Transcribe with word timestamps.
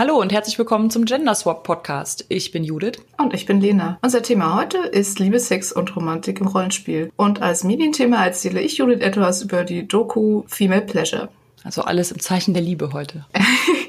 Hallo 0.00 0.18
und 0.18 0.32
herzlich 0.32 0.58
willkommen 0.58 0.88
zum 0.88 1.04
Gender 1.04 1.34
Swap 1.34 1.62
Podcast. 1.62 2.24
Ich 2.30 2.52
bin 2.52 2.64
Judith. 2.64 2.94
Und 3.18 3.34
ich 3.34 3.44
bin 3.44 3.60
Lena. 3.60 3.98
Unser 4.00 4.22
Thema 4.22 4.56
heute 4.56 4.78
ist 4.78 5.18
Liebe, 5.18 5.38
Sex 5.38 5.72
und 5.72 5.94
Romantik 5.94 6.40
im 6.40 6.46
Rollenspiel. 6.46 7.12
Und 7.16 7.42
als 7.42 7.64
Medienthema 7.64 8.24
erzähle 8.24 8.62
ich 8.62 8.78
Judith 8.78 9.02
etwas 9.02 9.42
über 9.42 9.62
die 9.62 9.86
Doku 9.86 10.44
Female 10.46 10.80
Pleasure. 10.80 11.28
Also 11.64 11.82
alles 11.82 12.12
im 12.12 12.18
Zeichen 12.18 12.54
der 12.54 12.62
Liebe 12.62 12.94
heute. 12.94 13.26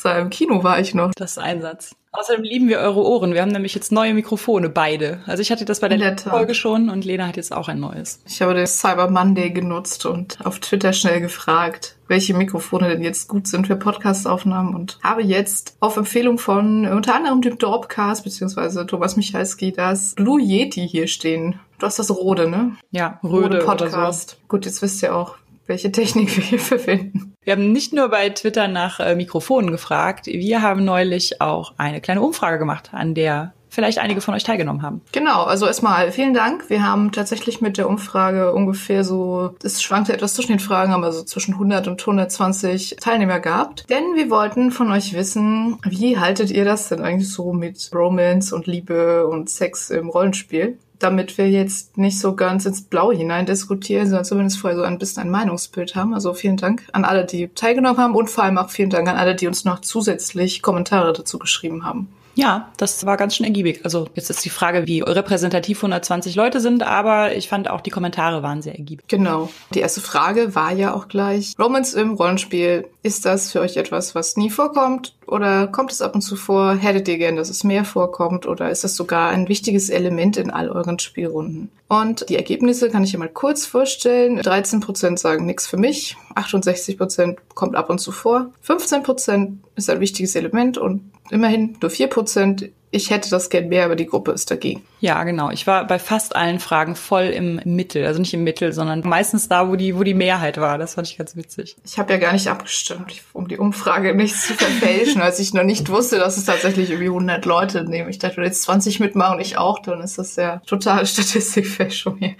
Extra 0.00 0.18
im 0.18 0.30
Kino 0.30 0.64
war 0.64 0.80
ich 0.80 0.94
noch. 0.94 1.12
Das 1.14 1.32
ist 1.32 1.38
ein 1.38 1.60
Satz. 1.60 1.94
Außerdem 2.12 2.42
lieben 2.42 2.68
wir 2.68 2.78
eure 2.78 3.04
Ohren. 3.04 3.34
Wir 3.34 3.42
haben 3.42 3.52
nämlich 3.52 3.74
jetzt 3.74 3.92
neue 3.92 4.14
Mikrofone, 4.14 4.70
beide. 4.70 5.20
Also 5.26 5.42
ich 5.42 5.52
hatte 5.52 5.66
das 5.66 5.80
bei 5.80 5.90
der 5.90 5.98
letzten 5.98 6.30
Folge 6.30 6.54
schon 6.54 6.88
und 6.88 7.04
Lena 7.04 7.26
hat 7.26 7.36
jetzt 7.36 7.54
auch 7.54 7.68
ein 7.68 7.80
neues. 7.80 8.22
Ich 8.26 8.40
habe 8.40 8.54
den 8.54 8.66
Cyber 8.66 9.10
Monday 9.10 9.50
genutzt 9.50 10.06
und 10.06 10.38
auf 10.42 10.58
Twitter 10.58 10.94
schnell 10.94 11.20
gefragt, 11.20 11.98
welche 12.08 12.32
Mikrofone 12.32 12.88
denn 12.88 13.02
jetzt 13.02 13.28
gut 13.28 13.46
sind 13.46 13.66
für 13.66 13.76
Podcastaufnahmen 13.76 14.74
und 14.74 14.98
habe 15.02 15.22
jetzt 15.22 15.76
auf 15.80 15.98
Empfehlung 15.98 16.38
von 16.38 16.86
unter 16.86 17.14
anderem 17.14 17.42
dem 17.42 17.58
Dorpcast 17.58 18.24
beziehungsweise 18.24 18.86
Thomas 18.86 19.16
Michalski 19.16 19.70
das 19.70 20.14
Blue 20.14 20.40
Yeti 20.40 20.88
hier 20.88 21.08
stehen. 21.08 21.60
Du 21.78 21.84
hast 21.84 21.98
das 21.98 22.10
Rode, 22.10 22.48
ne? 22.48 22.74
Ja, 22.90 23.20
Rode, 23.22 23.42
Rode 23.42 23.58
Podcast. 23.58 24.30
So. 24.30 24.36
Gut, 24.48 24.64
jetzt 24.64 24.80
wisst 24.80 25.02
ihr 25.02 25.14
auch, 25.14 25.36
welche 25.70 25.90
Technik 25.90 26.36
wir 26.36 26.44
hier 26.44 26.58
verwenden. 26.58 27.34
Wir 27.42 27.54
haben 27.54 27.72
nicht 27.72 27.94
nur 27.94 28.08
bei 28.08 28.28
Twitter 28.28 28.68
nach 28.68 29.00
äh, 29.00 29.14
Mikrofonen 29.14 29.70
gefragt, 29.70 30.26
wir 30.26 30.60
haben 30.60 30.84
neulich 30.84 31.40
auch 31.40 31.72
eine 31.78 32.02
kleine 32.02 32.20
Umfrage 32.20 32.58
gemacht, 32.58 32.90
an 32.92 33.14
der 33.14 33.54
vielleicht 33.70 33.98
einige 34.00 34.20
von 34.20 34.34
euch 34.34 34.42
teilgenommen 34.42 34.82
haben. 34.82 35.00
Genau, 35.12 35.44
also 35.44 35.66
erstmal 35.66 36.10
vielen 36.10 36.34
Dank. 36.34 36.68
Wir 36.68 36.82
haben 36.82 37.12
tatsächlich 37.12 37.60
mit 37.60 37.78
der 37.78 37.88
Umfrage 37.88 38.52
ungefähr 38.52 39.04
so, 39.04 39.54
es 39.62 39.80
schwankte 39.80 40.12
etwas 40.12 40.34
zwischen 40.34 40.52
den 40.52 40.58
Fragen, 40.58 40.92
aber 40.92 41.12
so 41.12 41.22
zwischen 41.22 41.54
100 41.54 41.86
und 41.86 42.00
120 42.00 42.96
Teilnehmer 43.00 43.38
gehabt. 43.38 43.86
Denn 43.88 44.16
wir 44.16 44.28
wollten 44.28 44.72
von 44.72 44.90
euch 44.90 45.14
wissen, 45.14 45.78
wie 45.88 46.18
haltet 46.18 46.50
ihr 46.50 46.64
das 46.64 46.88
denn 46.88 47.00
eigentlich 47.00 47.32
so 47.32 47.52
mit 47.52 47.90
Romance 47.94 48.52
und 48.52 48.66
Liebe 48.66 49.26
und 49.28 49.48
Sex 49.48 49.90
im 49.90 50.08
Rollenspiel? 50.08 50.78
Damit 51.00 51.38
wir 51.38 51.50
jetzt 51.50 51.98
nicht 51.98 52.20
so 52.20 52.36
ganz 52.36 52.66
ins 52.66 52.82
Blaue 52.82 53.14
hinein 53.14 53.46
diskutieren, 53.46 54.06
sondern 54.06 54.24
zumindest 54.24 54.58
vorher 54.58 54.78
so 54.78 54.84
ein 54.84 54.98
bisschen 54.98 55.22
ein 55.24 55.30
Meinungsbild 55.30 55.96
haben. 55.96 56.14
Also 56.14 56.32
vielen 56.34 56.56
Dank 56.56 56.84
an 56.92 57.04
alle, 57.04 57.24
die 57.24 57.48
teilgenommen 57.48 57.98
haben 57.98 58.14
und 58.14 58.30
vor 58.30 58.44
allem 58.44 58.58
auch 58.58 58.70
vielen 58.70 58.90
Dank 58.90 59.08
an 59.08 59.16
alle, 59.16 59.34
die 59.34 59.46
uns 59.46 59.64
noch 59.64 59.80
zusätzlich 59.80 60.62
Kommentare 60.62 61.12
dazu 61.12 61.38
geschrieben 61.38 61.84
haben. 61.84 62.08
Ja, 62.34 62.70
das 62.76 63.04
war 63.06 63.16
ganz 63.16 63.36
schön 63.36 63.44
ergiebig. 63.44 63.80
Also 63.84 64.08
jetzt 64.14 64.30
ist 64.30 64.44
die 64.44 64.50
Frage, 64.50 64.86
wie 64.86 65.00
repräsentativ 65.00 65.78
120 65.78 66.36
Leute 66.36 66.60
sind, 66.60 66.82
aber 66.82 67.34
ich 67.34 67.48
fand 67.48 67.68
auch 67.68 67.80
die 67.80 67.90
Kommentare 67.90 68.42
waren 68.42 68.62
sehr 68.62 68.78
ergiebig. 68.78 69.06
Genau. 69.08 69.50
Die 69.74 69.80
erste 69.80 70.00
Frage 70.00 70.54
war 70.54 70.72
ja 70.72 70.94
auch 70.94 71.08
gleich, 71.08 71.54
Romans 71.58 71.94
im 71.94 72.14
Rollenspiel, 72.14 72.86
ist 73.02 73.24
das 73.24 73.50
für 73.50 73.60
euch 73.60 73.76
etwas, 73.76 74.14
was 74.14 74.36
nie 74.36 74.50
vorkommt 74.50 75.14
oder 75.26 75.66
kommt 75.66 75.92
es 75.92 76.02
ab 76.02 76.14
und 76.14 76.20
zu 76.20 76.36
vor? 76.36 76.74
Hättet 76.74 77.08
ihr 77.08 77.18
gern, 77.18 77.36
dass 77.36 77.48
es 77.48 77.64
mehr 77.64 77.84
vorkommt 77.84 78.46
oder 78.46 78.70
ist 78.70 78.84
das 78.84 78.94
sogar 78.94 79.30
ein 79.30 79.48
wichtiges 79.48 79.88
Element 79.88 80.36
in 80.36 80.50
all 80.50 80.68
euren 80.68 80.98
Spielrunden? 80.98 81.70
Und 81.88 82.28
die 82.28 82.36
Ergebnisse 82.36 82.90
kann 82.90 83.02
ich 83.02 83.12
ja 83.12 83.18
mal 83.18 83.28
kurz 83.28 83.64
vorstellen. 83.64 84.38
13% 84.40 85.18
sagen 85.18 85.46
nichts 85.46 85.66
für 85.66 85.78
mich, 85.78 86.16
68% 86.34 87.38
kommt 87.54 87.74
ab 87.74 87.88
und 87.88 88.00
zu 88.00 88.12
vor, 88.12 88.52
15% 88.66 89.54
ist 89.76 89.88
ein 89.88 90.00
wichtiges 90.00 90.34
Element 90.34 90.76
und 90.76 91.10
immerhin 91.30 91.76
nur 91.80 91.90
4% 91.90 92.70
ich 92.92 93.10
hätte 93.10 93.30
das 93.30 93.50
gern 93.50 93.68
mehr, 93.68 93.84
aber 93.84 93.94
die 93.94 94.06
Gruppe 94.06 94.32
ist 94.32 94.50
dagegen. 94.50 94.82
Ja, 94.98 95.22
genau. 95.22 95.50
Ich 95.50 95.66
war 95.66 95.86
bei 95.86 95.98
fast 95.98 96.34
allen 96.34 96.58
Fragen 96.58 96.96
voll 96.96 97.24
im 97.24 97.60
Mittel. 97.64 98.04
Also 98.04 98.20
nicht 98.20 98.34
im 98.34 98.42
Mittel, 98.42 98.72
sondern 98.72 99.02
meistens 99.04 99.48
da, 99.48 99.68
wo 99.68 99.76
die, 99.76 99.96
wo 99.96 100.02
die 100.02 100.14
Mehrheit 100.14 100.58
war. 100.58 100.76
Das 100.76 100.94
fand 100.94 101.08
ich 101.08 101.16
ganz 101.16 101.36
witzig. 101.36 101.76
Ich 101.84 101.98
habe 101.98 102.12
ja 102.12 102.18
gar 102.18 102.32
nicht 102.32 102.48
abgestimmt, 102.48 103.22
um 103.32 103.46
die 103.46 103.58
Umfrage 103.58 104.14
nicht 104.14 104.36
zu 104.36 104.54
verfälschen, 104.54 105.22
als 105.22 105.38
ich 105.38 105.54
noch 105.54 105.62
nicht 105.62 105.88
wusste, 105.88 106.18
dass 106.18 106.36
es 106.36 106.44
tatsächlich 106.44 106.90
irgendwie 106.90 107.08
100 107.08 107.44
Leute 107.44 107.84
nehmen. 107.84 108.10
Ich 108.10 108.18
dachte, 108.18 108.38
wenn 108.38 108.44
jetzt 108.44 108.62
20 108.62 108.98
mitmachen 108.98 109.36
und 109.36 109.40
ich 109.40 109.56
auch, 109.56 109.78
dann 109.78 110.00
ist 110.00 110.18
das 110.18 110.34
ja 110.36 110.60
totale 110.66 111.06
Statistikfälschung 111.06 112.16
hier. 112.18 112.34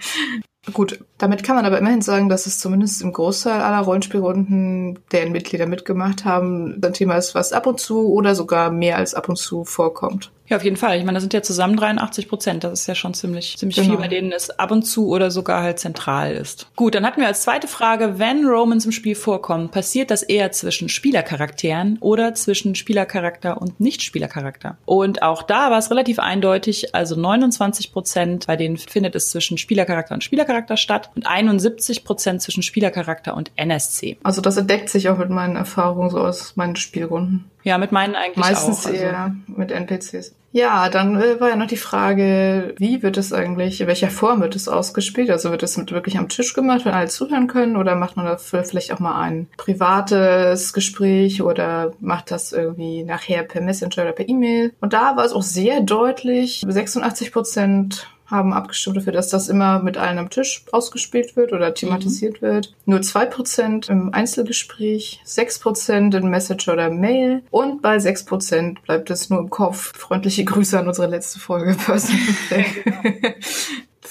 Gut, 0.73 1.03
damit 1.17 1.43
kann 1.43 1.55
man 1.55 1.65
aber 1.65 1.79
immerhin 1.79 2.03
sagen, 2.03 2.29
dass 2.29 2.45
es 2.45 2.59
zumindest 2.59 3.01
im 3.01 3.13
Großteil 3.13 3.61
aller 3.61 3.79
Rollenspielrunden, 3.79 4.99
deren 5.11 5.31
Mitglieder 5.31 5.65
mitgemacht 5.65 6.23
haben, 6.23 6.79
ein 6.83 6.93
Thema 6.93 7.15
ist, 7.15 7.33
was 7.33 7.51
ab 7.51 7.65
und 7.65 7.79
zu 7.79 8.13
oder 8.13 8.35
sogar 8.35 8.69
mehr 8.69 8.97
als 8.97 9.15
ab 9.15 9.27
und 9.27 9.37
zu 9.37 9.65
vorkommt. 9.65 10.31
Ja, 10.47 10.57
auf 10.57 10.65
jeden 10.65 10.75
Fall. 10.75 10.97
Ich 10.97 11.05
meine, 11.05 11.15
das 11.15 11.23
sind 11.23 11.33
ja 11.33 11.41
zusammen 11.41 11.77
83 11.77 12.27
Prozent. 12.27 12.65
Das 12.65 12.73
ist 12.73 12.85
ja 12.85 12.93
schon 12.93 13.13
ziemlich, 13.13 13.55
ziemlich 13.57 13.77
genau. 13.77 13.91
viel, 13.91 13.97
bei 13.97 14.09
denen 14.09 14.33
es 14.33 14.49
ab 14.49 14.71
und 14.71 14.83
zu 14.83 15.07
oder 15.07 15.31
sogar 15.31 15.63
halt 15.63 15.79
zentral 15.79 16.33
ist. 16.33 16.67
Gut, 16.75 16.93
dann 16.93 17.05
hatten 17.05 17.21
wir 17.21 17.27
als 17.27 17.43
zweite 17.43 17.69
Frage, 17.69 18.19
wenn 18.19 18.45
Romans 18.45 18.83
im 18.83 18.91
Spiel 18.91 19.15
vorkommen, 19.15 19.69
passiert 19.69 20.11
das 20.11 20.23
eher 20.23 20.51
zwischen 20.51 20.89
Spielercharakteren 20.89 21.99
oder 22.01 22.33
zwischen 22.33 22.75
Spielercharakter 22.75 23.61
und 23.61 23.79
Nicht-Spielercharakter? 23.79 24.77
Und 24.83 25.21
auch 25.21 25.43
da 25.43 25.71
war 25.71 25.77
es 25.77 25.89
relativ 25.89 26.19
eindeutig, 26.19 26.93
also 26.93 27.15
29 27.15 27.93
Prozent, 27.93 28.47
bei 28.47 28.57
denen 28.57 28.75
findet 28.75 29.15
es 29.15 29.31
zwischen 29.31 29.57
Spielercharakter 29.57 30.15
und 30.15 30.23
Spielercharakter 30.25 30.50
statt 30.75 31.09
und 31.15 31.27
71 31.27 32.03
Prozent 32.03 32.41
zwischen 32.41 32.63
Spielercharakter 32.63 33.35
und 33.35 33.51
NSC. 33.55 34.17
Also 34.23 34.41
das 34.41 34.57
entdeckt 34.57 34.89
sich 34.89 35.09
auch 35.09 35.17
mit 35.17 35.29
meinen 35.29 35.55
Erfahrungen 35.55 36.09
so 36.09 36.19
aus 36.19 36.55
meinen 36.55 36.75
Spielrunden. 36.75 37.49
Ja, 37.63 37.77
mit 37.77 37.91
meinen 37.91 38.15
eigentlich 38.15 38.37
Meistens 38.37 38.85
auch. 38.85 38.91
Meistens 38.91 39.01
eher 39.01 39.19
also. 39.19 39.35
mit 39.47 39.71
NPCs. 39.71 40.35
Ja, 40.53 40.89
dann 40.89 41.15
äh, 41.15 41.39
war 41.39 41.49
ja 41.49 41.55
noch 41.55 41.67
die 41.67 41.77
Frage, 41.77 42.75
wie 42.77 43.01
wird 43.01 43.17
es 43.17 43.31
eigentlich, 43.31 43.79
in 43.79 43.87
welcher 43.87 44.09
Form 44.09 44.41
wird 44.41 44.55
es 44.55 44.67
ausgespielt? 44.67 45.29
Also 45.29 45.51
wird 45.51 45.63
es 45.63 45.77
wirklich 45.77 46.17
am 46.17 46.27
Tisch 46.27 46.53
gemacht, 46.53 46.83
wenn 46.83 46.93
alle 46.93 47.07
zuhören 47.07 47.47
können, 47.47 47.77
oder 47.77 47.95
macht 47.95 48.17
man 48.17 48.25
dafür 48.25 48.63
vielleicht 48.63 48.91
auch 48.91 48.99
mal 48.99 49.21
ein 49.21 49.47
privates 49.55 50.73
Gespräch 50.73 51.41
oder 51.41 51.93
macht 52.01 52.31
das 52.31 52.51
irgendwie 52.51 53.03
nachher 53.03 53.43
per 53.43 53.61
Messenger 53.61 54.03
oder 54.03 54.11
per 54.11 54.27
E-Mail? 54.27 54.73
Und 54.81 54.91
da 54.91 55.15
war 55.15 55.23
es 55.23 55.31
auch 55.31 55.41
sehr 55.41 55.81
deutlich, 55.81 56.63
86 56.67 57.31
Prozent 57.31 58.07
haben 58.31 58.53
abgestimmt 58.53 58.97
dafür, 58.97 59.13
dass 59.13 59.29
das 59.29 59.49
immer 59.49 59.83
mit 59.83 59.97
allen 59.97 60.17
am 60.17 60.29
Tisch 60.29 60.63
ausgespielt 60.71 61.35
wird 61.35 61.53
oder 61.53 61.73
thematisiert 61.73 62.41
mhm. 62.41 62.45
wird. 62.45 62.73
Nur 62.85 63.01
zwei 63.01 63.25
Prozent 63.25 63.89
im 63.89 64.13
Einzelgespräch, 64.13 65.21
sechs 65.23 65.59
Prozent 65.59 66.15
in 66.15 66.29
Messenger 66.29 66.73
oder 66.73 66.89
Mail 66.89 67.43
und 67.51 67.81
bei 67.81 67.99
sechs 67.99 68.25
Prozent 68.25 68.81
bleibt 68.83 69.11
es 69.11 69.29
nur 69.29 69.39
im 69.39 69.49
Kopf. 69.49 69.97
Freundliche 69.97 70.45
Grüße 70.45 70.79
an 70.79 70.87
unsere 70.87 71.07
letzte 71.07 71.39
Folge. 71.39 71.75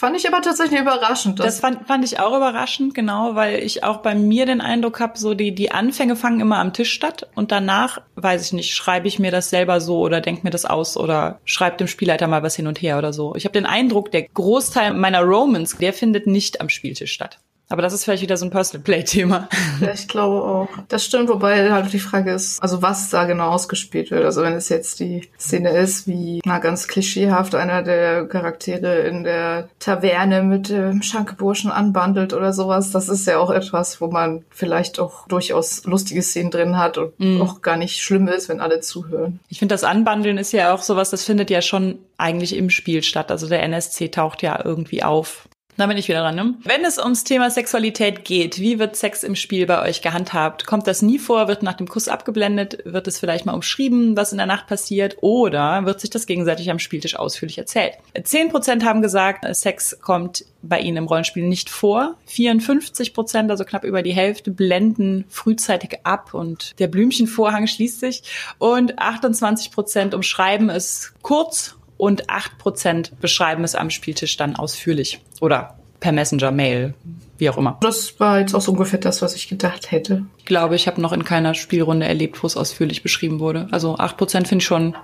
Fand 0.01 0.17
ich 0.17 0.27
aber 0.27 0.41
tatsächlich 0.41 0.81
überraschend. 0.81 1.41
Das 1.41 1.61
fand, 1.61 1.87
fand 1.87 2.07
ich 2.07 2.19
auch 2.19 2.35
überraschend, 2.35 2.95
genau, 2.95 3.35
weil 3.35 3.63
ich 3.63 3.85
auch 3.85 3.99
bei 3.99 4.15
mir 4.15 4.47
den 4.47 4.63
Eindruck 4.63 4.99
habe, 4.99 5.19
so 5.19 5.35
die, 5.35 5.55
die 5.55 5.73
Anfänge 5.73 6.17
fangen 6.17 6.41
immer 6.41 6.57
am 6.57 6.73
Tisch 6.73 6.91
statt 6.91 7.29
und 7.35 7.53
danach, 7.53 8.01
weiß 8.15 8.47
ich 8.47 8.55
nicht, 8.55 8.75
schreibe 8.75 9.09
ich 9.09 9.19
mir 9.19 9.31
das 9.31 9.51
selber 9.51 9.79
so 9.83 9.99
oder 9.99 10.23
denke 10.23 10.41
mir 10.43 10.51
das 10.51 10.65
aus 10.65 10.97
oder 10.97 11.39
schreibe 11.45 11.77
dem 11.77 11.87
Spielleiter 11.87 12.29
mal 12.29 12.43
was 12.43 12.57
hin 12.57 12.67
und 12.67 12.81
her 12.81 12.97
oder 12.97 13.13
so. 13.13 13.35
Ich 13.35 13.45
habe 13.45 13.53
den 13.53 13.67
Eindruck, 13.67 14.11
der 14.11 14.23
Großteil 14.23 14.95
meiner 14.95 15.21
Romans, 15.21 15.77
der 15.77 15.93
findet 15.93 16.27
nicht 16.27 16.63
am 16.63 16.71
Spieltisch 16.71 17.13
statt. 17.13 17.39
Aber 17.71 17.83
das 17.83 17.93
ist 17.93 18.05
vielleicht 18.05 18.23
wieder 18.23 18.37
so 18.37 18.45
ein 18.45 18.51
Personal 18.51 18.83
Play-Thema. 18.83 19.49
Ja, 19.81 19.93
ich 19.93 20.09
glaube 20.09 20.43
auch. 20.43 20.69
Das 20.89 21.05
stimmt, 21.05 21.29
wobei 21.29 21.71
halt 21.71 21.93
die 21.93 22.01
Frage 22.01 22.33
ist, 22.33 22.61
also 22.61 22.83
was 22.83 23.09
da 23.11 23.25
genau 23.25 23.49
ausgespielt 23.51 24.11
wird. 24.11 24.25
Also 24.25 24.43
wenn 24.43 24.55
es 24.55 24.69
jetzt 24.69 24.99
die 24.99 25.29
Szene 25.39 25.71
ist, 25.71 26.07
wie 26.09 26.41
na 26.45 26.59
ganz 26.59 26.89
klischeehaft 26.89 27.55
einer 27.55 27.83
der 27.83 28.27
Charaktere 28.27 29.01
in 29.01 29.23
der 29.23 29.69
Taverne 29.79 30.43
mit 30.43 30.69
dem 30.69 31.01
Schankeburschen 31.03 31.71
anbandelt 31.71 32.35
oder 32.35 32.53
sowas, 32.53 32.91
das 32.91 33.09
ist 33.09 33.27
ja 33.27 33.39
auch 33.39 33.51
etwas, 33.51 34.01
wo 34.01 34.09
man 34.09 34.45
vielleicht 34.51 34.99
auch 34.99 35.29
durchaus 35.29 35.85
lustige 35.85 36.23
Szenen 36.23 36.51
drin 36.51 36.77
hat 36.77 36.99
und 36.99 37.13
mm. 37.19 37.41
auch 37.41 37.63
gar 37.63 37.77
nicht 37.77 38.03
schlimm 38.03 38.27
ist, 38.27 38.49
wenn 38.49 38.61
alle 38.61 38.81
zuhören. 38.81 39.39
Ich 39.49 39.61
finde, 39.61 39.75
das 39.75 39.85
Anbandeln 39.85 40.39
ist 40.39 40.53
ja 40.53 40.75
auch 40.75 40.83
sowas, 40.83 41.11
das 41.11 41.25
findet 41.25 41.51
ja 41.51 41.63
schon 41.63 41.99
eigentlich 42.19 42.57
im 42.57 42.69
Spiel 42.71 43.03
statt. 43.03 43.31
Also 43.31 43.49
der 43.49 43.63
NSC 43.63 44.09
taucht 44.09 44.43
ja 44.43 44.61
irgendwie 44.65 45.03
auf. 45.03 45.49
Da 45.81 45.87
bin 45.87 45.97
ich 45.97 46.09
wieder 46.09 46.21
dran. 46.21 46.35
Ne? 46.35 46.55
Wenn 46.63 46.85
es 46.85 46.99
ums 46.99 47.25
Thema 47.25 47.51
Sexualität 47.51 48.27
geht, 48.27 48.61
wie 48.61 48.79
wird 48.79 48.97
Sex 48.97 49.23
im 49.23 49.35
Spiel 49.35 49.65
bei 49.65 49.81
euch 49.81 50.03
gehandhabt? 50.03 50.67
Kommt 50.67 50.87
das 50.87 51.01
nie 51.01 51.19
vor? 51.19 51.49
Wird 51.49 51.63
nach 51.63 51.73
dem 51.73 51.89
Kuss 51.89 52.07
abgeblendet? 52.07 52.83
Wird 52.85 53.09
es 53.09 53.19
vielleicht 53.19 53.47
mal 53.47 53.55
umschrieben, 53.55 54.15
was 54.15 54.33
in 54.33 54.37
der 54.37 54.47
Nacht 54.47 54.67
passiert? 54.67 55.17
Oder 55.23 55.87
wird 55.87 55.99
sich 55.99 56.11
das 56.11 56.27
gegenseitig 56.27 56.71
am 56.71 56.79
Spieltisch 56.79 57.17
ausführlich 57.17 57.57
erzählt? 57.57 57.95
Zehn 58.25 58.51
Prozent 58.51 58.85
haben 58.85 59.01
gesagt, 59.01 59.47
Sex 59.57 59.99
kommt 60.03 60.45
bei 60.61 60.81
ihnen 60.81 60.99
im 60.99 61.07
Rollenspiel 61.07 61.49
nicht 61.49 61.71
vor. 61.71 62.17
54 62.27 63.15
Prozent, 63.15 63.51
also 63.51 63.65
knapp 63.65 63.85
über 63.85 64.03
die 64.03 64.13
Hälfte, 64.13 64.51
blenden 64.51 65.25
frühzeitig 65.31 66.01
ab 66.05 66.35
und 66.35 66.79
der 66.79 66.89
Blümchenvorhang 66.89 67.67
schließt 67.67 68.01
sich. 68.01 68.23
Und 68.59 68.99
28 68.99 69.71
Prozent 69.71 70.13
umschreiben 70.13 70.69
es 70.69 71.15
kurz 71.23 71.77
und 72.01 72.31
acht 72.31 72.59
Prozent 72.59 73.21
beschreiben 73.21 73.63
es 73.63 73.75
am 73.75 73.91
Spieltisch 73.91 74.37
dann 74.37 74.57
ausführlich 74.57 75.21
oder 75.41 75.77
per 76.01 76.13
Messenger, 76.13 76.51
Mail, 76.51 76.95
wie 77.37 77.51
auch 77.51 77.59
immer. 77.59 77.77
Das 77.83 78.19
war 78.19 78.41
jetzt 78.41 78.55
auch 78.55 78.63
so 78.63 78.73
ungefähr 78.73 78.99
das, 78.99 79.21
was 79.21 79.37
ich 79.37 79.49
gedacht 79.49 79.91
hätte. 79.91 80.25
Ich 80.39 80.47
glaube, 80.47 80.77
ich 80.77 80.87
habe 80.87 81.01
noch 81.01 81.13
in 81.13 81.25
keiner 81.25 81.55
Spielrunde 81.55 82.07
erlebt, 82.07 82.43
wo 82.43 82.47
es 82.47 82.57
ausführlich 82.57 83.03
beschrieben 83.03 83.39
wurde. 83.39 83.69
Also 83.71 83.99
acht 83.99 84.17
Prozent 84.17 84.49
finde 84.49 84.63
ich 84.63 84.67
schon 84.67 84.97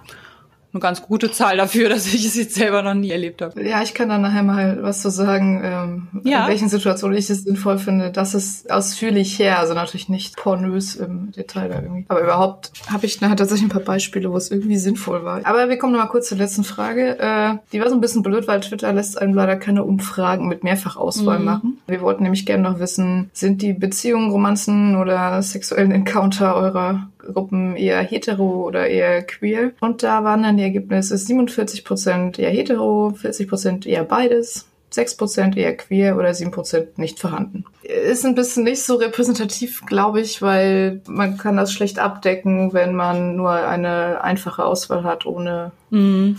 eine 0.76 0.80
ganz 0.80 1.02
gute 1.02 1.30
Zahl 1.30 1.56
dafür, 1.56 1.88
dass 1.96 2.06
ich 2.06 2.24
es 2.24 2.36
jetzt 2.36 2.54
selber 2.54 2.82
noch 2.82 2.94
nie 2.94 3.10
erlebt 3.10 3.42
habe. 3.42 3.62
Ja, 3.62 3.82
ich 3.82 3.94
kann 3.94 4.08
dann 4.08 4.22
nachher 4.22 4.42
mal 4.42 4.82
was 4.82 5.02
zu 5.02 5.10
sagen, 5.10 5.60
ähm, 5.64 6.08
ja. 6.24 6.42
in 6.42 6.48
welchen 6.48 6.68
Situationen 6.68 7.16
ich 7.16 7.28
es 7.28 7.42
sinnvoll 7.42 7.78
finde. 7.78 8.10
Das 8.10 8.34
ist 8.34 8.70
ausführlich 8.70 9.38
her, 9.38 9.58
also 9.58 9.74
natürlich 9.74 10.08
nicht 10.08 10.36
pornös 10.36 10.94
im 10.96 11.32
Detail 11.32 11.68
da 11.68 11.82
irgendwie. 11.82 12.04
Aber 12.08 12.20
überhaupt 12.20 12.72
habe 12.90 13.06
ich 13.06 13.20
nachher 13.20 13.36
tatsächlich 13.36 13.66
ein 13.66 13.72
paar 13.72 13.82
Beispiele, 13.82 14.30
wo 14.30 14.36
es 14.36 14.50
irgendwie 14.50 14.76
sinnvoll 14.76 15.24
war. 15.24 15.40
Aber 15.44 15.68
wir 15.68 15.78
kommen 15.78 15.92
noch 15.92 16.00
mal 16.00 16.06
kurz 16.06 16.28
zur 16.28 16.38
letzten 16.38 16.64
Frage. 16.64 17.18
Äh, 17.18 17.56
die 17.72 17.80
war 17.80 17.88
so 17.88 17.94
ein 17.94 18.00
bisschen 18.00 18.22
blöd, 18.22 18.46
weil 18.48 18.60
Twitter 18.60 18.92
lässt 18.92 19.20
einem 19.20 19.34
leider 19.34 19.56
keine 19.56 19.84
Umfragen 19.84 20.48
mit 20.48 20.64
Mehrfachauswahl 20.64 21.38
mhm. 21.38 21.44
machen. 21.44 21.78
Wir 21.86 22.00
wollten 22.00 22.22
nämlich 22.22 22.46
gerne 22.46 22.68
noch 22.68 22.78
wissen, 22.78 23.30
sind 23.32 23.62
die 23.62 23.72
Beziehungen, 23.72 24.30
Romanzen 24.30 24.96
oder 24.96 25.42
sexuellen 25.42 25.92
Encounter 25.92 26.56
eurer 26.56 27.08
Gruppen 27.32 27.76
eher 27.76 28.00
hetero 28.02 28.64
oder 28.66 28.86
eher 28.86 29.22
queer. 29.22 29.72
Und 29.80 30.02
da 30.02 30.24
waren 30.24 30.42
dann 30.42 30.56
die 30.56 30.64
Ergebnisse 30.66 31.16
47 31.16 31.84
Prozent 31.84 32.38
eher 32.38 32.50
hetero, 32.50 33.10
40 33.10 33.48
Prozent 33.48 33.86
eher 33.86 34.04
beides. 34.04 34.66
6% 34.92 35.56
eher 35.56 35.76
queer 35.76 36.16
oder 36.16 36.30
7% 36.30 36.86
nicht 36.96 37.18
vorhanden. 37.18 37.64
Ist 37.82 38.24
ein 38.24 38.36
bisschen 38.36 38.64
nicht 38.64 38.82
so 38.82 38.94
repräsentativ, 38.94 39.84
glaube 39.84 40.20
ich, 40.20 40.40
weil 40.42 41.02
man 41.08 41.36
kann 41.36 41.56
das 41.56 41.72
schlecht 41.72 41.98
abdecken, 41.98 42.72
wenn 42.72 42.94
man 42.94 43.36
nur 43.36 43.50
eine 43.50 44.22
einfache 44.22 44.64
Auswahl 44.64 45.02
hat, 45.02 45.26
ohne 45.26 45.72
mhm 45.90 46.38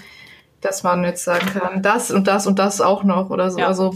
dass 0.62 0.84
man 0.84 1.04
jetzt 1.04 1.24
sagen 1.24 1.46
kann, 1.48 1.82
das 1.82 2.12
und 2.12 2.28
das 2.28 2.48
und 2.48 2.60
das 2.60 2.82
auch 2.82 3.04
noch 3.04 3.30
oder 3.30 3.52
so. 3.52 3.60
Ja. 3.60 3.68
Also 3.68 3.94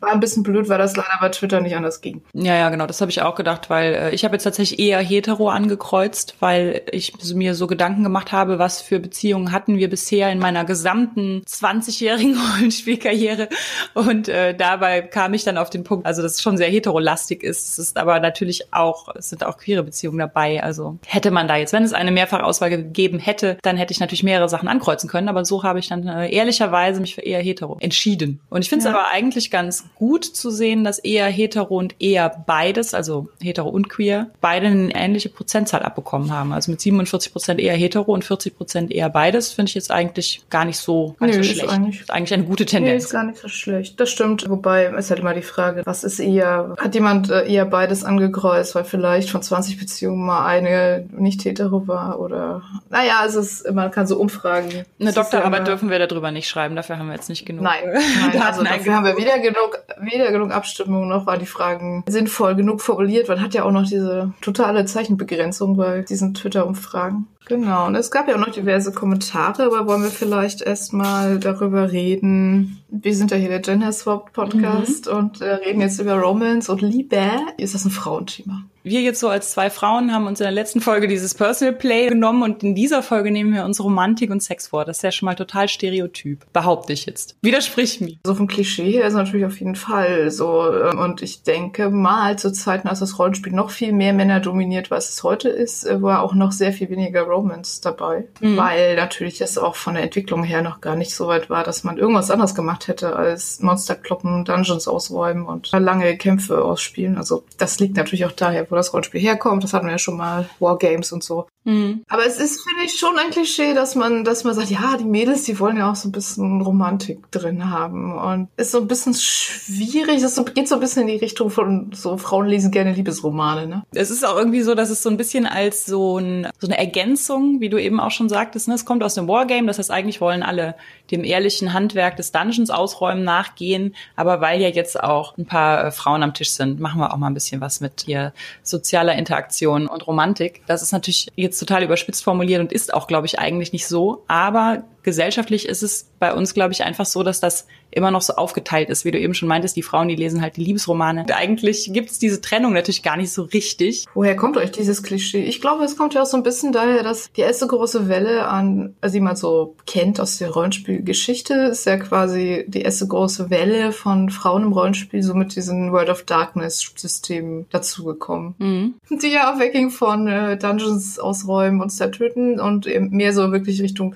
war 0.00 0.12
ein 0.12 0.20
bisschen 0.20 0.42
blöd, 0.42 0.68
weil 0.68 0.78
das 0.78 0.96
leider 0.96 1.16
bei 1.20 1.28
Twitter 1.30 1.60
nicht 1.60 1.76
anders 1.76 2.00
ging. 2.00 2.22
Ja, 2.32 2.54
ja, 2.54 2.70
genau, 2.70 2.86
das 2.86 3.00
habe 3.00 3.10
ich 3.10 3.22
auch 3.22 3.34
gedacht, 3.34 3.70
weil 3.70 3.94
äh, 3.94 4.10
ich 4.10 4.24
habe 4.24 4.34
jetzt 4.34 4.44
tatsächlich 4.44 4.78
eher 4.78 5.00
hetero 5.00 5.48
angekreuzt, 5.48 6.36
weil 6.40 6.82
ich 6.92 7.14
mir 7.34 7.54
so 7.54 7.66
Gedanken 7.66 8.02
gemacht 8.02 8.32
habe, 8.32 8.58
was 8.58 8.82
für 8.82 9.00
Beziehungen 9.00 9.52
hatten 9.52 9.78
wir 9.78 9.88
bisher 9.88 10.30
in 10.30 10.38
meiner 10.38 10.64
gesamten 10.64 11.42
20-jährigen 11.46 12.38
Rollenspielkarriere 12.56 13.48
und 13.94 14.28
äh, 14.28 14.54
dabei 14.54 15.02
kam 15.02 15.34
ich 15.34 15.44
dann 15.44 15.58
auf 15.58 15.70
den 15.70 15.84
Punkt, 15.84 16.06
also 16.06 16.22
dass 16.22 16.34
es 16.34 16.42
schon 16.42 16.56
sehr 16.56 16.68
heterolastig 16.68 17.42
ist. 17.42 17.68
Es 17.68 17.78
ist 17.78 17.96
aber 17.96 18.20
natürlich 18.20 18.72
auch, 18.72 19.08
es 19.16 19.30
sind 19.30 19.44
auch 19.44 19.56
queere 19.56 19.82
Beziehungen 19.82 20.18
dabei. 20.18 20.62
Also 20.62 20.98
hätte 21.06 21.30
man 21.30 21.48
da 21.48 21.56
jetzt, 21.56 21.72
wenn 21.72 21.82
es 21.82 21.92
eine 21.92 22.12
Mehrfachauswahl 22.12 22.70
gegeben 22.70 23.18
hätte, 23.18 23.58
dann 23.62 23.76
hätte 23.76 23.92
ich 23.92 24.00
natürlich 24.00 24.22
mehrere 24.22 24.48
Sachen 24.48 24.68
ankreuzen 24.68 25.08
können, 25.08 25.28
aber 25.28 25.44
so 25.44 25.62
habe 25.62 25.78
ich 25.78 25.88
dann 25.88 26.03
äh, 26.06 26.34
ehrlicherweise 26.34 27.00
mich 27.00 27.14
für 27.14 27.22
eher 27.22 27.40
hetero 27.40 27.76
entschieden. 27.80 28.40
Und 28.50 28.62
ich 28.62 28.68
finde 28.68 28.86
es 28.86 28.90
ja. 28.90 28.96
aber 28.96 29.08
eigentlich 29.08 29.50
ganz 29.50 29.84
gut 29.94 30.24
zu 30.24 30.50
sehen, 30.50 30.84
dass 30.84 30.98
eher 30.98 31.26
hetero 31.26 31.76
und 31.76 32.00
eher 32.00 32.28
beides, 32.46 32.94
also 32.94 33.28
hetero 33.40 33.68
und 33.68 33.88
queer, 33.88 34.28
beide 34.40 34.66
eine 34.66 34.94
ähnliche 34.94 35.28
Prozentzahl 35.28 35.82
abbekommen 35.82 36.32
haben. 36.32 36.52
Also 36.52 36.70
mit 36.70 36.80
47 36.80 37.32
Prozent 37.32 37.60
eher 37.60 37.74
hetero 37.74 38.12
und 38.12 38.24
40 38.24 38.56
Prozent 38.56 38.92
eher 38.92 39.08
beides, 39.08 39.52
finde 39.52 39.68
ich 39.70 39.74
jetzt 39.74 39.90
eigentlich 39.90 40.42
gar 40.50 40.64
nicht 40.64 40.78
so, 40.78 41.14
gar 41.18 41.26
nicht 41.26 41.36
nee, 41.36 41.42
so 41.42 41.52
schlecht. 41.54 41.68
Eigentlich, 41.70 42.00
ist 42.00 42.10
eigentlich 42.10 42.34
eine 42.34 42.44
gute 42.44 42.66
Tendenz. 42.66 43.02
Nee, 43.02 43.04
ist 43.04 43.12
gar 43.12 43.24
nicht 43.24 43.38
so 43.38 43.48
schlecht. 43.48 44.00
Das 44.00 44.10
stimmt. 44.10 44.48
Wobei 44.48 44.86
ist 44.86 45.10
halt 45.10 45.20
immer 45.20 45.34
die 45.34 45.42
Frage, 45.42 45.82
was 45.84 46.04
ist 46.04 46.20
eher, 46.20 46.74
hat 46.78 46.94
jemand 46.94 47.30
äh, 47.30 47.46
eher 47.46 47.66
beides 47.66 48.04
angekreuzt, 48.04 48.74
weil 48.74 48.84
vielleicht 48.84 49.30
von 49.30 49.42
20 49.42 49.78
Beziehungen 49.78 50.24
mal 50.24 50.46
eine 50.46 51.06
nicht 51.16 51.44
hetero 51.44 51.86
war 51.86 52.20
oder, 52.20 52.62
naja, 52.90 53.22
es 53.26 53.34
ist, 53.34 53.70
man 53.72 53.90
kann 53.90 54.06
so 54.06 54.18
umfragen. 54.18 54.84
Eine 54.98 55.12
Doktorarbeit 55.12 55.60
ja 55.60 55.74
dürfen 55.74 55.90
wir 55.90 55.93
darüber 55.98 56.30
nicht 56.30 56.48
schreiben, 56.48 56.76
dafür 56.76 56.98
haben 56.98 57.08
wir 57.08 57.14
jetzt 57.14 57.28
nicht 57.28 57.46
genug. 57.46 57.62
Nein, 57.62 57.82
nein 58.32 58.42
also 58.42 58.62
dafür 58.62 58.94
haben 58.94 59.04
wir 59.04 59.16
weder 59.16 59.38
genug, 59.38 59.78
weder 59.98 60.30
genug 60.32 60.52
Abstimmung 60.52 61.08
noch 61.08 61.26
waren 61.26 61.40
die 61.40 61.46
Fragen 61.46 62.04
sinnvoll 62.06 62.54
genug 62.54 62.80
formuliert. 62.80 63.28
Man 63.28 63.40
hat 63.40 63.54
ja 63.54 63.64
auch 63.64 63.70
noch 63.70 63.86
diese 63.86 64.32
totale 64.40 64.84
Zeichenbegrenzung 64.84 65.76
bei 65.76 66.02
diesen 66.02 66.34
Twitter-Umfragen. 66.34 67.28
Genau, 67.46 67.86
und 67.86 67.94
es 67.94 68.10
gab 68.10 68.26
ja 68.28 68.36
auch 68.36 68.40
noch 68.40 68.52
diverse 68.52 68.92
Kommentare, 68.92 69.64
aber 69.64 69.86
wollen 69.86 70.02
wir 70.02 70.10
vielleicht 70.10 70.62
erstmal 70.62 71.38
darüber 71.38 71.92
reden. 71.92 72.82
Wir 72.88 73.14
sind 73.14 73.30
ja 73.30 73.36
hier 73.36 73.50
der 73.50 73.60
Gender 73.60 73.92
Swap 73.92 74.32
Podcast 74.32 75.06
mhm. 75.06 75.16
und 75.16 75.40
äh, 75.40 75.54
reden 75.54 75.80
jetzt 75.80 76.00
über 76.00 76.14
Romance 76.14 76.70
und 76.70 76.80
Liebe. 76.80 77.20
Ist 77.58 77.74
das 77.74 77.84
ein 77.84 77.90
Frauenthema? 77.90 78.64
wir 78.84 79.00
jetzt 79.00 79.18
so 79.18 79.28
als 79.28 79.50
zwei 79.50 79.70
Frauen 79.70 80.12
haben 80.12 80.26
uns 80.26 80.40
in 80.40 80.44
der 80.44 80.52
letzten 80.52 80.82
Folge 80.82 81.08
dieses 81.08 81.34
Personal 81.34 81.74
Play 81.74 82.08
genommen 82.08 82.42
und 82.42 82.62
in 82.62 82.74
dieser 82.74 83.02
Folge 83.02 83.30
nehmen 83.30 83.54
wir 83.54 83.64
uns 83.64 83.82
Romantik 83.82 84.30
und 84.30 84.42
Sex 84.42 84.68
vor. 84.68 84.84
Das 84.84 84.98
ist 84.98 85.02
ja 85.02 85.10
schon 85.10 85.24
mal 85.26 85.34
total 85.34 85.68
stereotyp, 85.68 86.44
behaupte 86.52 86.92
ich 86.92 87.06
jetzt. 87.06 87.36
Widersprich 87.40 88.02
mir. 88.02 88.18
So 88.26 88.34
vom 88.34 88.46
Klischee 88.46 88.92
her 88.92 89.06
ist 89.06 89.14
natürlich 89.14 89.46
auf 89.46 89.58
jeden 89.58 89.74
Fall 89.74 90.30
so. 90.30 90.70
Ähm, 90.70 90.98
und 90.98 91.22
ich 91.22 91.42
denke 91.42 91.88
mal, 91.88 92.38
zu 92.38 92.52
Zeiten, 92.52 92.86
als 92.86 93.00
das 93.00 93.18
Rollenspiel 93.18 93.54
noch 93.54 93.70
viel 93.70 93.92
mehr 93.92 94.12
Männer 94.12 94.40
dominiert, 94.40 94.90
was 94.90 95.08
es 95.08 95.22
heute 95.22 95.48
ist, 95.48 95.84
äh, 95.86 96.02
war 96.02 96.22
auch 96.22 96.34
noch 96.34 96.52
sehr 96.52 96.74
viel 96.74 96.90
weniger 96.90 97.22
Romance 97.22 97.33
dabei. 97.80 98.28
Mhm. 98.40 98.56
Weil 98.56 98.96
natürlich 98.96 99.38
das 99.38 99.58
auch 99.58 99.74
von 99.74 99.94
der 99.94 100.04
Entwicklung 100.04 100.44
her 100.44 100.62
noch 100.62 100.80
gar 100.80 100.96
nicht 100.96 101.14
so 101.14 101.26
weit 101.26 101.50
war, 101.50 101.64
dass 101.64 101.84
man 101.84 101.98
irgendwas 101.98 102.30
anderes 102.30 102.54
gemacht 102.54 102.88
hätte 102.88 103.16
als 103.16 103.60
Monster 103.60 103.94
kloppen, 103.94 104.44
Dungeons 104.44 104.88
ausräumen 104.88 105.46
und 105.46 105.70
lange 105.72 106.16
Kämpfe 106.16 106.64
ausspielen. 106.64 107.16
Also 107.16 107.44
das 107.58 107.78
liegt 107.80 107.96
natürlich 107.96 108.24
auch 108.24 108.32
daher, 108.32 108.70
wo 108.70 108.76
das 108.76 108.92
Rollenspiel 108.92 109.20
herkommt. 109.20 109.64
Das 109.64 109.72
hatten 109.72 109.86
wir 109.86 109.92
ja 109.92 109.98
schon 109.98 110.16
mal, 110.16 110.48
Wargames 110.58 111.12
und 111.12 111.24
so. 111.24 111.46
Mhm. 111.64 112.04
Aber 112.08 112.26
es 112.26 112.38
ist, 112.38 112.62
finde 112.62 112.84
ich, 112.84 112.98
schon 112.98 113.18
ein 113.18 113.30
Klischee, 113.30 113.74
dass 113.74 113.94
man, 113.94 114.24
dass 114.24 114.44
man 114.44 114.54
sagt, 114.54 114.70
ja, 114.70 114.96
die 114.96 115.04
Mädels, 115.04 115.44
die 115.44 115.58
wollen 115.58 115.76
ja 115.76 115.90
auch 115.90 115.96
so 115.96 116.08
ein 116.08 116.12
bisschen 116.12 116.60
Romantik 116.60 117.30
drin 117.30 117.70
haben. 117.70 118.16
Und 118.18 118.48
ist 118.56 118.72
so 118.72 118.80
ein 118.80 118.86
bisschen 118.86 119.14
schwierig. 119.14 120.22
Es 120.22 120.42
geht 120.54 120.68
so 120.68 120.74
ein 120.76 120.80
bisschen 120.80 121.02
in 121.02 121.08
die 121.08 121.24
Richtung 121.24 121.50
von 121.50 121.90
so 121.92 122.16
Frauen 122.18 122.46
lesen 122.46 122.70
gerne 122.70 122.92
Liebesromane, 122.92 123.66
ne? 123.66 123.82
Es 123.94 124.10
ist 124.10 124.24
auch 124.24 124.36
irgendwie 124.36 124.62
so, 124.62 124.74
dass 124.74 124.90
es 124.90 125.02
so 125.02 125.08
ein 125.08 125.16
bisschen 125.16 125.46
als 125.46 125.86
so, 125.86 126.18
ein, 126.18 126.48
so 126.58 126.66
eine 126.66 126.78
Ergänzung, 126.78 127.60
wie 127.60 127.68
du 127.68 127.78
eben 127.78 128.00
auch 128.00 128.10
schon 128.10 128.28
sagtest, 128.28 128.68
ne? 128.68 128.74
es 128.74 128.84
kommt 128.84 129.02
aus 129.02 129.14
dem 129.14 129.26
Wargame. 129.26 129.66
Das 129.66 129.78
heißt, 129.78 129.90
eigentlich 129.90 130.20
wollen 130.20 130.42
alle 130.42 130.74
dem 131.10 131.24
ehrlichen 131.24 131.72
Handwerk 131.72 132.16
des 132.16 132.32
Dungeons 132.32 132.70
ausräumen 132.70 133.24
nachgehen. 133.24 133.94
Aber 134.16 134.40
weil 134.40 134.60
ja 134.60 134.68
jetzt 134.68 135.02
auch 135.02 135.36
ein 135.38 135.46
paar 135.46 135.86
äh, 135.86 135.90
Frauen 135.90 136.22
am 136.22 136.34
Tisch 136.34 136.50
sind, 136.50 136.80
machen 136.80 137.00
wir 137.00 137.12
auch 137.12 137.16
mal 137.16 137.28
ein 137.28 137.34
bisschen 137.34 137.60
was 137.60 137.80
mit 137.80 138.02
hier 138.06 138.32
sozialer 138.62 139.14
Interaktion 139.14 139.86
und 139.86 140.06
Romantik. 140.06 140.62
Das 140.66 140.82
ist 140.82 140.92
natürlich 140.92 141.28
jetzt 141.36 141.53
total 141.58 141.82
überspitzt 141.82 142.24
formuliert 142.24 142.60
und 142.60 142.72
ist 142.72 142.92
auch, 142.92 143.06
glaube 143.06 143.26
ich, 143.26 143.38
eigentlich 143.38 143.72
nicht 143.72 143.86
so. 143.86 144.24
Aber 144.28 144.84
gesellschaftlich 145.04 145.68
ist 145.68 145.82
es 145.82 146.10
bei 146.18 146.34
uns, 146.34 146.54
glaube 146.54 146.72
ich, 146.72 146.82
einfach 146.82 147.06
so, 147.06 147.22
dass 147.22 147.40
das 147.40 147.66
immer 147.94 148.10
noch 148.10 148.22
so 148.22 148.34
aufgeteilt 148.34 148.90
ist, 148.90 149.04
wie 149.04 149.10
du 149.10 149.18
eben 149.18 149.34
schon 149.34 149.48
meintest, 149.48 149.76
die 149.76 149.82
Frauen, 149.82 150.08
die 150.08 150.16
lesen 150.16 150.42
halt 150.42 150.56
die 150.56 150.64
Liebesromane. 150.64 151.20
Und 151.22 151.32
eigentlich 151.32 151.90
gibt 151.92 152.10
es 152.10 152.18
diese 152.18 152.40
Trennung 152.40 152.72
natürlich 152.72 153.02
gar 153.02 153.16
nicht 153.16 153.32
so 153.32 153.42
richtig. 153.42 154.06
Woher 154.14 154.36
kommt 154.36 154.56
euch 154.56 154.72
dieses 154.72 155.02
Klischee? 155.02 155.44
Ich 155.44 155.60
glaube, 155.60 155.84
es 155.84 155.96
kommt 155.96 156.14
ja 156.14 156.22
auch 156.22 156.26
so 156.26 156.36
ein 156.36 156.42
bisschen 156.42 156.72
daher, 156.72 157.02
dass 157.02 157.30
die 157.32 157.42
erste 157.42 157.66
große 157.66 158.08
Welle 158.08 158.48
an, 158.48 158.94
also 159.00 159.14
die 159.14 159.20
man 159.20 159.36
so 159.36 159.76
kennt 159.86 160.20
aus 160.20 160.38
der 160.38 160.50
Rollenspielgeschichte, 160.50 161.54
ist 161.54 161.86
ja 161.86 161.96
quasi 161.96 162.64
die 162.66 162.82
erste 162.82 163.06
große 163.06 163.50
Welle 163.50 163.92
von 163.92 164.30
Frauen 164.30 164.64
im 164.64 164.72
Rollenspiel, 164.72 165.22
so 165.22 165.34
mit 165.34 165.54
diesen 165.54 165.92
World 165.92 166.10
of 166.10 166.24
Darkness-Systemen 166.24 167.66
dazugekommen. 167.70 168.54
Mhm. 168.58 168.94
Die 169.10 169.28
ja 169.28 169.52
auch 169.52 169.60
wegging 169.60 169.90
von 169.90 170.26
äh, 170.26 170.56
Dungeons 170.56 171.18
ausräumen 171.18 171.80
und 171.80 171.90
zertöten 171.90 172.58
und 172.58 172.86
eben 172.86 173.10
mehr 173.10 173.32
so 173.32 173.52
wirklich 173.52 173.80
Richtung 173.80 174.10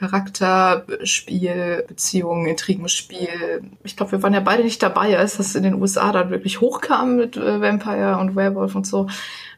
Charakterspiel, 0.79 1.85
Beziehungen, 1.87 2.47
Intrigenspiel, 2.47 3.63
ich 3.85 3.97
glaube, 3.97 4.13
wir 4.13 4.23
waren 4.23 4.35
ja 4.35 4.41
beide 4.41 4.65
nicht 4.65 4.83
dabei, 4.83 5.19
als 5.19 5.37
das 5.37 5.55
in 5.55 5.63
den 5.63 5.81
USA 5.81 6.13
dann 6.13 6.31
wirklich 6.31 6.61
hochkam 6.61 7.17
mit 7.17 7.37
äh, 7.37 7.61
Vampire 7.61 8.19
und 8.19 8.37
Werewolf 8.37 8.75
und 8.75 8.87
so. 8.87 9.09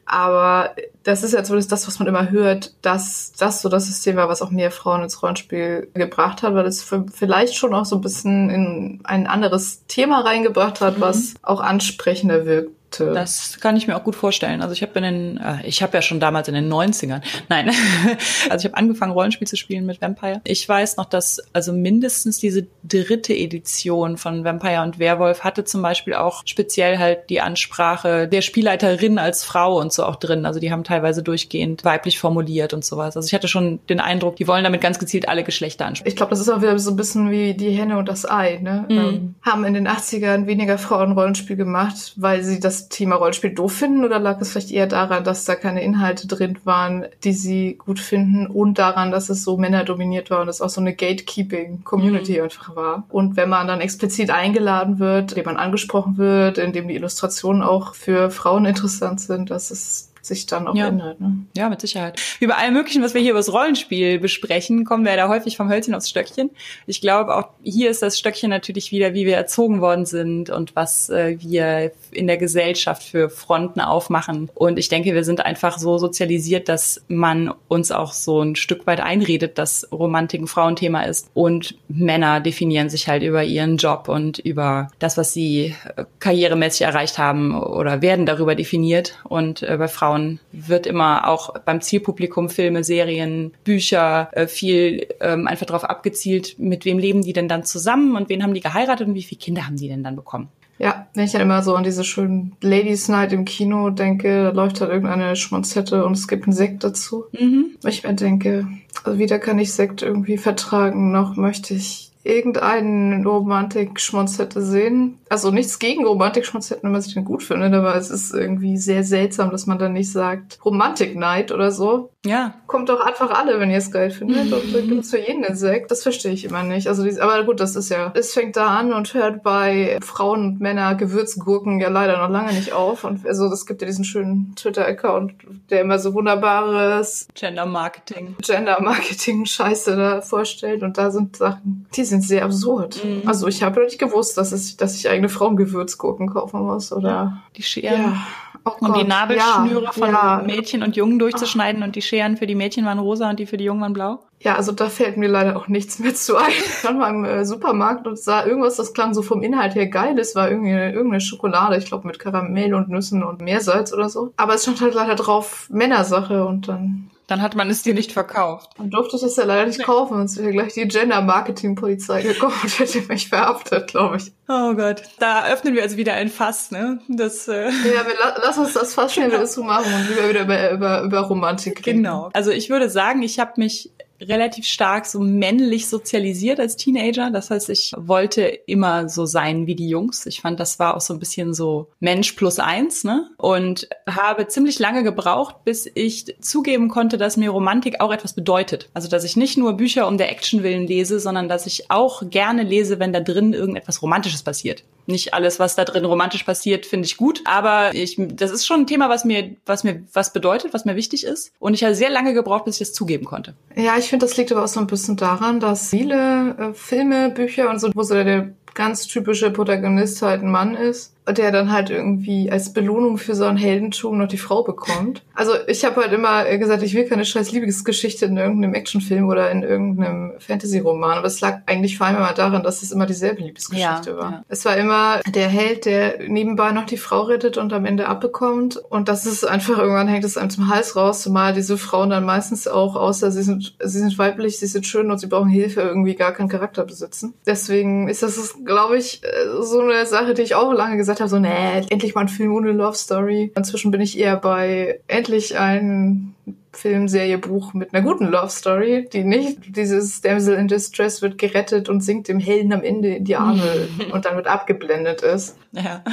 Aber 0.05 0.75
das 1.03 1.23
ist 1.23 1.33
ja 1.33 1.43
zumindest 1.43 1.71
das, 1.71 1.87
was 1.87 1.99
man 1.99 2.07
immer 2.07 2.31
hört, 2.31 2.73
dass 2.81 3.31
das 3.33 3.61
so 3.61 3.69
das 3.69 3.85
System 3.85 4.17
war, 4.17 4.27
was 4.27 4.41
auch 4.41 4.51
mehr 4.51 4.71
Frauen 4.71 5.03
ins 5.03 5.21
Rollenspiel 5.23 5.89
gebracht 5.93 6.43
hat, 6.43 6.53
weil 6.53 6.65
es 6.65 6.83
vielleicht 7.13 7.55
schon 7.55 7.73
auch 7.73 7.85
so 7.85 7.95
ein 7.95 8.01
bisschen 8.01 8.49
in 8.49 8.99
ein 9.03 9.27
anderes 9.27 9.85
Thema 9.87 10.21
reingebracht 10.21 10.81
hat, 10.81 10.97
mhm. 10.97 11.01
was 11.01 11.35
auch 11.43 11.61
ansprechender 11.61 12.45
wirkt 12.45 12.71
das 12.99 13.59
kann 13.59 13.77
ich 13.77 13.87
mir 13.87 13.95
auch 13.95 14.03
gut 14.03 14.15
vorstellen. 14.15 14.61
Also 14.61 14.73
ich 14.73 14.81
habe 14.81 14.93
in 14.99 15.03
den, 15.03 15.37
äh, 15.37 15.65
ich 15.65 15.81
habe 15.81 15.97
ja 15.97 16.01
schon 16.01 16.19
damals 16.19 16.47
in 16.47 16.53
den 16.53 16.71
90ern, 16.71 17.21
nein, 17.49 17.71
also 18.49 18.65
ich 18.65 18.71
habe 18.71 18.77
angefangen 18.77 19.11
Rollenspiel 19.11 19.47
zu 19.47 19.55
spielen 19.55 19.85
mit 19.85 20.01
Vampire. 20.01 20.41
Ich 20.43 20.67
weiß 20.67 20.97
noch, 20.97 21.05
dass 21.05 21.41
also 21.53 21.73
mindestens 21.73 22.39
diese 22.39 22.67
dritte 22.83 23.33
Edition 23.33 24.17
von 24.17 24.43
Vampire 24.43 24.81
und 24.83 24.99
Werwolf 24.99 25.43
hatte 25.43 25.63
zum 25.63 25.81
Beispiel 25.81 26.13
auch 26.13 26.43
speziell 26.45 26.97
halt 26.97 27.29
die 27.29 27.41
Ansprache 27.41 28.27
der 28.27 28.41
Spielleiterin 28.41 29.19
als 29.19 29.43
Frau 29.43 29.79
und 29.79 29.93
so 29.93 30.05
auch 30.05 30.15
drin. 30.15 30.45
Also 30.45 30.59
die 30.59 30.71
haben 30.71 30.83
teilweise 30.83 31.23
durchgehend 31.23 31.85
weiblich 31.85 32.19
formuliert 32.19 32.73
und 32.73 32.83
sowas. 32.83 33.15
Also 33.15 33.27
ich 33.27 33.33
hatte 33.33 33.47
schon 33.47 33.79
den 33.87 33.99
Eindruck, 33.99 34.35
die 34.35 34.47
wollen 34.47 34.63
damit 34.63 34.81
ganz 34.81 34.99
gezielt 34.99 35.29
alle 35.29 35.43
Geschlechter 35.43 35.85
ansprechen. 35.85 36.09
Ich 36.09 36.15
glaube, 36.15 36.31
das 36.31 36.39
ist 36.39 36.49
auch 36.49 36.61
wieder 36.61 36.77
so 36.79 36.91
ein 36.91 36.95
bisschen 36.95 37.29
wie 37.31 37.53
die 37.53 37.71
Henne 37.71 37.97
und 37.97 38.07
das 38.07 38.29
Ei. 38.29 38.59
Ne? 38.61 38.85
Mhm. 38.89 38.97
Ähm, 38.97 39.35
haben 39.41 39.65
in 39.65 39.73
den 39.73 39.87
80ern 39.87 40.47
weniger 40.47 40.77
Frauen 40.77 41.13
Rollenspiel 41.13 41.55
gemacht, 41.55 42.13
weil 42.15 42.43
sie 42.43 42.59
das 42.59 42.80
Thema 42.89 43.15
Rollenspiel 43.15 43.53
doof 43.53 43.73
finden 43.73 44.05
oder 44.05 44.19
lag 44.19 44.39
es 44.41 44.51
vielleicht 44.51 44.71
eher 44.71 44.87
daran, 44.87 45.23
dass 45.23 45.45
da 45.45 45.55
keine 45.55 45.83
Inhalte 45.83 46.27
drin 46.27 46.57
waren, 46.63 47.05
die 47.23 47.33
sie 47.33 47.75
gut 47.75 47.99
finden 47.99 48.47
und 48.47 48.79
daran, 48.79 49.11
dass 49.11 49.29
es 49.29 49.43
so 49.43 49.57
männerdominiert 49.57 50.29
war 50.29 50.41
und 50.41 50.47
es 50.47 50.61
auch 50.61 50.69
so 50.69 50.81
eine 50.81 50.93
Gatekeeping-Community 50.93 52.37
mhm. 52.37 52.43
einfach 52.43 52.75
war. 52.75 53.03
Und 53.09 53.37
wenn 53.37 53.49
man 53.49 53.67
dann 53.67 53.81
explizit 53.81 54.29
eingeladen 54.29 54.99
wird, 54.99 55.31
indem 55.31 55.45
man 55.45 55.57
angesprochen 55.57 56.17
wird, 56.17 56.57
indem 56.57 56.87
die 56.87 56.95
Illustrationen 56.95 57.63
auch 57.63 57.95
für 57.95 58.29
Frauen 58.29 58.65
interessant 58.65 59.21
sind, 59.21 59.49
dass 59.51 59.71
es 59.71 60.10
sich 60.21 60.45
dann 60.45 60.67
auch 60.67 60.75
Ja. 60.75 60.87
ändert. 60.87 61.19
Ne? 61.19 61.45
Ja, 61.55 61.69
mit 61.69 61.81
Sicherheit. 61.81 62.19
Wie 62.39 62.47
bei 62.47 62.55
allem 62.55 62.73
Möglichen, 62.73 63.01
was 63.03 63.13
wir 63.13 63.21
hier 63.21 63.31
über 63.31 63.39
das 63.39 63.51
Rollenspiel 63.51 64.19
besprechen, 64.19 64.85
kommen 64.85 65.05
wir 65.05 65.15
da 65.15 65.27
häufig 65.29 65.57
vom 65.57 65.69
Hölzchen 65.69 65.95
aufs 65.95 66.09
Stöckchen. 66.09 66.51
Ich 66.87 67.01
glaube, 67.01 67.35
auch 67.35 67.49
hier 67.63 67.89
ist 67.89 68.01
das 68.01 68.17
Stöckchen 68.19 68.49
natürlich 68.49 68.91
wieder, 68.91 69.13
wie 69.13 69.25
wir 69.25 69.35
erzogen 69.35 69.81
worden 69.81 70.05
sind 70.05 70.49
und 70.49 70.75
was 70.75 71.09
äh, 71.09 71.37
wir 71.39 71.91
in 72.11 72.27
der 72.27 72.37
Gesellschaft 72.37 73.03
für 73.03 73.29
Fronten 73.29 73.79
aufmachen. 73.81 74.49
Und 74.53 74.77
ich 74.77 74.89
denke, 74.89 75.13
wir 75.13 75.23
sind 75.23 75.43
einfach 75.45 75.77
so 75.79 75.97
sozialisiert, 75.97 76.69
dass 76.69 77.01
man 77.07 77.53
uns 77.67 77.91
auch 77.91 78.13
so 78.13 78.41
ein 78.41 78.55
Stück 78.55 78.85
weit 78.87 78.99
einredet, 78.99 79.57
dass 79.57 79.87
Romantik 79.91 80.41
ein 80.41 80.47
Frauenthema 80.47 81.03
ist. 81.03 81.29
Und 81.33 81.75
Männer 81.87 82.39
definieren 82.41 82.89
sich 82.89 83.07
halt 83.07 83.23
über 83.23 83.43
ihren 83.43 83.77
Job 83.77 84.07
und 84.07 84.39
über 84.39 84.89
das, 84.99 85.17
was 85.17 85.33
sie 85.33 85.75
äh, 85.95 86.05
karrieremäßig 86.19 86.81
erreicht 86.81 87.17
haben 87.17 87.59
oder 87.59 88.01
werden 88.01 88.25
darüber 88.25 88.55
definiert. 88.55 89.15
Und 89.23 89.63
äh, 89.63 89.77
bei 89.77 89.87
Frauen 89.87 90.10
wird 90.51 90.87
immer 90.87 91.27
auch 91.27 91.53
beim 91.65 91.81
Zielpublikum 91.81 92.49
Filme, 92.49 92.83
Serien, 92.83 93.53
Bücher 93.63 94.29
äh, 94.31 94.47
viel 94.47 95.07
ähm, 95.19 95.47
einfach 95.47 95.65
darauf 95.65 95.83
abgezielt, 95.83 96.57
mit 96.59 96.85
wem 96.85 96.99
leben 96.99 97.21
die 97.21 97.33
denn 97.33 97.47
dann 97.47 97.63
zusammen 97.63 98.15
und 98.15 98.29
wen 98.29 98.43
haben 98.43 98.53
die 98.53 98.61
geheiratet 98.61 99.07
und 99.07 99.15
wie 99.15 99.23
viele 99.23 99.39
Kinder 99.39 99.65
haben 99.65 99.77
die 99.77 99.87
denn 99.87 100.03
dann 100.03 100.15
bekommen. 100.15 100.49
Ja, 100.81 101.07
wenn 101.13 101.25
ich 101.25 101.31
dann 101.31 101.41
immer 101.41 101.61
so 101.61 101.75
an 101.75 101.83
diese 101.83 102.03
schönen 102.03 102.55
Ladies 102.61 103.07
Night 103.07 103.33
im 103.33 103.45
Kino 103.45 103.91
denke, 103.91 104.45
da 104.45 104.49
läuft 104.49 104.81
halt 104.81 104.89
irgendeine 104.89 105.35
Schmonzette 105.35 106.03
und 106.05 106.17
es 106.17 106.27
gibt 106.27 106.45
einen 106.45 106.53
Sekt 106.53 106.83
dazu. 106.83 107.25
Mhm. 107.39 107.75
Ich 107.85 108.03
mir 108.03 108.15
denke, 108.15 108.67
also 109.03 109.19
weder 109.19 109.37
kann 109.37 109.59
ich 109.59 109.73
Sekt 109.73 110.01
irgendwie 110.01 110.37
vertragen, 110.37 111.11
noch 111.11 111.35
möchte 111.35 111.75
ich 111.75 112.10
irgendeinen 112.23 113.25
Romantik-Schmonzette 113.25 114.61
sehen. 114.61 115.17
Also 115.29 115.51
nichts 115.51 115.79
gegen 115.79 116.05
Romantik-Schmonzetten, 116.05 116.83
wenn 116.83 116.91
man 116.91 117.01
sich 117.01 117.13
den 117.13 117.25
gut 117.25 117.43
findet, 117.43 117.73
aber 117.73 117.95
es 117.95 118.09
ist 118.09 118.33
irgendwie 118.33 118.77
sehr 118.77 119.03
seltsam, 119.03 119.51
dass 119.51 119.67
man 119.67 119.79
dann 119.79 119.93
nicht 119.93 120.11
sagt 120.11 120.59
Romantik-Night 120.63 121.51
oder 121.51 121.71
so. 121.71 122.11
Ja, 122.23 122.53
Kommt 122.67 122.87
doch 122.89 122.99
einfach 122.99 123.31
alle, 123.31 123.59
wenn 123.59 123.71
ihr 123.71 123.79
es 123.79 123.91
geil 123.91 124.11
findet. 124.11 124.53
Und 124.53 124.73
dann 124.75 124.87
gibt's 124.87 125.09
für 125.09 125.17
jeden 125.19 125.43
einen 125.43 125.55
Sekt. 125.55 125.89
Das 125.89 126.03
verstehe 126.03 126.31
ich 126.31 126.45
immer 126.45 126.61
nicht. 126.61 126.87
Also, 126.87 127.03
aber 127.19 127.43
gut, 127.43 127.59
das 127.59 127.75
ist 127.75 127.89
ja, 127.89 128.11
es 128.15 128.33
fängt 128.33 128.55
da 128.55 128.67
an 128.67 128.93
und 128.93 129.13
hört 129.15 129.41
bei 129.41 129.97
Frauen 130.03 130.45
und 130.45 130.61
Männer 130.61 130.93
Gewürzgurken 130.93 131.79
ja 131.79 131.89
leider 131.89 132.19
noch 132.19 132.29
lange 132.29 132.53
nicht 132.53 132.73
auf. 132.73 133.03
Und 133.05 133.25
also, 133.25 133.47
es 133.47 133.65
gibt 133.65 133.81
ja 133.81 133.87
diesen 133.87 134.05
schönen 134.05 134.53
Twitter-Account, 134.55 135.33
der 135.71 135.81
immer 135.81 135.97
so 135.97 136.13
wunderbares 136.13 137.27
Gender 137.33 137.65
Marketing. 137.65 138.35
Gender-Marketing-Scheiße 138.39 139.95
da 139.95 140.21
vorstellt. 140.21 140.83
Und 140.83 140.99
da 140.99 141.09
sind 141.09 141.37
Sachen, 141.37 141.87
die 141.95 142.03
sind 142.03 142.21
sehr 142.21 142.45
absurd. 142.45 143.03
Mhm. 143.03 143.23
Also, 143.27 143.47
ich 143.47 143.63
habe 143.63 143.83
nicht 143.83 143.99
gewusst, 143.99 144.37
dass, 144.37 144.51
es, 144.51 144.77
dass 144.77 144.95
ich 144.95 145.09
eigene 145.09 145.27
Frauengewürzgurken 145.27 146.29
kaufen 146.29 146.61
muss. 146.61 146.91
Oder, 146.93 147.41
Die 147.57 147.63
Scheren. 147.63 148.01
ja. 148.01 148.17
Oh 148.63 148.71
Und 148.79 148.95
die 148.95 149.03
Nabelschnüre 149.03 149.83
ja, 149.85 149.91
von 149.91 150.09
ja. 150.09 150.43
Mädchen 150.45 150.83
und 150.83 150.95
Jungen 150.95 151.17
durchzuschneiden 151.17 151.81
und 151.83 151.95
die 151.95 152.01
Scheren 152.01 152.37
für 152.37 152.45
die 152.45 152.55
Mädchen 152.55 152.85
waren 152.85 152.99
rosa 152.99 153.29
und 153.29 153.39
die 153.39 153.45
für 153.45 153.57
die 153.57 153.63
Jungen 153.63 153.81
waren 153.81 153.93
blau. 153.93 154.19
Ja, 154.43 154.55
also 154.55 154.71
da 154.71 154.89
fällt 154.89 155.17
mir 155.17 155.29
leider 155.29 155.55
auch 155.55 155.67
nichts 155.67 155.99
mehr 155.99 156.15
zu 156.15 156.35
ein. 156.35 156.49
Ich 156.49 156.83
war 156.83 156.93
mal 156.93 157.09
im 157.09 157.25
äh, 157.25 157.45
Supermarkt 157.45 158.07
und 158.07 158.17
sah 158.19 158.45
irgendwas, 158.45 158.75
das 158.75 158.93
klang 158.93 159.13
so 159.13 159.21
vom 159.21 159.43
Inhalt 159.43 159.75
her 159.75 159.87
geil. 159.87 160.17
Es 160.17 160.35
war 160.35 160.49
irgendwie 160.49 160.71
irgendeine 160.71 161.21
Schokolade, 161.21 161.77
ich 161.77 161.85
glaube 161.85 162.07
mit 162.07 162.17
Karamell 162.17 162.73
und 162.73 162.89
Nüssen 162.89 163.23
und 163.23 163.41
Meersalz 163.41 163.93
oder 163.93 164.09
so. 164.09 164.33
Aber 164.37 164.55
es 164.55 164.63
stand 164.63 164.81
halt 164.81 164.95
leider 164.95 165.13
drauf 165.15 165.67
Männersache 165.69 166.43
und 166.45 166.67
dann, 166.67 167.11
Dann 167.27 167.41
hat 167.43 167.55
man 167.55 167.69
es 167.69 167.83
dir 167.83 167.93
nicht 167.93 168.11
verkauft. 168.13 168.71
dann 168.77 168.89
durfte 168.89 169.15
ich 169.15 169.21
das 169.21 169.35
ja 169.35 169.43
leider 169.45 169.67
nicht 169.67 169.83
kaufen. 169.83 170.17
Sonst 170.17 170.37
wäre 170.37 170.51
gleich 170.51 170.73
die 170.73 170.87
Gender-Marketing-Polizei 170.87 172.21
gekommen 172.23 172.55
und 172.63 172.79
hätte 172.79 173.01
mich 173.07 173.29
verhaftet, 173.29 173.87
glaube 173.89 174.17
ich. 174.17 174.31
Oh 174.47 174.73
Gott. 174.73 175.03
Da 175.19 175.45
öffnen 175.47 175.75
wir 175.75 175.83
also 175.83 175.97
wieder 175.97 176.13
ein 176.13 176.29
Fass, 176.29 176.71
ne? 176.71 176.99
Das, 177.07 177.47
äh 177.47 177.65
Ja, 177.65 178.05
wir, 178.05 178.17
la 178.19 178.35
lass 178.43 178.57
uns 178.57 178.73
das 178.73 178.93
fast 178.93 179.13
schnell 179.15 179.31
wieder 179.31 179.45
zu 179.45 179.63
machen 179.63 179.93
und 179.93 180.09
lieber 180.09 180.29
wieder 180.29 180.41
über, 180.41 180.71
über, 180.71 181.01
über 181.03 181.19
Romantik 181.21 181.85
reden. 181.85 182.03
Genau. 182.03 182.29
Also 182.33 182.51
ich 182.51 182.69
würde 182.69 182.89
sagen, 182.89 183.21
ich 183.23 183.39
habe 183.39 183.51
mich 183.57 183.91
relativ 184.21 184.65
stark 184.65 185.05
so 185.05 185.19
männlich 185.19 185.87
sozialisiert 185.89 186.59
als 186.59 186.75
Teenager. 186.75 187.31
Das 187.31 187.49
heißt, 187.49 187.69
ich 187.69 187.93
wollte 187.97 188.41
immer 188.41 189.09
so 189.09 189.25
sein 189.25 189.67
wie 189.67 189.75
die 189.75 189.89
Jungs. 189.89 190.25
Ich 190.25 190.41
fand, 190.41 190.59
das 190.59 190.79
war 190.79 190.95
auch 190.95 191.01
so 191.01 191.13
ein 191.13 191.19
bisschen 191.19 191.53
so 191.53 191.89
Mensch 191.99 192.33
plus 192.33 192.59
eins, 192.59 193.03
ne? 193.03 193.29
Und 193.37 193.87
habe 194.07 194.47
ziemlich 194.47 194.79
lange 194.79 195.03
gebraucht, 195.03 195.63
bis 195.65 195.89
ich 195.93 196.35
zugeben 196.39 196.89
konnte, 196.89 197.17
dass 197.17 197.37
mir 197.37 197.49
Romantik 197.49 198.01
auch 198.01 198.11
etwas 198.11 198.33
bedeutet. 198.33 198.89
Also, 198.93 199.07
dass 199.07 199.23
ich 199.23 199.35
nicht 199.35 199.57
nur 199.57 199.73
Bücher 199.73 200.07
um 200.07 200.17
der 200.17 200.31
Action 200.31 200.63
willen 200.63 200.87
lese, 200.87 201.19
sondern 201.19 201.49
dass 201.49 201.65
ich 201.65 201.89
auch 201.89 202.23
gerne 202.29 202.63
lese, 202.63 202.99
wenn 202.99 203.13
da 203.13 203.19
drin 203.19 203.53
irgendetwas 203.53 204.01
Romantisches 204.01 204.43
passiert. 204.43 204.83
Nicht 205.05 205.33
alles, 205.33 205.59
was 205.59 205.75
da 205.75 205.85
drin 205.85 206.05
romantisch 206.05 206.43
passiert, 206.43 206.85
finde 206.85 207.05
ich 207.05 207.17
gut, 207.17 207.41
aber 207.45 207.93
ich, 207.93 208.15
das 208.17 208.51
ist 208.51 208.65
schon 208.65 208.81
ein 208.81 208.87
Thema, 208.87 209.09
was 209.09 209.25
mir, 209.25 209.55
was 209.65 209.83
mir 209.83 210.03
was 210.13 210.33
bedeutet, 210.33 210.73
was 210.73 210.85
mir 210.85 210.95
wichtig 210.95 211.25
ist. 211.25 211.51
Und 211.59 211.73
ich 211.73 211.83
habe 211.83 211.95
sehr 211.95 212.09
lange 212.09 212.33
gebraucht, 212.33 212.65
bis 212.65 212.75
ich 212.75 212.87
das 212.87 212.93
zugeben 212.93 213.25
konnte. 213.25 213.55
Ja, 213.75 213.97
ich 213.97 214.09
finde, 214.09 214.25
das 214.25 214.37
liegt 214.37 214.51
aber 214.51 214.63
auch 214.63 214.67
so 214.67 214.79
ein 214.79 214.87
bisschen 214.87 215.17
daran, 215.17 215.59
dass 215.59 215.89
viele 215.89 216.55
äh, 216.57 216.73
Filme, 216.73 217.29
Bücher 217.29 217.69
und 217.69 217.79
so, 217.79 217.91
wo 217.93 218.03
so 218.03 218.13
der 218.13 218.53
ganz 218.73 219.07
typische 219.07 219.51
Protagonist 219.51 220.21
halt 220.21 220.41
ein 220.43 220.51
Mann 220.51 220.75
ist, 220.75 221.13
der 221.27 221.51
dann 221.51 221.71
halt 221.71 221.89
irgendwie 221.89 222.51
als 222.51 222.73
Belohnung 222.73 223.17
für 223.17 223.35
so 223.35 223.45
ein 223.45 223.57
Heldentum 223.57 224.17
noch 224.17 224.27
die 224.27 224.37
Frau 224.37 224.63
bekommt. 224.63 225.21
Also 225.35 225.53
ich 225.67 225.85
habe 225.85 226.01
halt 226.01 226.11
immer 226.13 226.45
gesagt, 226.57 226.83
ich 226.83 226.93
will 226.93 227.05
keine 227.05 227.25
scheiß 227.25 227.51
Liebesgeschichte 227.51 228.25
in 228.25 228.37
irgendeinem 228.37 228.73
Actionfilm 228.73 229.27
oder 229.29 229.49
in 229.51 229.63
irgendeinem 229.63 230.33
Fantasy-Roman, 230.39 231.17
aber 231.19 231.27
es 231.27 231.39
lag 231.41 231.59
eigentlich 231.67 231.97
vor 231.97 232.07
allem 232.07 232.17
immer 232.17 232.33
daran, 232.33 232.63
dass 232.63 232.81
es 232.81 232.91
immer 232.91 233.05
dieselbe 233.05 233.41
Liebesgeschichte 233.41 234.11
Ja, 234.11 234.17
war. 234.17 234.31
ja. 234.31 234.43
Es 234.49 234.65
war 234.65 234.75
immer 234.77 235.19
der 235.33 235.47
Held, 235.47 235.85
der 235.85 236.27
nebenbei 236.27 236.71
noch 236.71 236.85
die 236.85 236.97
Frau 236.97 237.21
rettet 237.21 237.57
und 237.57 237.71
am 237.73 237.85
Ende 237.85 238.07
abbekommt 238.07 238.77
und 238.77 239.07
das 239.07 239.25
ist 239.25 239.43
einfach, 239.47 239.77
irgendwann 239.77 240.07
hängt 240.07 240.23
es 240.25 240.37
einem 240.37 240.49
zum 240.49 240.69
Hals 240.69 240.95
raus, 240.95 241.21
zumal 241.21 241.53
diese 241.53 241.77
Frauen 241.77 242.09
dann 242.09 242.25
meistens 242.25 242.67
auch, 242.67 242.95
außer 242.95 243.31
sie 243.31 243.43
sind, 243.43 243.75
sie 243.81 243.99
sind 243.99 244.17
weiblich, 244.17 244.59
sie 244.59 244.67
sind 244.67 244.85
schön 244.85 245.11
und 245.11 245.19
sie 245.19 245.27
brauchen 245.27 245.49
Hilfe, 245.49 245.81
irgendwie 245.81 246.15
gar 246.15 246.31
keinen 246.33 246.49
Charakter 246.49 246.83
besitzen. 246.83 247.33
Deswegen 247.45 248.07
ist 248.09 248.23
das, 248.23 248.55
glaube 248.65 248.97
ich, 248.97 249.21
äh, 249.23 249.61
so 249.61 249.79
eine 249.81 250.05
Sache, 250.05 250.33
die 250.33 250.41
ich 250.41 250.55
auch 250.55 250.73
lange 250.73 250.97
gesagt 250.97 251.10
habe, 251.19 251.29
so, 251.29 251.39
nee, 251.39 251.81
endlich 251.89 252.15
mal 252.15 252.21
ein 252.21 252.29
Film 252.29 252.53
ohne 252.53 252.71
Love 252.71 252.95
Story. 252.95 253.51
Inzwischen 253.55 253.91
bin 253.91 254.01
ich 254.01 254.17
eher 254.17 254.37
bei 254.37 254.99
endlich 255.07 255.57
ein 255.57 256.35
Film, 256.73 257.07
Serie, 257.07 257.37
Buch 257.37 257.73
mit 257.73 257.93
einer 257.93 258.03
guten 258.03 258.27
Love 258.27 258.49
Story, 258.49 259.09
die 259.11 259.23
nicht 259.23 259.75
dieses 259.75 260.21
Damsel 260.21 260.55
in 260.55 260.67
Distress 260.67 261.21
wird 261.21 261.37
gerettet 261.37 261.89
und 261.89 262.01
sinkt 262.01 262.27
dem 262.27 262.39
Helden 262.39 262.71
am 262.71 262.83
Ende 262.83 263.15
in 263.15 263.25
die 263.25 263.35
Arme 263.35 263.89
und 264.11 264.25
dann 264.25 264.35
wird 264.35 264.47
abgeblendet 264.47 265.21
ist. 265.21 265.57
Ja. 265.71 266.03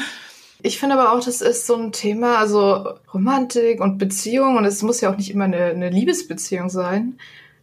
Ich 0.61 0.81
finde 0.81 0.99
aber 0.99 1.13
auch, 1.13 1.25
das 1.25 1.41
ist 1.41 1.67
so 1.67 1.77
ein 1.77 1.93
Thema, 1.93 2.39
also 2.39 2.95
Romantik 3.15 3.81
und 3.81 3.99
Beziehung 3.99 4.57
und 4.57 4.65
es 4.65 4.83
muss 4.83 5.01
ja 5.01 5.11
auch 5.13 5.17
nicht 5.17 5.31
immer 5.31 5.45
eine, 5.45 5.67
eine 5.67 5.91
Liebesbeziehung 5.91 6.69
sein. 6.69 7.19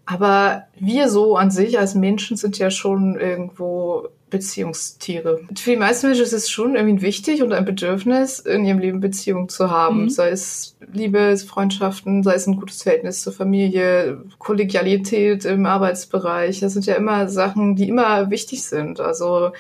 Aber 0.06 0.68
wir 0.80 1.10
so 1.10 1.36
an 1.36 1.51
sich 1.51 1.80
als 1.80 1.96
Menschen 1.96 2.38
sind 2.38 2.58
ja 2.58 2.70
schon 2.70 3.20
irgendwo 3.20 4.08
Beziehungstiere. 4.38 5.42
Für 5.56 5.72
die 5.72 5.77
meisten 5.77 6.08
Menschen 6.08 6.24
ist 6.24 6.34
es 6.34 6.50
schon 6.50 6.75
irgendwie 6.75 7.06
wichtig 7.06 7.42
und 7.42 7.54
ein 7.54 7.65
Bedürfnis, 7.65 8.39
in 8.39 8.65
ihrem 8.65 8.80
Leben 8.80 9.00
Beziehungen 9.00 9.48
zu 9.48 9.72
haben. 9.72 10.04
Mhm. 10.04 10.10
Sei 10.10 10.30
es 10.30 10.75
Liebe, 10.92 11.38
Freundschaften, 11.38 12.24
sei 12.24 12.36
es 12.36 12.48
ein 12.48 12.58
gutes 12.58 12.84
Verhältnis 12.84 13.22
zur 13.22 13.34
Familie, 13.34 14.22
Kollegialität 14.38 15.46
im 15.46 15.65
Arbeitsbereich. 15.65 16.60
Das 16.60 16.74
sind 16.74 16.86
ja 16.86 16.96
immer 16.96 17.30
Sachen, 17.30 17.75
die 17.75 17.88
immer 17.88 18.30
wichtig 18.30 18.63
sind. 18.63 19.00
Also 19.00 19.51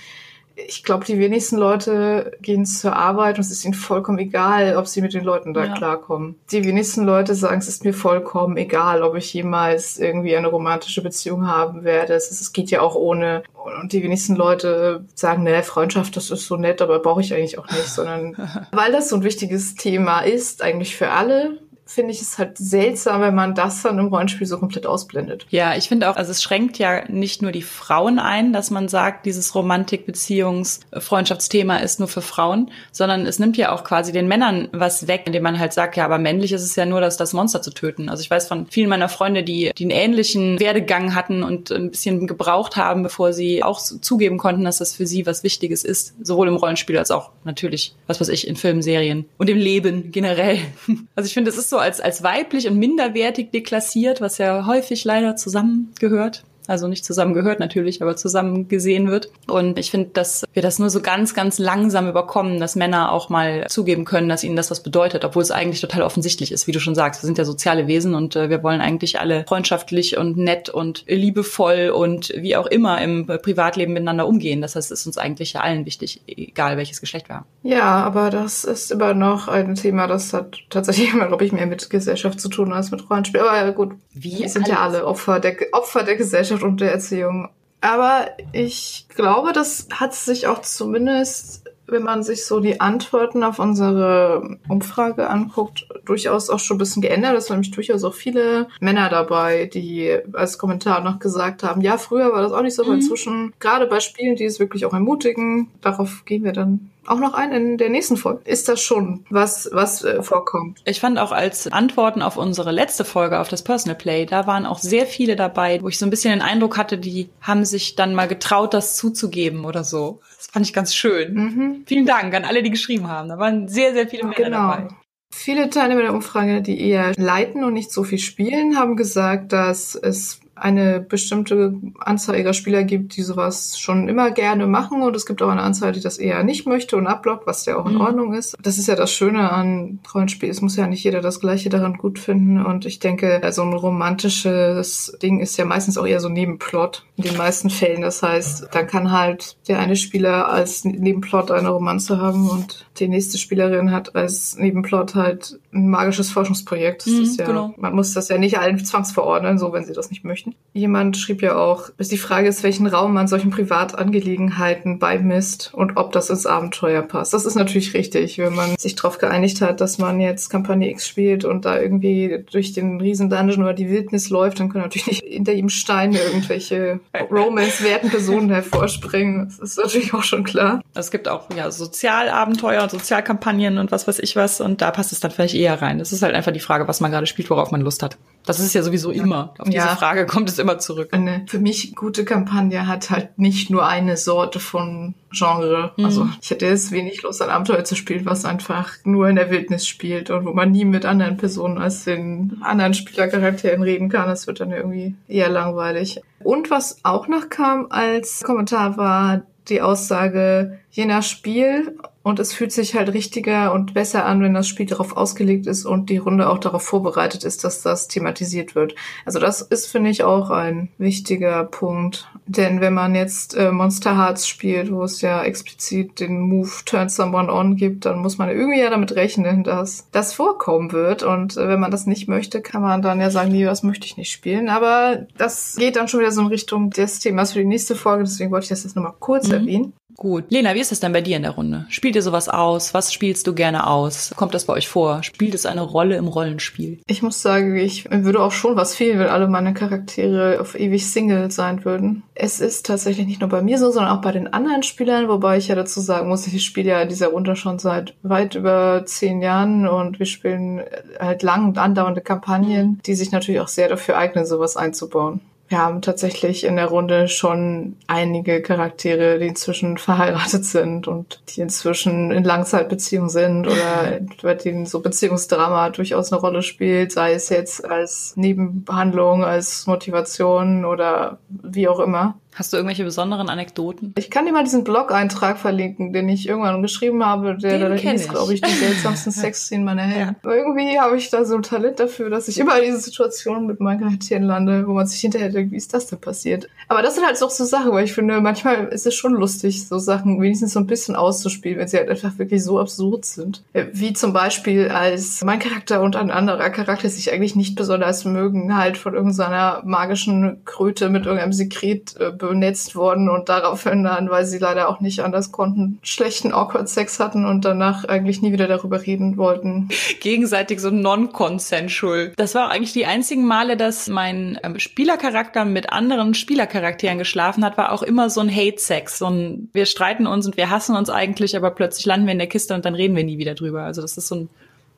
ich 0.55 0.83
glaube, 0.83 1.03
die 1.05 1.19
wenigsten 1.19 1.57
Leute 1.57 2.31
gehen 2.41 2.65
zur 2.65 2.95
Arbeit 2.95 3.35
und 3.37 3.41
es 3.41 3.51
ist 3.51 3.65
ihnen 3.65 3.73
vollkommen 3.73 4.17
egal, 4.19 4.77
ob 4.77 4.87
sie 4.87 5.01
mit 5.01 5.13
den 5.13 5.23
Leuten 5.23 5.53
da 5.53 5.65
Ja. 5.65 5.73
klarkommen. 5.73 6.35
Die 6.51 6.63
wenigsten 6.63 7.03
Leute 7.03 7.35
sagen, 7.35 7.57
es 7.59 7.67
ist 7.67 7.83
mir 7.83 7.93
vollkommen 7.93 8.55
egal, 8.55 9.03
ob 9.03 9.15
ich 9.15 9.33
jemals 9.33 9.97
irgendwie 9.99 10.35
eine 10.35 10.47
romantische 10.47 11.01
Beziehung 11.01 11.47
haben 11.47 11.83
werde. 11.83 12.13
Es, 12.13 12.31
ist, 12.31 12.39
es 12.41 12.53
geht 12.53 12.71
ja 12.71 12.81
auch 12.81 12.95
ohne. 12.95 13.43
Und 13.81 13.91
die 13.91 14.01
wenigsten 14.03 14.35
Leute 14.35 15.03
sagen, 15.13 15.43
ne, 15.43 15.61
Freundschaft, 15.63 16.15
das 16.15 16.31
ist 16.31 16.45
so 16.47 16.55
nett, 16.55 16.81
aber 16.81 16.99
brauche 16.99 17.21
ich 17.21 17.33
eigentlich 17.33 17.57
auch 17.59 17.69
nicht, 17.69 17.87
sondern 17.87 18.35
weil 18.71 18.91
das 18.91 19.09
so 19.09 19.17
ein 19.17 19.23
wichtiges 19.23 19.75
Thema 19.75 20.21
ist, 20.21 20.61
eigentlich 20.61 20.95
für 20.95 21.09
alle, 21.09 21.59
finde 21.85 22.11
ich 22.11 22.21
es 22.21 22.37
halt 22.37 22.57
seltsam, 22.57 23.21
wenn 23.21 23.35
man 23.35 23.53
das 23.53 23.83
dann 23.83 23.99
im 23.99 24.07
Rollenspiel 24.07 24.47
so 24.47 24.57
komplett 24.57 24.87
ausblendet. 24.87 25.45
Ja, 25.49 25.75
ich 25.75 25.87
finde 25.87 26.09
auch, 26.09 26.15
also 26.15 26.31
es 26.31 26.41
schränkt 26.41 26.79
ja 26.79 27.03
nicht 27.09 27.41
nur 27.41 27.51
die 27.51 27.61
Frauen 27.61 28.17
ein, 28.17 28.53
dass 28.53 28.71
man 28.71 28.87
sagt, 28.87 29.25
dieses 29.25 29.53
Romantik, 29.53 30.05
Beziehungs, 30.05 30.79
Freundschaftsthema 30.97 31.77
ist 31.77 31.99
nur 31.99 32.07
für 32.07 32.21
Frauen, 32.21 32.71
sondern 32.91 33.25
es 33.27 33.39
nimmt 33.39 33.55
ja 33.57 33.71
auch 33.71 33.83
quasi 33.83 34.11
den 34.11 34.27
Männern 34.27 34.67
was 34.71 35.07
weg, 35.07 35.23
indem 35.25 35.43
man 35.43 35.59
halt 35.59 35.73
sagt, 35.73 35.95
ja, 35.95 36.05
aber 36.05 36.17
männlich 36.17 36.51
ist 36.51 36.63
es 36.63 36.75
ja 36.75 36.85
nur, 36.85 37.01
das, 37.01 37.17
das 37.17 37.33
Monster 37.33 37.61
zu 37.61 37.71
töten. 37.71 38.09
Also 38.09 38.21
ich 38.21 38.31
weiß 38.31 38.47
von 38.47 38.65
vielen 38.67 38.89
meiner 38.89 39.09
Freunde, 39.09 39.43
die, 39.43 39.71
die 39.77 39.83
einen 39.83 39.91
ähnlichen 39.91 40.59
Werdegang 40.59 41.13
hatten 41.13 41.43
und 41.43 41.71
ein 41.71 41.91
bisschen 41.91 42.25
gebraucht 42.25 42.77
haben, 42.77 43.03
bevor 43.03 43.31
sie 43.31 43.63
auch 43.63 43.79
zugeben 43.79 44.37
konnten, 44.37 44.63
dass 44.63 44.79
das 44.79 44.95
für 44.95 45.05
sie 45.05 45.25
was 45.25 45.43
Wichtiges 45.43 45.83
ist, 45.83 46.15
sowohl 46.25 46.47
im 46.47 46.55
Rollenspiel 46.55 46.97
als 46.97 47.11
auch 47.11 47.31
natürlich, 47.43 47.95
was 48.07 48.19
weiß 48.19 48.29
ich, 48.29 48.47
in 48.47 48.55
Filmen, 48.55 48.81
Serien 48.81 49.25
und 49.37 49.49
im 49.49 49.57
Leben 49.57 50.11
generell. 50.11 50.59
Also 51.15 51.27
ich 51.27 51.33
finde, 51.33 51.49
es 51.49 51.57
ist 51.57 51.69
so 51.69 51.74
als, 51.77 52.01
als 52.01 52.23
weiblich 52.23 52.67
und 52.67 52.77
minderwertig 52.77 53.51
deklassiert, 53.51 54.21
was 54.21 54.37
ja 54.37 54.65
häufig 54.65 55.03
leider 55.03 55.35
zusammengehört. 55.35 56.43
Also 56.69 56.87
nicht 56.87 57.05
zusammen 57.05 57.33
gehört 57.33 57.59
natürlich, 57.59 58.01
aber 58.01 58.15
zusammen 58.15 58.67
gesehen 58.67 59.09
wird. 59.09 59.29
Und 59.47 59.79
ich 59.79 59.91
finde, 59.91 60.09
dass 60.13 60.43
wir 60.53 60.61
das 60.61 60.79
nur 60.79 60.89
so 60.89 61.01
ganz, 61.01 61.33
ganz 61.33 61.59
langsam 61.59 62.07
überkommen, 62.07 62.59
dass 62.59 62.75
Männer 62.75 63.11
auch 63.11 63.29
mal 63.29 63.65
zugeben 63.67 64.05
können, 64.05 64.29
dass 64.29 64.43
ihnen 64.43 64.55
das 64.55 64.71
was 64.71 64.81
bedeutet, 64.81 65.25
obwohl 65.25 65.43
es 65.43 65.51
eigentlich 65.51 65.81
total 65.81 66.01
offensichtlich 66.01 66.51
ist, 66.51 66.67
wie 66.67 66.71
du 66.71 66.79
schon 66.79 66.95
sagst. 66.95 67.21
Wir 67.21 67.27
sind 67.27 67.37
ja 67.37 67.45
soziale 67.45 67.87
Wesen 67.87 68.15
und 68.15 68.35
äh, 68.35 68.49
wir 68.49 68.63
wollen 68.63 68.81
eigentlich 68.81 69.19
alle 69.19 69.45
freundschaftlich 69.47 70.17
und 70.17 70.37
nett 70.37 70.69
und 70.69 71.03
liebevoll 71.07 71.89
und 71.89 72.33
wie 72.35 72.55
auch 72.55 72.67
immer 72.67 73.01
im 73.01 73.25
Privatleben 73.25 73.93
miteinander 73.93 74.27
umgehen. 74.27 74.61
Das 74.61 74.75
heißt, 74.75 74.91
es 74.91 75.01
ist 75.01 75.07
uns 75.07 75.17
eigentlich 75.17 75.53
ja 75.53 75.61
allen 75.61 75.85
wichtig, 75.85 76.21
egal 76.27 76.77
welches 76.77 77.01
Geschlecht 77.01 77.29
wir 77.29 77.35
haben. 77.35 77.45
Ja, 77.63 77.83
aber 78.03 78.29
das 78.29 78.63
ist 78.63 78.91
immer 78.91 79.13
noch 79.13 79.47
ein 79.47 79.75
Thema, 79.75 80.07
das 80.07 80.33
hat 80.33 80.57
tatsächlich 80.69 81.13
immer, 81.13 81.27
glaube 81.27 81.45
ich, 81.45 81.51
mehr 81.51 81.67
mit 81.67 81.89
Gesellschaft 81.89 82.39
zu 82.39 82.49
tun 82.49 82.73
als 82.73 82.91
mit 82.91 83.09
Rollenspiel. 83.09 83.41
Aber 83.41 83.71
gut, 83.71 83.93
wie 84.13 84.39
wir 84.39 84.49
sind 84.49 84.67
ja 84.67 84.79
alle 84.79 85.05
Opfer 85.05 85.39
der, 85.39 85.55
Opfer 85.71 86.03
der 86.03 86.15
Gesellschaft 86.15 86.54
und 86.63 86.81
der 86.81 86.91
Erziehung. 86.91 87.49
Aber 87.81 88.27
ich 88.51 89.07
glaube, 89.09 89.53
das 89.53 89.87
hat 89.93 90.15
sich 90.15 90.47
auch 90.47 90.61
zumindest 90.61 91.65
wenn 91.87 92.03
man 92.03 92.23
sich 92.23 92.45
so 92.45 92.59
die 92.59 92.79
Antworten 92.79 93.43
auf 93.43 93.59
unsere 93.59 94.57
Umfrage 94.67 95.29
anguckt, 95.29 95.87
durchaus 96.05 96.49
auch 96.49 96.59
schon 96.59 96.75
ein 96.75 96.79
bisschen 96.79 97.01
geändert. 97.01 97.37
Es 97.37 97.47
sind 97.47 97.55
nämlich 97.55 97.71
durchaus 97.71 98.03
auch 98.03 98.13
viele 98.13 98.67
Männer 98.79 99.09
dabei, 99.09 99.69
die 99.71 100.17
als 100.33 100.57
Kommentar 100.57 101.01
noch 101.01 101.19
gesagt 101.19 101.63
haben, 101.63 101.81
ja, 101.81 101.97
früher 101.97 102.31
war 102.31 102.41
das 102.41 102.51
auch 102.51 102.61
nicht 102.61 102.75
so, 102.75 102.83
aber 102.83 102.93
mhm. 102.93 102.99
inzwischen, 102.99 103.53
gerade 103.59 103.87
bei 103.87 103.99
Spielen, 103.99 104.35
die 104.35 104.45
es 104.45 104.59
wirklich 104.59 104.85
auch 104.85 104.93
ermutigen, 104.93 105.69
darauf 105.81 106.25
gehen 106.25 106.43
wir 106.43 106.53
dann 106.53 106.91
auch 107.07 107.19
noch 107.19 107.33
ein 107.33 107.51
in 107.51 107.77
der 107.77 107.89
nächsten 107.89 108.17
Folge. 108.17 108.41
Ist 108.45 108.69
das 108.69 108.81
schon 108.81 109.25
was, 109.29 109.69
was 109.71 110.03
äh, 110.03 110.21
vorkommt? 110.23 110.81
Ich 110.85 110.99
fand 110.99 111.19
auch 111.19 111.31
als 111.31 111.67
Antworten 111.67 112.21
auf 112.21 112.37
unsere 112.37 112.71
letzte 112.71 113.05
Folge, 113.05 113.39
auf 113.39 113.49
das 113.49 113.63
Personal 113.63 113.95
Play, 113.95 114.25
da 114.25 114.47
waren 114.47 114.65
auch 114.65 114.79
sehr 114.79 115.05
viele 115.05 115.35
dabei, 115.35 115.81
wo 115.81 115.89
ich 115.89 115.97
so 115.97 116.05
ein 116.05 116.09
bisschen 116.09 116.31
den 116.31 116.41
Eindruck 116.41 116.77
hatte, 116.77 116.97
die 116.97 117.29
haben 117.41 117.65
sich 117.65 117.95
dann 117.95 118.15
mal 118.15 118.27
getraut, 118.27 118.73
das 118.73 118.95
zuzugeben 118.95 119.65
oder 119.65 119.83
so. 119.83 120.21
Das 120.37 120.47
fand 120.47 120.65
ich 120.65 120.73
ganz 120.73 120.95
schön. 120.95 121.33
Mhm. 121.33 121.83
Vielen 121.85 122.05
Dank 122.05 122.33
an 122.33 122.45
alle, 122.45 122.63
die 122.63 122.71
geschrieben 122.71 123.07
haben. 123.07 123.29
Da 123.29 123.37
waren 123.37 123.67
sehr, 123.67 123.93
sehr 123.93 124.07
viele 124.07 124.23
Männer 124.23 124.35
genau. 124.35 124.71
dabei. 124.71 124.87
Viele 125.33 125.69
Teilnehmer 125.69 126.01
der 126.01 126.13
Umfrage, 126.13 126.61
die 126.61 126.79
eher 126.79 127.11
leiten 127.17 127.63
und 127.65 127.73
nicht 127.73 127.91
so 127.91 128.03
viel 128.03 128.19
spielen, 128.19 128.77
haben 128.77 128.95
gesagt, 128.95 129.51
dass 129.51 129.95
es 129.95 130.39
eine 130.55 131.01
bestimmte 131.01 131.75
Anzahl 131.99 132.37
ihrer 132.37 132.53
Spieler 132.53 132.83
gibt, 132.83 133.17
die 133.17 133.23
sowas 133.23 133.77
schon 133.77 134.07
immer 134.07 134.31
gerne 134.31 134.67
machen 134.67 135.01
und 135.01 135.15
es 135.15 135.25
gibt 135.25 135.41
auch 135.41 135.49
eine 135.49 135.61
Anzahl, 135.61 135.91
die 135.91 135.99
das 135.99 136.17
eher 136.17 136.43
nicht 136.43 136.65
möchte 136.65 136.95
und 136.95 137.07
abblockt, 137.07 137.45
was 137.45 137.65
ja 137.65 137.77
auch 137.77 137.85
in 137.85 137.95
mhm. 137.95 138.01
Ordnung 138.01 138.33
ist. 138.33 138.55
Das 138.61 138.77
ist 138.77 138.87
ja 138.87 138.95
das 138.95 139.11
Schöne 139.11 139.51
an 139.51 139.99
Rollenspiel. 140.13 140.49
Es 140.49 140.61
muss 140.61 140.77
ja 140.77 140.87
nicht 140.87 141.03
jeder 141.03 141.21
das 141.21 141.39
Gleiche 141.39 141.69
daran 141.69 141.97
gut 141.97 142.19
finden 142.19 142.65
und 142.65 142.85
ich 142.85 142.99
denke, 142.99 143.41
so 143.51 143.63
ein 143.63 143.73
romantisches 143.73 145.17
Ding 145.21 145.39
ist 145.39 145.57
ja 145.57 145.65
meistens 145.65 145.97
auch 145.97 146.07
eher 146.07 146.21
so 146.21 146.29
Nebenplot 146.29 147.05
in 147.17 147.25
den 147.25 147.37
meisten 147.37 147.69
Fällen. 147.69 148.01
Das 148.01 148.23
heißt, 148.23 148.69
dann 148.71 148.87
kann 148.87 149.11
halt 149.11 149.57
der 149.67 149.79
eine 149.79 149.95
Spieler 149.95 150.49
als 150.49 150.85
Nebenplot 150.85 151.51
eine 151.51 151.69
Romanze 151.69 152.19
haben 152.19 152.49
und 152.49 152.85
die 152.97 153.07
nächste 153.07 153.37
Spielerin 153.37 153.91
hat 153.91 154.15
als 154.15 154.57
Nebenplot 154.57 155.15
halt 155.15 155.59
ein 155.75 155.89
magisches 155.89 156.31
Forschungsprojekt. 156.31 157.05
Das 157.05 157.13
mhm, 157.13 157.21
ist 157.21 157.39
ja, 157.39 157.45
genau. 157.45 157.73
man 157.77 157.93
muss 157.93 158.13
das 158.13 158.29
ja 158.29 158.37
nicht 158.37 158.57
allen 158.57 158.83
zwangsverordnen, 158.83 159.57
so 159.57 159.73
wenn 159.73 159.83
sie 159.83 159.93
das 159.93 160.09
nicht 160.09 160.23
möchten. 160.23 160.55
Jemand 160.73 161.17
schrieb 161.17 161.41
ja 161.41 161.57
auch, 161.57 161.89
dass 161.97 162.07
die 162.07 162.17
Frage 162.17 162.47
ist, 162.47 162.63
welchen 162.63 162.87
Raum 162.87 163.13
man 163.13 163.27
solchen 163.27 163.51
Privatangelegenheiten 163.51 164.99
beimisst 164.99 165.71
und 165.73 165.97
ob 165.97 166.13
das 166.13 166.29
ins 166.29 166.45
Abenteuer 166.45 167.01
passt. 167.01 167.33
Das 167.33 167.45
ist 167.45 167.55
natürlich 167.55 167.93
richtig, 167.93 168.37
wenn 168.37 168.55
man 168.55 168.75
sich 168.77 168.95
darauf 168.95 169.17
geeinigt 169.17 169.61
hat, 169.61 169.81
dass 169.81 169.97
man 169.97 170.19
jetzt 170.19 170.49
Kampagne 170.49 170.89
X 170.89 171.07
spielt 171.07 171.45
und 171.45 171.65
da 171.65 171.79
irgendwie 171.79 172.45
durch 172.51 172.73
den 172.73 172.99
riesen 173.01 173.29
Dungeon 173.29 173.63
oder 173.63 173.73
die 173.73 173.89
Wildnis 173.89 174.29
läuft, 174.29 174.59
dann 174.59 174.69
können 174.69 174.85
natürlich 174.85 175.07
nicht 175.07 175.23
hinter 175.23 175.53
ihm 175.53 175.69
Steine 175.69 176.19
irgendwelche 176.19 177.01
Romance-werten 177.31 178.09
Personen 178.09 178.49
hervorspringen. 178.49 179.45
Das 179.45 179.59
ist 179.59 179.77
natürlich 179.77 180.13
auch 180.13 180.23
schon 180.23 180.43
klar. 180.43 180.81
Es 180.93 181.11
gibt 181.11 181.27
auch 181.27 181.49
ja 181.55 181.69
Sozialabenteuer 181.69 182.83
und 182.83 182.91
Sozialkampagnen 182.91 183.77
und 183.77 183.91
was 183.91 184.07
weiß 184.07 184.19
ich 184.19 184.35
was 184.35 184.61
und 184.61 184.81
da 184.81 184.91
passt 184.91 185.11
es 185.11 185.19
dann 185.19 185.31
vielleicht 185.31 185.55
eher 185.55 185.64
rein. 185.73 185.99
Das 185.99 186.13
ist 186.13 186.21
halt 186.21 186.35
einfach 186.35 186.51
die 186.51 186.59
Frage, 186.59 186.87
was 186.87 187.01
man 187.01 187.11
gerade 187.11 187.25
spielt, 187.25 187.49
worauf 187.49 187.71
man 187.71 187.81
Lust 187.81 188.03
hat. 188.03 188.17
Das 188.45 188.59
ist 188.59 188.75
ja 188.75 188.83
sowieso 188.83 189.09
immer. 189.09 189.55
Auf 189.57 189.65
diese 189.65 189.77
ja. 189.77 189.95
Frage 189.95 190.27
kommt 190.27 190.49
es 190.49 190.59
immer 190.59 190.77
zurück. 190.77 191.09
Eine 191.11 191.45
für 191.47 191.57
mich 191.57 191.95
gute 191.95 192.25
Kampagne 192.25 192.87
hat 192.87 193.09
halt 193.09 193.39
nicht 193.39 193.71
nur 193.71 193.87
eine 193.87 194.17
Sorte 194.17 194.59
von 194.59 195.15
Genre. 195.31 195.93
Mhm. 195.97 196.05
Also 196.05 196.29
ich 196.41 196.51
hätte 196.51 196.67
jetzt 196.67 196.91
wenig 196.91 197.23
Lust, 197.23 197.41
ein 197.41 197.49
Abenteuer 197.49 197.83
zu 197.83 197.95
spielen, 197.95 198.25
was 198.25 198.45
einfach 198.45 198.91
nur 199.03 199.27
in 199.27 199.35
der 199.35 199.49
Wildnis 199.49 199.87
spielt 199.87 200.29
und 200.29 200.45
wo 200.45 200.53
man 200.53 200.71
nie 200.71 200.85
mit 200.85 201.05
anderen 201.05 201.37
Personen 201.37 201.79
als 201.79 202.03
den 202.03 202.57
anderen 202.61 202.93
Spielercharakteren 202.93 203.81
reden 203.81 204.09
kann. 204.09 204.27
Das 204.27 204.45
wird 204.45 204.59
dann 204.59 204.71
irgendwie 204.71 205.15
eher 205.27 205.49
langweilig. 205.49 206.21
Und 206.43 206.69
was 206.69 206.99
auch 207.03 207.27
noch 207.27 207.49
kam 207.49 207.87
als 207.89 208.43
Kommentar 208.43 208.97
war 208.97 209.41
die 209.69 209.81
Aussage, 209.81 210.79
je 210.95 211.05
nach 211.05 211.23
Spiel 211.23 211.97
und 212.23 212.39
es 212.39 212.53
fühlt 212.53 212.71
sich 212.71 212.95
halt 212.95 213.13
richtiger 213.13 213.73
und 213.73 213.93
besser 213.93 214.25
an, 214.25 214.41
wenn 214.41 214.53
das 214.53 214.67
Spiel 214.67 214.85
darauf 214.85 215.17
ausgelegt 215.17 215.67
ist 215.67 215.83
und 215.85 216.09
die 216.09 216.17
Runde 216.17 216.49
auch 216.49 216.57
darauf 216.57 216.83
vorbereitet 216.83 217.43
ist, 217.43 217.65
dass 217.65 217.81
das 217.81 218.07
thematisiert 218.07 218.75
wird. 218.75 218.95
Also 219.25 219.39
das 219.39 219.61
ist, 219.61 219.87
finde 219.87 220.09
ich, 220.09 220.23
auch 220.23 220.49
ein 220.51 220.87
wichtiger 220.97 221.65
Punkt. 221.65 222.29
Denn 222.47 222.79
wenn 222.79 222.93
man 222.93 223.13
jetzt 223.13 223.57
äh, 223.57 223.71
Monster 223.71 224.17
Hearts 224.17 224.47
spielt, 224.47 224.89
wo 224.89 225.03
es 225.03 225.19
ja 225.19 225.43
explizit 225.43 226.21
den 226.21 226.39
Move 226.39 226.71
Turn 226.85 227.09
Someone 227.09 227.51
On 227.51 227.75
gibt, 227.75 228.05
dann 228.05 228.19
muss 228.19 228.37
man 228.37 228.49
irgendwie 228.49 228.79
ja 228.79 228.89
damit 228.89 229.15
rechnen, 229.15 229.65
dass 229.65 230.07
das 230.11 230.33
vorkommen 230.33 230.93
wird. 230.93 231.23
Und 231.23 231.57
äh, 231.57 231.67
wenn 231.67 231.81
man 231.81 231.91
das 231.91 232.07
nicht 232.07 232.29
möchte, 232.29 232.61
kann 232.61 232.81
man 232.81 233.01
dann 233.01 233.19
ja 233.19 233.31
sagen, 233.31 233.51
nee, 233.51 233.65
das 233.65 233.83
möchte 233.83 234.05
ich 234.05 234.15
nicht 234.15 234.31
spielen. 234.31 234.69
Aber 234.69 235.27
das 235.37 235.75
geht 235.75 235.97
dann 235.97 236.07
schon 236.07 236.21
wieder 236.21 236.31
so 236.31 236.41
in 236.41 236.47
Richtung 236.47 236.89
des 236.89 237.19
Themas 237.19 237.51
für 237.51 237.59
die 237.59 237.65
nächste 237.65 237.95
Folge. 237.95 238.23
Deswegen 238.23 238.51
wollte 238.51 238.63
ich 238.63 238.69
das 238.69 238.83
jetzt 238.83 238.95
nochmal 238.95 239.13
kurz 239.19 239.49
mhm. 239.49 239.53
erwähnen. 239.53 239.93
Gut. 240.17 240.45
Lena, 240.49 240.75
wie 240.75 240.79
ist 240.85 240.91
es 240.91 240.99
denn 240.99 241.13
bei 241.13 241.21
dir 241.21 241.37
in 241.37 241.41
der 241.41 241.51
Runde? 241.51 241.87
Spielt 241.89 242.15
ihr 242.15 242.21
sowas 242.21 242.47
aus? 242.47 242.93
Was 242.93 243.11
spielst 243.11 243.47
du 243.47 243.55
gerne 243.55 243.87
aus? 243.87 244.31
Kommt 244.35 244.53
das 244.53 244.65
bei 244.65 244.73
euch 244.73 244.87
vor? 244.87 245.23
Spielt 245.23 245.55
es 245.55 245.65
eine 245.65 245.81
Rolle 245.81 246.15
im 246.15 246.27
Rollenspiel? 246.27 246.99
Ich 247.07 247.23
muss 247.23 247.41
sagen, 247.41 247.75
ich 247.75 248.07
würde 248.11 248.39
auch 248.39 248.51
schon 248.51 248.75
was 248.75 248.93
fehlen, 248.93 249.17
wenn 249.17 249.29
alle 249.29 249.47
meine 249.47 249.73
Charaktere 249.73 250.59
auf 250.61 250.79
ewig 250.79 251.09
Single 251.09 251.49
sein 251.49 251.85
würden. 251.85 252.21
Es 252.35 252.59
ist 252.59 252.85
tatsächlich 252.85 253.25
nicht 253.25 253.41
nur 253.41 253.49
bei 253.49 253.63
mir 253.63 253.79
so, 253.79 253.89
sondern 253.89 254.15
auch 254.15 254.21
bei 254.21 254.31
den 254.31 254.53
anderen 254.53 254.83
Spielern, 254.83 255.27
wobei 255.27 255.57
ich 255.57 255.69
ja 255.69 255.75
dazu 255.75 256.01
sagen 256.01 256.29
muss, 256.29 256.45
ich 256.53 256.63
spiele 256.63 256.91
ja 256.91 257.01
in 257.01 257.09
dieser 257.09 257.29
Runde 257.29 257.55
schon 257.55 257.79
seit 257.79 258.13
weit 258.21 258.53
über 258.53 259.03
zehn 259.07 259.41
Jahren 259.41 259.87
und 259.87 260.19
wir 260.19 260.27
spielen 260.27 260.83
halt 261.19 261.41
lang 261.41 261.69
und 261.69 261.79
andauernde 261.79 262.21
Kampagnen, 262.21 262.99
die 263.07 263.15
sich 263.15 263.31
natürlich 263.31 263.61
auch 263.61 263.69
sehr 263.69 263.89
dafür 263.89 264.17
eignen, 264.17 264.45
sowas 264.45 264.77
einzubauen. 264.77 265.41
Wir 265.67 265.79
haben 265.79 266.01
tatsächlich 266.01 266.63
in 266.63 266.75
der 266.75 266.87
Runde 266.87 267.27
schon 267.27 267.95
einige 268.05 268.61
Charaktere, 268.61 269.39
die 269.39 269.47
inzwischen 269.47 269.97
verheiratet 269.99 270.65
sind 270.65 271.07
und 271.07 271.41
die 271.49 271.61
inzwischen 271.61 272.31
in 272.31 272.43
Langzeitbeziehungen 272.43 273.29
sind 273.29 273.67
oder 273.67 274.19
bei 274.41 274.53
denen 274.53 274.85
so 274.85 274.99
Beziehungsdrama 274.99 275.89
durchaus 275.89 276.31
eine 276.31 276.41
Rolle 276.41 276.61
spielt, 276.61 277.11
sei 277.11 277.33
es 277.33 277.49
jetzt 277.49 277.83
als 277.83 278.33
Nebenbehandlung, 278.35 279.43
als 279.43 279.87
Motivation 279.87 280.85
oder 280.85 281.39
wie 281.49 281.87
auch 281.87 281.99
immer. 281.99 282.35
Hast 282.55 282.71
du 282.71 282.77
irgendwelche 282.77 283.03
besonderen 283.03 283.49
Anekdoten? 283.49 284.13
Ich 284.17 284.31
kann 284.31 284.45
dir 284.45 284.53
mal 284.53 284.63
diesen 284.63 284.85
Blog-Eintrag 284.85 285.57
verlinken, 285.57 286.13
den 286.13 286.29
ich 286.29 286.47
irgendwann 286.47 286.81
geschrieben 286.81 287.25
habe, 287.25 287.57
der 287.57 287.89
da 287.89 287.93
hieß, 287.93 288.29
glaube 288.29 288.53
ich, 288.53 288.61
die 288.61 288.71
seltsamsten 288.79 289.33
Sexszenen 289.33 289.83
meiner 289.83 290.03
Helden. 290.03 290.37
Ja. 290.41 290.51
Irgendwie 290.51 290.97
habe 290.97 291.17
ich 291.17 291.29
da 291.29 291.43
so 291.43 291.55
ein 291.55 291.63
Talent 291.63 291.99
dafür, 291.99 292.29
dass 292.29 292.47
ich 292.47 292.57
immer 292.57 292.77
in 292.79 292.85
diese 292.85 292.99
Situationen 292.99 293.67
mit 293.67 293.81
meinen 293.81 293.99
Charakteren 293.99 294.43
lande, 294.43 294.87
wo 294.87 294.93
man 294.93 295.05
sich 295.05 295.19
hinterher 295.19 295.49
denkt, 295.49 295.73
wie 295.73 295.77
ist 295.77 295.93
das 295.93 296.07
denn 296.07 296.19
passiert? 296.19 296.69
Aber 296.87 297.01
das 297.01 297.15
sind 297.15 297.25
halt 297.25 297.41
auch 297.43 297.49
so 297.49 297.65
Sachen, 297.65 297.91
weil 297.91 298.05
ich 298.05 298.13
finde, 298.13 298.39
manchmal 298.39 298.85
ist 298.87 299.05
es 299.05 299.15
schon 299.15 299.33
lustig, 299.33 299.85
so 299.85 299.99
Sachen 299.99 300.41
wenigstens 300.41 300.73
so 300.73 300.79
ein 300.79 300.87
bisschen 300.87 301.17
auszuspielen, 301.17 301.77
wenn 301.77 301.89
sie 301.89 301.97
halt 301.97 302.09
einfach 302.09 302.37
wirklich 302.37 302.63
so 302.63 302.79
absurd 302.79 303.25
sind. 303.25 303.63
Wie 303.91 304.13
zum 304.13 304.31
Beispiel, 304.31 304.89
als 304.89 305.43
mein 305.43 305.59
Charakter 305.59 306.01
und 306.01 306.15
ein 306.15 306.31
anderer 306.31 306.69
Charakter 306.69 307.09
sich 307.09 307.33
eigentlich 307.33 307.57
nicht 307.57 307.75
besonders 307.75 308.23
mögen, 308.23 308.77
halt 308.77 308.97
von 308.97 309.13
irgendeiner 309.13 309.81
magischen 309.83 310.63
Kröte 310.63 311.09
mit 311.09 311.25
irgendeinem 311.25 311.51
Sekret 311.51 312.15
äh, 312.17 312.31
benetzt 312.47 312.95
worden 312.95 313.29
und 313.29 313.49
daraufhin 313.49 314.03
dann, 314.03 314.29
weil 314.29 314.45
sie 314.45 314.57
leider 314.57 314.89
auch 314.89 314.99
nicht 314.99 315.21
anders 315.21 315.51
konnten, 315.51 315.99
schlechten 316.03 316.53
Awkward 316.53 316.89
Sex 316.89 317.19
hatten 317.19 317.45
und 317.45 317.65
danach 317.65 318.05
eigentlich 318.05 318.41
nie 318.41 318.51
wieder 318.51 318.67
darüber 318.67 319.05
reden 319.05 319.37
wollten. 319.37 319.89
Gegenseitig 320.19 320.79
so 320.79 320.89
non-consensual. 320.89 322.33
Das 322.37 322.55
war 322.55 322.69
eigentlich 322.69 322.93
die 322.93 323.05
einzigen 323.05 323.45
Male, 323.45 323.77
dass 323.77 324.07
mein 324.07 324.59
ähm, 324.63 324.79
Spielercharakter 324.79 325.65
mit 325.65 325.91
anderen 325.91 326.33
Spielercharakteren 326.33 327.17
geschlafen 327.17 327.63
hat, 327.63 327.77
war 327.77 327.91
auch 327.91 328.03
immer 328.03 328.29
so 328.29 328.41
ein 328.41 328.53
Hate-Sex. 328.53 329.19
So 329.19 329.27
ein, 329.27 329.69
wir 329.73 329.85
streiten 329.85 330.27
uns 330.27 330.45
und 330.45 330.57
wir 330.57 330.69
hassen 330.69 330.95
uns 330.95 331.09
eigentlich, 331.09 331.55
aber 331.55 331.71
plötzlich 331.71 332.05
landen 332.05 332.27
wir 332.27 332.33
in 332.33 332.39
der 332.39 332.47
Kiste 332.47 332.73
und 332.73 332.85
dann 332.85 332.95
reden 332.95 333.15
wir 333.15 333.23
nie 333.23 333.37
wieder 333.37 333.55
drüber. 333.55 333.83
Also 333.83 334.01
das 334.01 334.17
ist 334.17 334.27
so 334.27 334.35
ein 334.35 334.49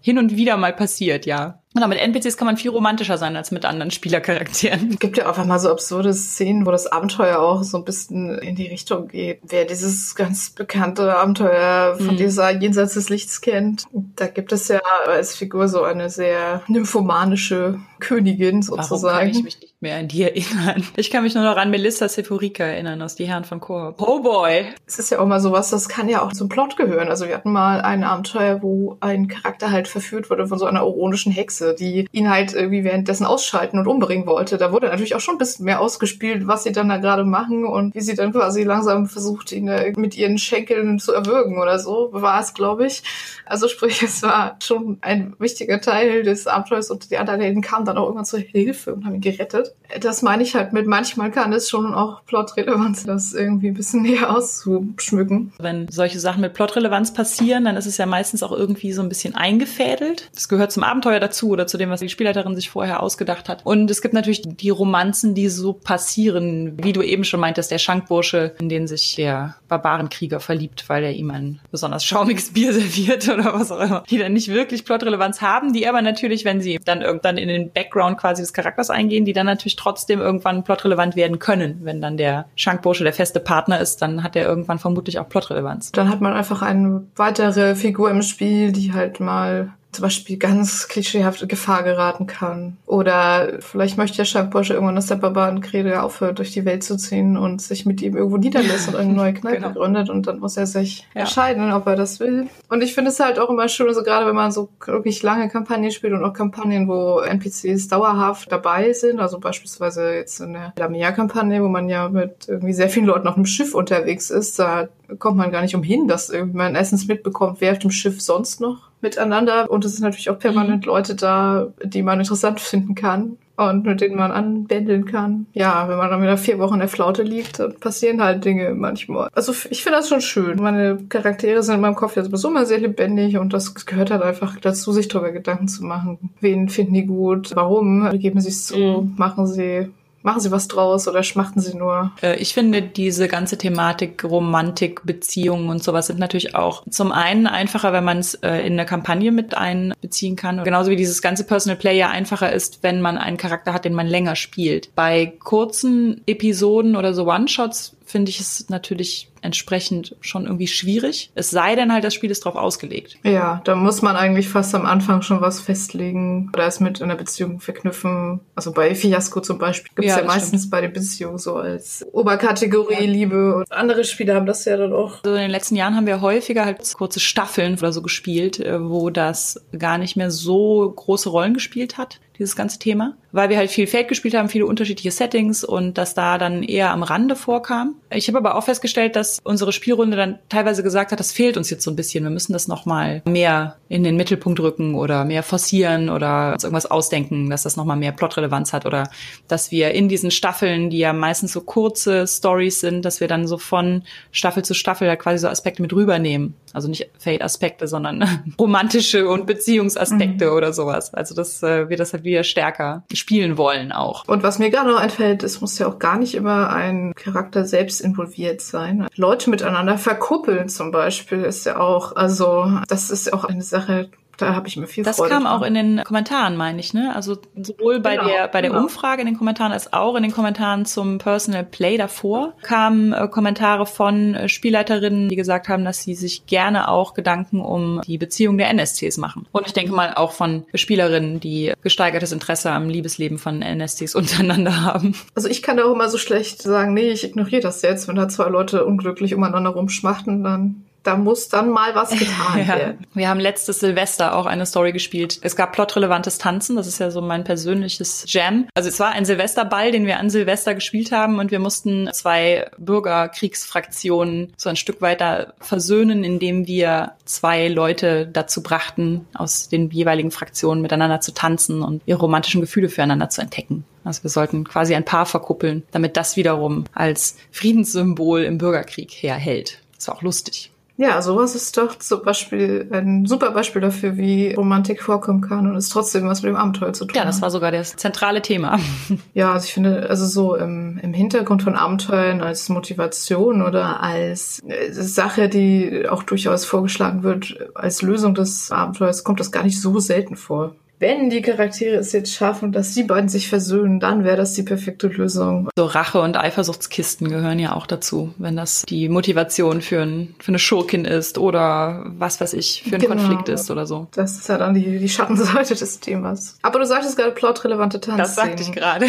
hin 0.01 0.17
und 0.17 0.35
wieder 0.37 0.57
mal 0.57 0.73
passiert, 0.73 1.25
ja. 1.25 1.59
Genau, 1.77 1.89
mit 1.89 1.99
NPCs 1.99 2.37
kann 2.37 2.47
man 2.47 2.57
viel 2.57 2.71
romantischer 2.71 3.19
sein 3.19 3.35
als 3.35 3.51
mit 3.51 3.63
anderen 3.63 3.91
Spielercharakteren. 3.91 4.89
Es 4.93 4.99
gibt 4.99 5.15
ja 5.15 5.27
einfach 5.27 5.45
mal 5.45 5.59
so 5.59 5.69
absurde 5.69 6.11
Szenen, 6.11 6.65
wo 6.65 6.71
das 6.71 6.87
Abenteuer 6.87 7.37
auch 7.37 7.61
so 7.61 7.77
ein 7.77 7.85
bisschen 7.85 8.35
in 8.39 8.55
die 8.55 8.65
Richtung 8.65 9.09
geht. 9.09 9.41
Wer 9.43 9.65
dieses 9.65 10.15
ganz 10.15 10.49
bekannte 10.49 11.15
Abenteuer 11.15 11.95
von 11.97 12.15
mhm. 12.15 12.17
dieser 12.17 12.49
Jenseits 12.49 12.95
des 12.95 13.09
Lichts 13.09 13.41
kennt, 13.41 13.85
da 14.15 14.25
gibt 14.25 14.53
es 14.53 14.69
ja 14.69 14.79
als 15.05 15.35
Figur 15.35 15.67
so 15.67 15.83
eine 15.83 16.09
sehr 16.09 16.63
nymphomanische 16.67 17.79
Königin 17.99 18.63
sozusagen. 18.63 19.03
Warum 19.03 19.19
kann 19.19 19.29
ich 19.29 19.43
mich 19.43 19.61
nicht 19.61 19.76
mehr 19.79 19.97
an 19.97 20.07
die 20.07 20.23
erinnern. 20.27 20.83
Ich 20.95 21.11
kann 21.11 21.23
mich 21.23 21.35
nur 21.35 21.43
noch 21.43 21.57
an 21.57 21.69
Melissa 21.69 22.09
Sephorica 22.09 22.63
erinnern 22.63 23.01
aus 23.01 23.15
Die 23.15 23.27
Herren 23.27 23.43
von 23.43 23.59
Korb. 23.59 24.01
Oh 24.01 24.21
boy! 24.21 24.65
Es 24.85 24.99
ist 24.99 25.11
ja 25.11 25.19
auch 25.19 25.27
mal 25.27 25.39
sowas, 25.39 25.69
das 25.69 25.87
kann 25.87 26.09
ja 26.09 26.21
auch 26.21 26.33
zum 26.33 26.49
Plot 26.49 26.77
gehören. 26.77 27.09
Also 27.09 27.27
wir 27.27 27.35
hatten 27.35 27.51
mal 27.51 27.81
ein 27.81 28.03
Abenteuer, 28.03 28.61
wo 28.61 28.97
ein 28.99 29.27
Charakter 29.27 29.71
halt 29.71 29.87
verführt 29.87 30.29
wurde 30.29 30.47
von 30.47 30.57
so 30.57 30.65
einer 30.65 30.81
ironischen 30.81 31.31
Hexe, 31.31 31.75
die 31.75 32.07
ihn 32.11 32.29
halt 32.29 32.53
irgendwie 32.53 32.83
währenddessen 32.83 33.25
ausschalten 33.25 33.77
und 33.77 33.87
umbringen 33.87 34.25
wollte. 34.25 34.57
Da 34.57 34.71
wurde 34.71 34.87
natürlich 34.87 35.15
auch 35.15 35.19
schon 35.19 35.35
ein 35.35 35.39
bisschen 35.39 35.65
mehr 35.65 35.79
ausgespielt, 35.79 36.47
was 36.47 36.63
sie 36.63 36.71
dann 36.71 36.89
da 36.89 36.97
gerade 36.97 37.23
machen 37.23 37.65
und 37.65 37.93
wie 37.93 38.01
sie 38.01 38.15
dann 38.15 38.31
quasi 38.31 38.63
langsam 38.63 39.05
versucht, 39.07 39.51
ihn 39.51 39.69
mit 39.97 40.17
ihren 40.17 40.37
Schenkeln 40.37 40.99
zu 40.99 41.13
erwürgen 41.13 41.59
oder 41.59 41.79
so, 41.79 42.09
war 42.11 42.39
es, 42.39 42.53
glaube 42.53 42.87
ich. 42.87 43.03
Also 43.45 43.67
sprich, 43.67 44.01
es 44.01 44.23
war 44.23 44.57
schon 44.61 44.97
ein 45.01 45.35
wichtiger 45.39 45.79
Teil 45.81 46.23
des 46.23 46.47
Abenteuers 46.47 46.89
und 46.89 47.11
die 47.11 47.17
anderen 47.17 47.61
kamen 47.61 47.85
dann 47.85 47.97
auch 47.97 48.05
irgendwann 48.05 48.25
zur 48.25 48.39
Hilfe 48.39 48.93
und 48.95 49.05
haben 49.05 49.15
ihn 49.15 49.21
gerettet. 49.21 49.66
Das 50.01 50.21
meine 50.21 50.43
ich 50.43 50.55
halt 50.55 50.73
mit, 50.73 50.85
manchmal 50.85 51.31
kann 51.31 51.53
es 51.53 51.69
schon 51.69 51.93
auch 51.93 52.23
Plotrelevanz, 52.25 53.05
das 53.05 53.33
irgendwie 53.33 53.69
ein 53.69 53.73
bisschen 53.73 54.01
näher 54.01 54.35
auszuschmücken. 54.35 55.53
Wenn 55.59 55.87
solche 55.89 56.19
Sachen 56.19 56.41
mit 56.41 56.53
Plotrelevanz 56.53 57.13
passieren, 57.13 57.65
dann 57.65 57.77
ist 57.77 57.85
es 57.85 57.97
ja 57.97 58.05
meistens 58.05 58.43
auch 58.43 58.51
irgendwie 58.51 58.91
so 58.91 59.01
ein 59.01 59.09
bisschen 59.09 59.35
eingefädelt. 59.35 60.29
Das 60.33 60.49
gehört 60.49 60.71
zum 60.71 60.83
Abenteuer 60.83 61.19
dazu 61.19 61.49
oder 61.49 61.67
zu 61.67 61.77
dem, 61.77 61.89
was 61.89 62.01
die 62.01 62.09
Spielleiterin 62.09 62.55
sich 62.55 62.69
vorher 62.69 63.01
ausgedacht 63.01 63.49
hat. 63.49 63.65
Und 63.65 63.89
es 63.89 64.01
gibt 64.01 64.13
natürlich 64.13 64.41
die 64.43 64.69
Romanzen, 64.69 65.35
die 65.35 65.47
so 65.47 65.73
passieren, 65.73 66.77
wie 66.83 66.93
du 66.93 67.01
eben 67.01 67.23
schon 67.23 67.39
meintest, 67.39 67.71
der 67.71 67.77
Schankbursche, 67.77 68.55
in 68.59 68.69
den 68.69 68.87
sich 68.87 69.15
der 69.15 69.55
Barbarenkrieger 69.67 70.39
verliebt, 70.39 70.85
weil 70.87 71.03
er 71.03 71.13
ihm 71.13 71.31
ein 71.31 71.59
besonders 71.71 72.05
schaumiges 72.05 72.51
Bier 72.51 72.73
serviert 72.73 73.27
oder 73.29 73.53
was 73.53 73.71
auch 73.71 73.79
immer, 73.79 74.03
die 74.09 74.17
dann 74.17 74.33
nicht 74.33 74.49
wirklich 74.49 74.85
Plotrelevanz 74.85 75.41
haben, 75.41 75.73
die 75.73 75.87
aber 75.87 76.01
natürlich, 76.01 76.45
wenn 76.45 76.61
sie 76.61 76.79
dann 76.83 77.01
irgendwann 77.01 77.37
in 77.37 77.47
den 77.47 77.71
Background 77.71 78.17
quasi 78.17 78.41
des 78.41 78.53
Charakters 78.53 78.89
eingehen, 78.89 79.25
die 79.25 79.33
dann 79.33 79.47
natürlich 79.57 79.75
trotzdem 79.75 80.19
irgendwann 80.19 80.63
plotrelevant 80.63 81.15
werden 81.15 81.39
können. 81.39 81.79
Wenn 81.83 82.01
dann 82.01 82.17
der 82.17 82.45
Schankbursche 82.55 83.03
der 83.03 83.13
feste 83.13 83.39
Partner 83.39 83.79
ist, 83.79 84.01
dann 84.01 84.23
hat 84.23 84.35
er 84.35 84.47
irgendwann 84.47 84.79
vermutlich 84.79 85.19
auch 85.19 85.27
Plotrelevanz. 85.27 85.91
Dann 85.91 86.09
hat 86.09 86.21
man 86.21 86.33
einfach 86.33 86.61
eine 86.61 87.03
weitere 87.15 87.75
Figur 87.75 88.09
im 88.11 88.21
Spiel, 88.21 88.71
die 88.71 88.93
halt 88.93 89.19
mal 89.19 89.73
zum 89.97 90.03
Beispiel 90.03 90.37
ganz 90.37 90.87
klischeehaft 90.87 91.49
Gefahr 91.49 91.81
geraten 91.81 92.27
kann. 92.27 92.77
Oder 92.85 93.53
vielleicht 93.61 93.97
möchte 93.97 94.17
der 94.17 94.25
Schankbursche 94.25 94.75
irgendwann, 94.75 94.93
dass 94.93 95.07
der 95.07 95.15
Barbarenkrieger 95.15 96.03
aufhört, 96.03 96.37
durch 96.37 96.51
die 96.51 96.65
Welt 96.65 96.83
zu 96.83 96.97
ziehen 96.97 97.35
und 97.35 97.63
sich 97.63 97.87
mit 97.87 98.03
ihm 98.03 98.15
irgendwo 98.15 98.37
niederlässt 98.37 98.89
und 98.89 98.95
eine 98.95 99.11
neue 99.11 99.33
Kneipe 99.33 99.57
genau. 99.57 99.73
gründet 99.73 100.11
und 100.11 100.27
dann 100.27 100.39
muss 100.39 100.55
er 100.55 100.67
sich 100.67 101.07
ja. 101.15 101.21
entscheiden, 101.21 101.73
ob 101.73 101.87
er 101.87 101.95
das 101.95 102.19
will. 102.19 102.47
Und 102.69 102.83
ich 102.83 102.93
finde 102.93 103.09
es 103.09 103.19
halt 103.19 103.39
auch 103.39 103.49
immer 103.49 103.67
schön, 103.69 103.87
also 103.87 104.03
gerade 104.03 104.27
wenn 104.27 104.35
man 104.35 104.51
so 104.51 104.69
wirklich 104.85 105.23
lange 105.23 105.49
Kampagnen 105.49 105.89
spielt 105.89 106.13
und 106.13 106.23
auch 106.23 106.33
Kampagnen, 106.33 106.87
wo 106.87 107.21
NPCs 107.21 107.87
dauerhaft 107.87 108.51
dabei 108.51 108.93
sind, 108.93 109.19
also 109.19 109.39
beispielsweise 109.39 110.13
jetzt 110.13 110.39
in 110.41 110.53
der 110.53 110.73
Lamia-Kampagne, 110.77 111.63
wo 111.63 111.69
man 111.69 111.89
ja 111.89 112.07
mit 112.07 112.47
irgendwie 112.47 112.73
sehr 112.73 112.89
vielen 112.89 113.07
Leuten 113.07 113.27
auf 113.27 113.35
einem 113.35 113.47
Schiff 113.47 113.73
unterwegs 113.73 114.29
ist, 114.29 114.59
da 114.59 114.89
kommt 115.17 115.37
man 115.37 115.51
gar 115.51 115.63
nicht 115.63 115.75
umhin, 115.75 116.07
dass 116.07 116.31
man 116.53 116.75
erstens 116.75 117.07
mitbekommt, 117.07 117.61
wer 117.61 117.71
auf 117.71 117.79
dem 117.79 117.89
Schiff 117.89 118.21
sonst 118.21 118.61
noch 118.61 118.86
miteinander. 119.01 119.69
Und 119.69 119.85
es 119.85 119.95
sind 119.95 120.03
natürlich 120.03 120.29
auch 120.29 120.39
permanent 120.39 120.85
mhm. 120.85 120.91
Leute 120.91 121.15
da, 121.15 121.67
die 121.83 122.03
man 122.03 122.19
interessant 122.19 122.59
finden 122.59 122.95
kann 122.95 123.37
und 123.57 123.85
mit 123.85 124.01
denen 124.01 124.15
man 124.15 124.31
anbändeln 124.31 125.05
kann. 125.05 125.47
Ja, 125.53 125.89
wenn 125.89 125.97
man 125.97 126.09
dann 126.09 126.21
wieder 126.21 126.37
vier 126.37 126.59
Wochen 126.59 126.75
in 126.75 126.79
der 126.79 126.87
Flaute 126.87 127.23
liegt, 127.23 127.59
dann 127.59 127.75
passieren 127.75 128.21
halt 128.21 128.45
Dinge 128.45 128.73
manchmal. 128.75 129.29
Also 129.33 129.53
ich 129.69 129.83
finde 129.83 129.97
das 129.97 130.09
schon 130.09 130.21
schön. 130.21 130.61
Meine 130.61 130.97
Charaktere 131.09 131.63
sind 131.63 131.75
in 131.75 131.81
meinem 131.81 131.95
Kopf 131.95 132.15
ja 132.15 132.23
sowieso 132.23 132.49
immer 132.49 132.65
sehr 132.65 132.79
lebendig 132.79 133.37
und 133.37 133.53
das 133.53 133.73
gehört 133.85 134.11
halt 134.11 134.21
einfach 134.21 134.57
dazu, 134.59 134.91
sich 134.91 135.07
darüber 135.07 135.31
Gedanken 135.31 135.67
zu 135.67 135.83
machen. 135.83 136.31
Wen 136.39 136.69
finden 136.69 136.93
die 136.93 137.05
gut? 137.05 137.55
Warum? 137.55 138.07
Geben 138.19 138.39
sie 138.39 138.49
es 138.49 138.67
zu? 138.67 138.77
Mhm. 138.77 139.13
Machen 139.17 139.47
sie 139.47 139.89
Machen 140.27 140.41
Sie 140.41 140.51
was 140.51 140.67
draus 140.67 141.07
oder 141.07 141.23
schmachten 141.23 141.61
Sie 141.61 141.73
nur? 141.73 142.11
Äh, 142.21 142.35
ich 142.35 142.53
finde, 142.53 142.81
diese 142.81 143.29
ganze 143.29 143.57
Thematik 143.57 144.25
Romantik, 144.25 145.05
Beziehungen 145.05 145.69
und 145.69 145.81
sowas 145.81 146.07
sind 146.07 146.19
natürlich 146.19 146.53
auch 146.53 146.83
zum 146.89 147.13
einen 147.13 147.47
einfacher, 147.47 147.93
wenn 147.93 148.03
man 148.03 148.17
es 148.17 148.33
äh, 148.33 148.57
in 148.57 148.73
eine 148.73 148.85
Kampagne 148.85 149.31
mit 149.31 149.55
einbeziehen 149.55 150.35
kann. 150.35 150.65
Genauso 150.65 150.91
wie 150.91 150.97
dieses 150.97 151.21
ganze 151.21 151.45
Personal 151.45 151.77
Play 151.77 151.97
ja 151.97 152.09
einfacher 152.09 152.51
ist, 152.51 152.83
wenn 152.83 152.99
man 152.99 153.17
einen 153.17 153.37
Charakter 153.37 153.71
hat, 153.71 153.85
den 153.85 153.93
man 153.93 154.05
länger 154.05 154.35
spielt. 154.35 154.93
Bei 154.95 155.31
kurzen 155.39 156.19
Episoden 156.25 156.97
oder 156.97 157.13
so 157.13 157.25
One-Shots 157.25 157.95
finde 158.05 158.29
ich 158.29 158.41
es 158.41 158.67
natürlich 158.67 159.29
entsprechend 159.47 160.15
schon 160.21 160.45
irgendwie 160.45 160.67
schwierig. 160.67 161.31
Es 161.33 161.49
sei 161.49 161.75
denn 161.75 161.91
halt, 161.91 162.03
das 162.03 162.13
Spiel 162.13 162.29
ist 162.29 162.45
drauf 162.45 162.55
ausgelegt. 162.55 163.17
Ja, 163.23 163.61
da 163.63 163.75
muss 163.75 164.01
man 164.01 164.15
eigentlich 164.15 164.49
fast 164.49 164.75
am 164.75 164.85
Anfang 164.85 165.21
schon 165.23 165.41
was 165.41 165.59
festlegen 165.59 166.51
oder 166.53 166.67
es 166.67 166.79
mit 166.79 167.01
einer 167.01 167.15
Beziehung 167.15 167.59
verknüpfen. 167.59 168.41
Also 168.55 168.73
bei 168.73 168.93
Fiasco 168.93 169.41
zum 169.41 169.57
Beispiel 169.57 169.91
gibt 169.95 170.07
es 170.07 170.15
ja, 170.15 170.21
ja 170.21 170.27
meistens 170.27 170.61
stimmt. 170.61 170.71
bei 170.71 170.81
den 170.81 170.93
Beziehungen 170.93 171.37
so 171.37 171.55
als 171.55 172.05
Oberkategorie 172.11 173.05
ja. 173.05 173.11
Liebe 173.11 173.55
und 173.55 173.71
andere 173.71 174.03
Spiele 174.03 174.35
haben 174.35 174.45
das 174.45 174.65
ja 174.65 174.77
dann 174.77 174.93
auch. 174.93 175.23
Also 175.23 175.35
in 175.35 175.41
den 175.41 175.51
letzten 175.51 175.75
Jahren 175.75 175.95
haben 175.95 176.05
wir 176.05 176.21
häufiger 176.21 176.65
halt 176.65 176.93
kurze 176.93 177.19
Staffeln 177.19 177.77
oder 177.77 177.93
so 177.93 178.01
gespielt, 178.01 178.59
äh, 178.59 178.83
wo 178.83 179.09
das 179.09 179.65
gar 179.77 179.97
nicht 179.97 180.17
mehr 180.17 180.29
so 180.29 180.93
große 180.95 181.29
Rollen 181.29 181.53
gespielt 181.53 181.97
hat 181.97 182.19
dieses 182.37 182.55
ganze 182.55 182.79
Thema, 182.79 183.17
weil 183.31 183.49
wir 183.49 183.57
halt 183.57 183.71
viel 183.71 183.87
Feld 183.87 184.07
gespielt 184.07 184.35
haben, 184.35 184.49
viele 184.49 184.65
unterschiedliche 184.65 185.11
Settings 185.11 185.63
und 185.63 185.97
das 185.97 186.13
da 186.13 186.37
dann 186.37 186.63
eher 186.63 186.91
am 186.91 187.03
Rande 187.03 187.35
vorkam. 187.35 187.95
Ich 188.09 188.27
habe 188.27 188.37
aber 188.37 188.55
auch 188.55 188.63
festgestellt, 188.63 189.15
dass 189.15 189.36
unsere 189.43 189.71
Spielrunde 189.71 190.17
dann 190.17 190.39
teilweise 190.49 190.83
gesagt 190.83 191.11
hat, 191.11 191.19
das 191.19 191.31
fehlt 191.31 191.57
uns 191.57 191.69
jetzt 191.69 191.83
so 191.83 191.91
ein 191.91 191.95
bisschen. 191.95 192.23
Wir 192.23 192.31
müssen 192.31 192.53
das 192.53 192.67
nochmal 192.67 193.21
mehr 193.25 193.77
in 193.89 194.03
den 194.03 194.17
Mittelpunkt 194.17 194.59
rücken 194.59 194.95
oder 194.95 195.25
mehr 195.25 195.43
forcieren 195.43 196.09
oder 196.09 196.53
uns 196.53 196.63
irgendwas 196.63 196.89
ausdenken, 196.89 197.49
dass 197.49 197.63
das 197.63 197.77
nochmal 197.77 197.97
mehr 197.97 198.11
Plotrelevanz 198.11 198.73
hat 198.73 198.85
oder 198.85 199.09
dass 199.47 199.71
wir 199.71 199.91
in 199.91 200.09
diesen 200.09 200.31
Staffeln, 200.31 200.89
die 200.89 200.97
ja 200.97 201.13
meistens 201.13 201.53
so 201.53 201.61
kurze 201.61 202.27
Stories 202.27 202.79
sind, 202.79 203.05
dass 203.05 203.19
wir 203.19 203.27
dann 203.27 203.47
so 203.47 203.57
von 203.57 204.03
Staffel 204.31 204.63
zu 204.63 204.73
Staffel 204.73 205.07
halt 205.07 205.19
quasi 205.19 205.39
so 205.39 205.47
Aspekte 205.47 205.81
mit 205.81 205.93
rübernehmen. 205.93 206.55
Also 206.73 206.87
nicht 206.89 207.09
Fate-Aspekte, 207.17 207.87
sondern 207.87 208.53
romantische 208.59 209.27
und 209.27 209.45
Beziehungsaspekte 209.45 210.47
mhm. 210.47 210.53
oder 210.53 210.73
sowas. 210.73 211.13
Also 211.13 211.33
dass 211.33 211.63
äh, 211.63 211.89
wir 211.89 211.97
das 211.97 212.13
halt 212.13 212.23
wieder 212.23 212.43
stärker 212.43 213.03
spielen 213.13 213.57
wollen 213.57 213.91
auch. 213.91 214.27
Und 214.27 214.43
was 214.43 214.59
mir 214.59 214.69
gerade 214.69 214.89
noch 214.89 214.99
einfällt, 214.99 215.43
es 215.43 215.61
muss 215.61 215.79
ja 215.79 215.87
auch 215.87 215.99
gar 215.99 216.17
nicht 216.17 216.35
immer 216.35 216.69
ein 216.69 217.13
Charakter 217.15 217.65
selbst 217.65 218.01
involviert 218.01 218.61
sein. 218.61 219.07
Leute 219.17 219.49
miteinander 219.49 219.97
verkuppeln 219.97 220.69
zum 220.69 220.91
Beispiel 220.91 221.41
ist 221.43 221.65
ja 221.65 221.79
auch, 221.79 222.15
also 222.15 222.79
das 222.87 223.09
ist 223.09 223.27
ja 223.27 223.33
auch 223.33 223.43
eine 223.43 223.63
Sache, 223.63 224.09
da 224.37 224.53
habe 224.53 224.67
ich 224.67 224.77
mir 224.77 224.87
viel 224.87 225.03
das 225.03 225.17
Freude 225.17 225.33
kam 225.33 225.43
dran. 225.43 225.51
auch 225.51 225.63
in 225.63 225.73
den 225.73 226.03
Kommentaren, 226.03 226.55
meine 226.55 226.79
ich, 226.79 226.93
ne? 226.93 227.15
Also 227.15 227.37
sowohl 227.55 227.99
bei 227.99 228.17
genau, 228.17 228.27
der 228.27 228.47
bei 228.47 228.61
der 228.61 228.69
genau. 228.69 228.83
Umfrage 228.83 229.21
in 229.21 229.27
den 229.27 229.37
Kommentaren 229.37 229.71
als 229.71 229.93
auch 229.93 230.15
in 230.15 230.23
den 230.23 230.31
Kommentaren 230.31 230.85
zum 230.85 231.17
Personal 231.17 231.63
Play 231.63 231.97
davor 231.97 232.53
kamen 232.61 233.13
äh, 233.13 233.27
Kommentare 233.27 233.85
von 233.85 234.35
äh, 234.35 234.49
Spielleiterinnen, 234.49 235.29
die 235.29 235.35
gesagt 235.35 235.69
haben, 235.69 235.83
dass 235.83 236.03
sie 236.03 236.13
sich 236.13 236.45
gerne 236.45 236.87
auch 236.87 237.13
Gedanken 237.15 237.61
um 237.61 238.01
die 238.05 238.17
Beziehung 238.17 238.57
der 238.57 238.69
NSCs 238.69 239.17
machen. 239.17 239.47
Und 239.51 239.65
ich 239.65 239.73
denke 239.73 239.91
mal 239.91 240.13
auch 240.13 240.31
von 240.31 240.65
Spielerinnen, 240.73 241.39
die 241.39 241.73
gesteigertes 241.81 242.31
Interesse 242.31 242.71
am 242.71 242.89
Liebesleben 242.89 243.39
von 243.39 243.61
NSCs 243.61 244.15
untereinander 244.15 244.83
haben. 244.83 245.15
Also 245.35 245.49
ich 245.49 245.63
kann 245.63 245.77
da 245.77 245.85
auch 245.85 245.93
immer 245.93 246.09
so 246.09 246.17
schlecht 246.17 246.61
sagen, 246.61 246.93
nee, 246.93 247.09
ich 247.09 247.23
ignoriere 247.23 247.61
das 247.61 247.81
jetzt, 247.81 248.07
wenn 248.07 248.15
da 248.15 248.29
zwei 248.29 248.49
Leute 248.49 248.85
unglücklich 248.85 249.33
umeinander 249.33 249.71
rumschmachten, 249.71 250.43
dann 250.43 250.86
da 251.07 251.15
muss 251.15 251.47
dann 251.47 251.69
mal 251.69 251.95
was 251.95 252.09
getan 252.19 252.59
ja. 252.59 252.67
werden. 252.67 253.07
Wir 253.13 253.29
haben 253.29 253.39
letztes 253.39 253.79
Silvester 253.79 254.35
auch 254.35 254.45
eine 254.45 254.65
Story 254.65 254.91
gespielt. 254.91 255.39
Es 255.41 255.55
gab 255.55 255.71
plotrelevantes 255.71 256.37
Tanzen, 256.37 256.75
das 256.75 256.85
ist 256.85 256.99
ja 256.99 257.09
so 257.11 257.21
mein 257.21 257.45
persönliches 257.45 258.25
Jam. 258.27 258.67
Also 258.75 258.89
es 258.89 258.99
war 258.99 259.11
ein 259.11 259.23
Silvesterball, 259.23 259.91
den 259.91 260.05
wir 260.05 260.19
an 260.19 260.29
Silvester 260.29 260.75
gespielt 260.75 261.11
haben 261.13 261.39
und 261.39 261.49
wir 261.49 261.59
mussten 261.59 262.09
zwei 262.11 262.69
Bürgerkriegsfraktionen 262.77 264.53
so 264.57 264.69
ein 264.69 264.75
Stück 264.75 265.01
weiter 265.01 265.53
versöhnen, 265.61 266.25
indem 266.25 266.67
wir 266.67 267.13
zwei 267.23 267.69
Leute 267.69 268.27
dazu 268.27 268.61
brachten, 268.61 269.27
aus 269.33 269.69
den 269.69 269.89
jeweiligen 269.89 270.31
Fraktionen 270.31 270.81
miteinander 270.81 271.21
zu 271.21 271.33
tanzen 271.33 271.83
und 271.83 272.01
ihre 272.05 272.19
romantischen 272.19 272.59
Gefühle 272.59 272.89
füreinander 272.89 273.29
zu 273.29 273.41
entdecken. 273.41 273.85
Also 274.03 274.23
wir 274.23 274.29
sollten 274.29 274.63
quasi 274.65 274.95
ein 274.95 275.05
Paar 275.05 275.25
verkuppeln, 275.25 275.83
damit 275.91 276.17
das 276.17 276.35
wiederum 276.35 276.85
als 276.93 277.37
Friedenssymbol 277.51 278.43
im 278.43 278.57
Bürgerkrieg 278.57 279.11
herhält. 279.11 279.81
Das 279.95 280.07
war 280.07 280.15
auch 280.15 280.21
lustig. 280.21 280.71
Ja, 280.97 281.21
sowas 281.21 281.53
ist 281.53 281.77
doch 281.77 281.97
zum 281.99 282.23
Beispiel 282.23 282.89
ein 282.91 283.27
super 283.27 283.51
Beispiel 283.51 283.81
dafür, 283.81 284.17
wie 284.17 284.53
Romantik 284.55 285.03
vorkommen 285.03 285.41
kann 285.41 285.69
und 285.69 285.75
es 285.75 285.89
trotzdem 285.89 286.27
was 286.27 286.41
mit 286.41 286.49
dem 286.49 286.55
Abenteuer 286.55 286.91
zu 286.91 287.05
tun 287.05 287.15
Ja, 287.15 287.23
das 287.23 287.39
war 287.43 287.51
sogar 287.51 287.71
das 287.71 287.95
zentrale 287.95 288.41
Thema. 288.41 288.79
Ja, 289.33 289.53
also 289.53 289.65
ich 289.65 289.73
finde, 289.73 290.09
also 290.09 290.25
so 290.25 290.55
im, 290.55 290.97
im 291.01 291.13
Hintergrund 291.13 291.61
von 291.61 291.75
Abenteuern 291.75 292.41
als 292.41 292.69
Motivation 292.69 293.61
oder 293.61 294.01
als 294.01 294.63
äh, 294.67 294.91
Sache, 294.91 295.47
die 295.49 296.07
auch 296.09 296.23
durchaus 296.23 296.65
vorgeschlagen 296.65 297.21
wird, 297.21 297.69
als 297.75 298.01
Lösung 298.01 298.33
des 298.33 298.71
Abenteuers, 298.71 299.23
kommt 299.23 299.39
das 299.39 299.51
gar 299.51 299.63
nicht 299.63 299.79
so 299.79 299.99
selten 299.99 300.35
vor. 300.35 300.75
Wenn 300.99 301.29
die 301.29 301.41
Charaktere 301.41 301.97
es 301.97 302.11
jetzt 302.11 302.33
schaffen, 302.33 302.71
dass 302.71 302.93
die 302.93 303.03
beiden 303.03 303.29
sich 303.29 303.49
versöhnen, 303.49 303.99
dann 303.99 304.23
wäre 304.23 304.37
das 304.37 304.53
die 304.53 304.63
perfekte 304.63 305.07
Lösung. 305.07 305.69
So 305.77 305.85
Rache- 305.85 306.21
und 306.21 306.37
Eifersuchtskisten 306.37 307.29
gehören 307.29 307.59
ja 307.59 307.75
auch 307.75 307.85
dazu, 307.85 308.33
wenn 308.37 308.55
das 308.55 308.83
die 308.83 309.09
Motivation 309.09 309.81
für, 309.81 310.01
ein, 310.01 310.35
für 310.39 310.49
eine 310.49 310.59
Schurkin 310.59 311.05
ist 311.05 311.37
oder 311.37 312.03
was 312.05 312.41
weiß 312.41 312.53
ich, 312.53 312.83
für 312.83 312.95
einen 312.95 313.01
genau. 313.01 313.15
Konflikt 313.15 313.49
ist 313.49 313.69
oder 313.69 313.85
so. 313.85 314.07
Das 314.13 314.37
ist 314.37 314.49
ja 314.49 314.57
dann 314.57 314.73
die, 314.73 314.97
die 314.99 315.09
Schattenseite 315.09 315.75
des 315.75 315.99
Themas. 315.99 316.57
Aber 316.61 316.79
du 316.79 316.85
sagtest 316.85 317.17
gerade 317.17 317.31
plotrelevante 317.31 317.99
Tanzszenen. 317.99 318.17
Das 318.17 318.35
sagte 318.35 318.63
ich 318.63 318.71
gerade. 318.71 319.05